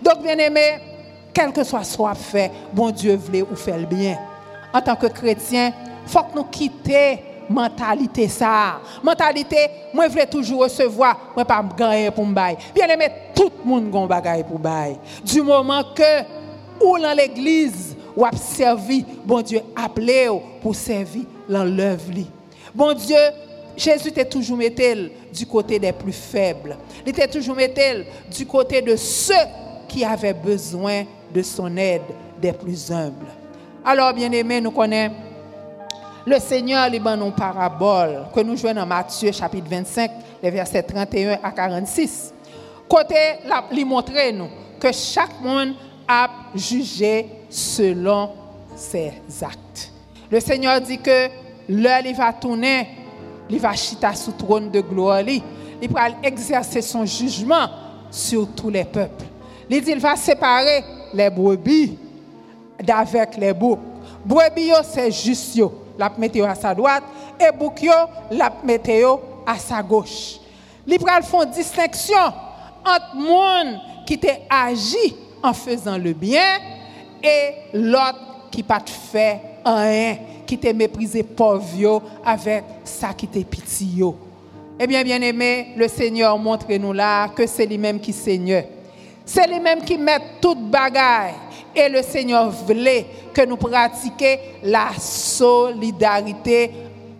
Donc 0.00 0.22
bien 0.22 0.38
aimé 0.38 0.78
quel 1.38 1.52
que 1.52 1.62
soit 1.62 1.84
qu'on 1.96 2.12
fait, 2.16 2.50
bon 2.72 2.90
Dieu 2.90 3.14
voulait 3.14 3.42
ou 3.42 3.54
faire 3.54 3.78
le 3.78 3.86
bien. 3.86 4.18
En 4.74 4.80
tant 4.80 4.96
que 4.96 5.06
chrétien, 5.06 5.72
il 6.04 6.10
faut 6.10 6.24
que 6.24 6.34
nous 6.34 6.42
quittions 6.42 7.18
mentalité 7.48 8.26
ça. 8.26 8.80
Mentalité, 9.04 9.56
moi 9.94 10.06
je 10.06 10.10
voulais 10.10 10.26
toujours 10.26 10.62
recevoir, 10.62 11.30
moi 11.36 11.44
pas 11.44 11.64
gagner 11.76 12.10
pour 12.10 12.26
me 12.26 12.34
Bien 12.34 12.88
aimé, 12.88 13.06
tout 13.36 13.52
le 13.64 13.70
monde 13.70 13.94
a 13.94 14.06
bagaille 14.06 14.42
pour 14.42 14.58
bail. 14.58 14.96
Du 15.24 15.40
moment 15.40 15.84
que 15.94 16.24
ou 16.84 16.98
dans 16.98 17.16
l'église 17.16 17.96
ou 18.16 18.24
a 18.24 18.32
servi, 18.32 19.04
bon 19.24 19.40
Dieu 19.40 19.60
appelé 19.76 20.28
pour 20.60 20.74
servir 20.74 21.22
dans 21.48 21.64
l'œuvre. 21.64 22.12
Bon 22.74 22.92
Dieu, 22.94 23.16
Jésus 23.76 24.08
était 24.08 24.28
toujours 24.28 24.58
mettel 24.58 25.12
du 25.32 25.46
côté 25.46 25.78
des 25.78 25.92
plus 25.92 26.12
faibles. 26.12 26.76
Il 27.06 27.10
était 27.10 27.28
toujours 27.28 27.54
mettel 27.54 28.06
du 28.36 28.44
côté 28.44 28.82
de 28.82 28.96
ceux 28.96 29.34
qui 29.86 30.04
avaient 30.04 30.34
besoin 30.34 31.04
de 31.34 31.42
son 31.42 31.76
aide 31.76 32.02
des 32.40 32.52
plus 32.52 32.90
humbles. 32.90 33.26
Alors, 33.84 34.12
bien 34.12 34.30
aimés, 34.32 34.60
nous 34.60 34.70
connaissons 34.70 35.14
le 36.28 36.38
Seigneur, 36.40 36.90
les 36.90 36.98
une 36.98 37.32
parabole 37.32 38.26
que 38.34 38.40
nous 38.40 38.54
jouons 38.54 38.74
dans 38.74 38.84
Matthieu 38.84 39.32
chapitre 39.32 39.66
25, 39.70 40.10
les 40.42 40.50
versets 40.50 40.82
31 40.82 41.38
à 41.42 41.50
46. 41.50 42.34
Côté, 42.86 43.14
il 43.72 43.86
montre 43.86 44.12
nous 44.34 44.48
que 44.78 44.92
chaque 44.92 45.40
monde 45.40 45.72
a 46.06 46.28
jugé 46.54 47.30
selon 47.48 48.30
ses 48.76 49.12
actes. 49.40 49.90
Le 50.30 50.38
Seigneur 50.40 50.82
dit 50.82 50.98
que 50.98 51.28
l'heure 51.68 52.04
il 52.04 52.14
va 52.14 52.30
tourner, 52.34 52.88
il 53.48 53.58
va 53.58 53.72
chita 53.72 54.12
sous 54.12 54.32
trône 54.32 54.70
de 54.70 54.82
gloire, 54.82 55.22
il 55.22 55.42
va 55.90 56.08
exercer 56.22 56.82
son 56.82 57.06
jugement 57.06 57.70
sur 58.10 58.48
tous 58.54 58.68
les 58.68 58.84
peuples. 58.84 59.24
Il 59.70 59.82
dit 59.82 59.92
il 59.92 59.98
va 59.98 60.14
séparer 60.14 60.84
les 61.14 61.30
brebis 61.30 61.98
d'avec 62.82 63.36
les 63.36 63.52
boucs. 63.52 63.78
Brebis, 64.24 64.72
c'est 64.84 65.10
juste, 65.10 65.60
la 65.98 66.10
météo 66.16 66.44
à 66.44 66.54
sa 66.54 66.74
droite, 66.74 67.04
et 67.40 67.56
bouc, 67.56 67.86
la 68.30 68.52
météo 68.64 69.16
à 69.46 69.56
sa 69.56 69.82
gauche. 69.82 70.40
Les 70.86 70.98
font 71.22 71.44
distinction 71.44 72.16
entre 72.84 73.14
monde 73.14 73.80
qui 74.06 74.18
t'a 74.18 74.38
agi 74.48 75.14
en 75.42 75.52
faisant 75.52 75.98
le 75.98 76.12
bien 76.12 76.58
et 77.22 77.54
l'autre 77.74 78.48
qui 78.50 78.62
pas 78.62 78.80
fait 78.86 79.40
rien, 79.64 80.16
qui 80.46 80.58
t'a 80.58 80.72
méprisé 80.72 81.22
pauvre 81.22 82.02
avec 82.24 82.64
ça 82.84 83.12
qui 83.12 83.26
t'a 83.26 83.40
pitié. 83.40 84.04
Eh 84.80 84.86
bien, 84.86 85.02
bien 85.02 85.20
aimé, 85.20 85.74
le 85.76 85.88
Seigneur 85.88 86.38
montre-nous 86.38 86.92
là 86.92 87.28
que 87.28 87.46
c'est 87.46 87.66
lui-même 87.66 88.00
qui 88.00 88.12
Seigneur. 88.12 88.64
C'est 89.28 89.46
lui-même 89.46 89.82
qui 89.82 89.98
met 89.98 90.18
toute 90.40 90.70
bagaille. 90.70 91.34
Et 91.76 91.86
le 91.86 92.02
Seigneur 92.02 92.48
voulait 92.48 93.06
que 93.34 93.44
nous 93.44 93.58
pratiquions 93.58 94.38
la 94.62 94.88
solidarité 94.98 96.70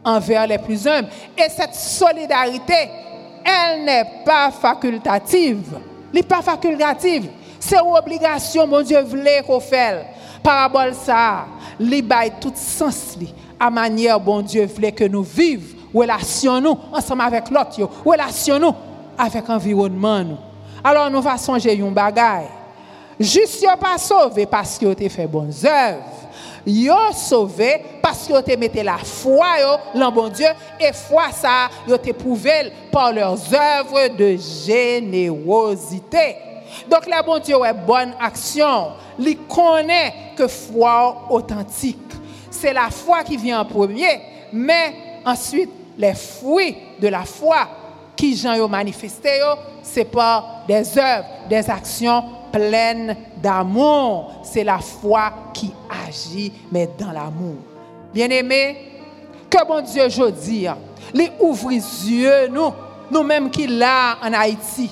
envers 0.03 0.47
les 0.47 0.57
plus 0.57 0.87
humbles. 0.87 1.09
Et 1.37 1.51
cette 1.51 1.75
solidarité, 1.75 2.89
elle 3.45 3.85
n'est 3.85 4.25
pas 4.25 4.51
facultative. 4.51 5.65
Elle 5.75 6.15
n'est 6.15 6.23
pas 6.23 6.41
facultative. 6.41 7.29
C'est 7.61 7.77
une 7.77 7.95
obligation, 7.95 8.67
mon 8.67 8.81
Dieu 8.81 9.03
voulait 9.03 9.43
qu'on 9.47 9.61
fasse. 9.61 10.07
Parabole 10.43 10.95
ça, 10.95 11.45
li 11.79 12.03
tout 12.41 12.53
sens 12.55 13.19
à 13.61 13.69
manière 13.69 14.19
bon 14.19 14.41
Dieu 14.41 14.65
voulait 14.65 14.93
que 14.93 15.05
nous 15.05 15.23
vivions 15.23 15.77
relation 15.95 16.59
nous 16.61 16.79
ensemble 16.93 17.23
avec 17.23 17.51
l'autre, 17.51 17.89
relation 18.05 18.59
nous 18.59 18.75
avec 19.19 19.47
l'environnement. 19.47 20.47
Alors 20.83 21.11
nous 21.11 21.20
va 21.20 21.37
songer 21.37 21.79
un 21.81 21.91
bagay. 21.91 22.47
Juste 23.18 23.62
yo 23.62 23.70
pas 23.81 23.99
sauvé 23.99 24.47
parce 24.47 24.79
que 24.79 24.87
ont 24.87 24.95
fait 25.09 25.26
bonnes 25.26 25.53
œuvres. 25.64 26.05
Yo 26.64 26.95
sauvé 27.12 27.83
parce 28.01 28.29
que 28.29 28.33
ont 28.33 28.59
mis 28.59 28.70
la 28.83 28.99
foi 28.99 29.57
dans 29.95 30.12
bon 30.12 30.29
Dieu 30.29 30.47
et 30.79 30.93
foi 30.93 31.33
ça 31.33 31.68
yo 31.87 31.99
te 31.99 32.12
prouvé 32.12 32.72
par 32.93 33.12
leurs 33.12 33.53
œuvres 33.53 34.16
de 34.16 34.37
générosité. 34.37 36.37
Donc 36.89 37.07
le 37.07 37.24
bon 37.24 37.41
Dieu 37.41 37.57
est 37.64 37.74
bonne 37.74 38.14
action. 38.20 38.93
Il 39.18 39.37
connaît 39.39 40.14
que 40.37 40.47
foi 40.47 41.24
authentique. 41.29 41.99
C'est 42.51 42.72
la 42.72 42.89
foi 42.91 43.24
qui 43.24 43.37
vient 43.37 43.61
en 43.61 43.64
premier, 43.64 44.20
mais 44.53 44.95
ensuite 45.24 45.70
les 45.97 46.14
fruits 46.14 46.76
de 47.01 47.09
la 47.09 47.24
foi 47.24 47.66
qui 48.19 48.37
Jean 48.37 48.62
a 48.62 48.69
manifesté, 48.69 49.41
c'est 49.81 50.05
pas 50.05 50.64
des 50.66 50.99
œuvres, 50.99 51.25
des 51.49 51.71
actions 51.71 52.25
pleines 52.53 53.16
d'amour. 53.41 54.41
C'est 54.43 54.64
la 54.64 54.79
foi 54.79 55.33
qui 55.55 55.73
agit, 56.07 56.53
mais 56.73 56.89
dans 56.99 57.12
l'amour. 57.12 57.55
Bien-aimés, 58.12 58.77
que 59.49 59.64
bon 59.66 59.81
Dieu 59.83 60.05
aujourd'hui, 60.05 60.66
les 61.14 61.31
ouvre 61.39 61.71
les 61.71 61.77
yeux, 61.77 62.49
nous, 62.49 62.73
nous-mêmes 63.11 63.51
qui 63.51 63.69
là 63.69 64.16
en 64.21 64.33
Haïti, 64.33 64.91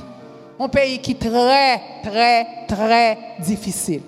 un 0.58 0.68
pays 0.68 1.00
qui 1.00 1.10
est 1.10 1.18
très, 1.18 1.82
très, 2.04 2.46
très 2.68 3.18
difficile. 3.40 4.02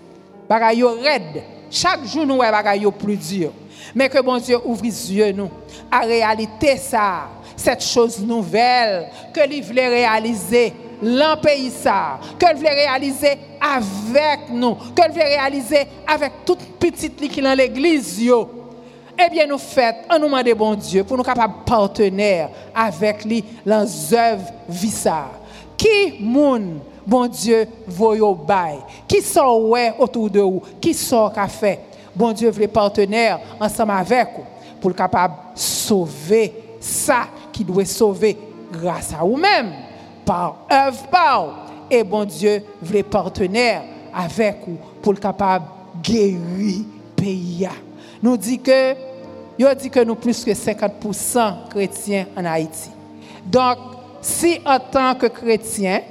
Bagaille 0.49 0.85
raide. 0.85 1.43
Chaque 1.71 2.05
jour, 2.07 2.25
nous 2.25 2.41
avons 2.41 2.93
plus 2.93 3.17
dur. 3.17 3.51
Mais 3.95 4.09
que 4.09 4.23
bon 4.23 4.39
Dieu 4.39 4.59
ouvre 4.65 4.83
les 4.85 5.13
yeux, 5.13 5.33
nous, 5.33 5.51
à 5.91 6.01
réalité 6.01 6.77
ça 6.77 7.29
cette 7.59 7.83
chose 7.83 8.21
nouvelle 8.21 9.09
que 9.35 9.47
lui 9.47 9.61
voulait 9.61 9.89
réaliser 9.89 10.73
pays 11.43 11.71
ça, 11.71 12.19
que 12.39 12.57
voulait 12.57 12.75
réaliser 12.75 13.39
avec 13.61 14.49
nous, 14.51 14.75
que 14.75 15.11
voulait 15.11 15.37
réaliser 15.37 15.87
avec 16.07 16.45
toute 16.45 16.61
petite 16.79 17.17
qui 17.17 17.41
dans 17.43 17.57
l'église. 17.57 18.21
Eh 19.21 19.31
bien, 19.31 19.47
nous 19.47 19.59
faisons, 19.59 19.97
un 20.09 20.19
nous 20.19 20.43
de 20.43 20.55
bon 20.55 20.75
Dieu 20.77 21.03
pour 21.03 21.17
nous 21.17 21.25
capables 21.25 21.65
partenaires 21.67 22.51
avec 22.73 23.25
lui 23.25 23.45
dans 23.67 23.87
l'œuvre 24.11 24.45
visa. 24.69 25.27
Qui 25.77 26.21
moun, 26.21 26.81
bon 27.05 27.27
Dieu, 27.27 27.67
voyo 27.87 28.35
bay? 28.35 28.79
Qui 29.09 29.21
sont 29.21 29.69
ouais 29.69 29.95
autour 29.99 30.31
de 30.31 30.41
vous? 30.41 30.63
Qui 30.81 30.95
sont 30.95 31.31
café? 31.31 31.81
Bon 32.15 32.33
Dieu 32.33 32.51
veut 32.51 32.69
partenaires 32.69 33.41
ensemble 33.61 33.93
avec 33.93 34.29
vous 34.37 34.45
pour 34.81 34.95
capable 34.95 35.35
sauver 35.55 36.55
ça 36.81 37.27
qui 37.59 37.65
doit 37.65 37.85
sauver 37.85 38.39
grâce 38.73 39.13
à 39.13 39.25
vous-même, 39.25 39.73
par 40.25 40.59
œuvre, 40.71 41.09
par 41.11 41.67
Et 41.91 42.05
bon 42.05 42.25
Dieu 42.25 42.63
voulait 42.81 43.03
partenaire 43.03 43.83
avec 44.15 44.59
vous 44.65 44.79
pour 45.03 45.13
le 45.13 45.19
capable 45.19 45.65
guérir 46.01 46.85
pays. 47.17 47.69
nous 48.23 48.37
dit 48.37 48.61
que, 48.61 48.95
il 49.59 49.67
dit 49.77 49.91
que 49.91 50.05
nous 50.05 50.15
plus 50.15 50.45
que 50.45 50.53
50% 50.53 51.69
chrétiens 51.69 52.27
en 52.37 52.45
Haïti. 52.45 52.91
Donc, 53.45 53.79
si 54.21 54.61
en 54.65 54.79
tant 54.79 55.17
que 55.17 55.27
chrétien, 55.27 56.03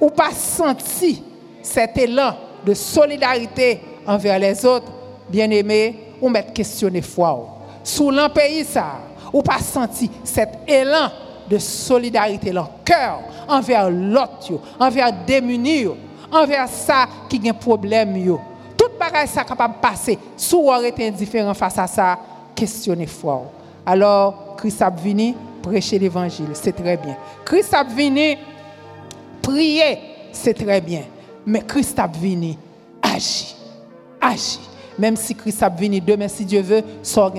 ou 0.00 0.08
pas 0.08 0.30
senti 0.30 1.22
cet 1.60 1.98
élan 1.98 2.34
de 2.64 2.72
solidarité 2.72 3.78
envers 4.06 4.38
les 4.38 4.64
autres, 4.64 4.90
bien 5.28 5.50
aimé, 5.50 6.14
ou 6.18 6.30
mettre 6.30 6.54
questionner 6.54 7.02
foi. 7.02 7.58
Sous 7.84 8.10
pays, 8.34 8.64
ça, 8.64 9.11
ou 9.32 9.42
pas 9.42 9.58
senti 9.58 10.10
cet 10.24 10.58
élan 10.68 11.10
de 11.48 11.58
solidarité 11.58 12.50
dans 12.50 12.62
le 12.62 12.68
cœur 12.84 13.20
envers 13.48 13.90
l'autre, 13.90 14.60
envers 14.78 15.12
démunis, 15.26 15.88
envers 16.30 16.68
ça 16.68 17.06
qui 17.28 17.40
a 17.46 17.50
un 17.50 17.54
problème. 17.54 18.14
Tout 18.76 18.90
bagage 18.98 19.28
ça 19.28 19.44
capable 19.44 19.74
de 19.74 19.80
passer. 19.80 20.18
Si 20.36 20.54
vous 20.54 20.70
êtes 20.70 21.00
indifférent 21.00 21.54
face 21.54 21.78
à 21.78 21.86
ça, 21.86 22.18
questionnez 22.54 23.06
foi. 23.06 23.44
Alors, 23.84 24.56
Christ 24.56 24.82
a 24.82 24.90
venu 24.90 25.34
prêcher 25.62 25.98
l'évangile, 25.98 26.48
c'est 26.54 26.72
très 26.72 26.96
bien. 26.96 27.16
Christ 27.44 27.74
a 27.74 27.84
venu 27.84 28.36
prier, 29.40 29.98
c'est 30.32 30.54
très 30.54 30.80
bien. 30.80 31.02
Mais 31.44 31.60
Christ 31.60 31.98
a 31.98 32.06
venu 32.06 32.54
agir. 33.02 33.56
Agir. 34.20 34.60
Même 34.98 35.16
si 35.16 35.34
Christ 35.34 35.62
a 35.62 35.68
venu 35.68 36.00
demain, 36.00 36.28
si 36.28 36.44
Dieu 36.44 36.60
veut, 36.60 36.82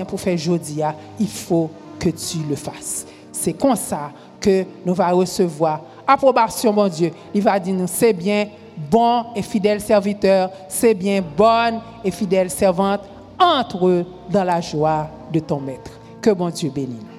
pour 0.06 0.20
faire 0.20 0.34
aujourd'hui, 0.34 0.82
il 1.18 1.28
faut 1.28 1.70
que 2.04 2.10
tu 2.10 2.38
le 2.48 2.54
fasses. 2.54 3.06
C'est 3.32 3.54
comme 3.54 3.76
ça 3.76 4.12
que 4.38 4.64
nous 4.84 4.94
allons 5.00 5.18
recevoir 5.18 5.80
approbation, 6.06 6.70
mon 6.70 6.86
Dieu. 6.86 7.10
Il 7.32 7.40
va 7.40 7.58
dire 7.58 7.74
c'est 7.86 8.12
bien, 8.12 8.48
bon 8.90 9.24
et 9.34 9.40
fidèle 9.40 9.80
serviteur, 9.80 10.50
c'est 10.68 10.92
bien, 10.92 11.22
bonne 11.36 11.80
et 12.04 12.10
fidèle 12.10 12.50
servante, 12.50 13.00
entre 13.38 14.04
dans 14.28 14.44
la 14.44 14.60
joie 14.60 15.08
de 15.32 15.40
ton 15.40 15.60
maître. 15.60 15.92
Que 16.20 16.30
bon 16.30 16.50
Dieu 16.50 16.70
bénisse. 16.70 17.13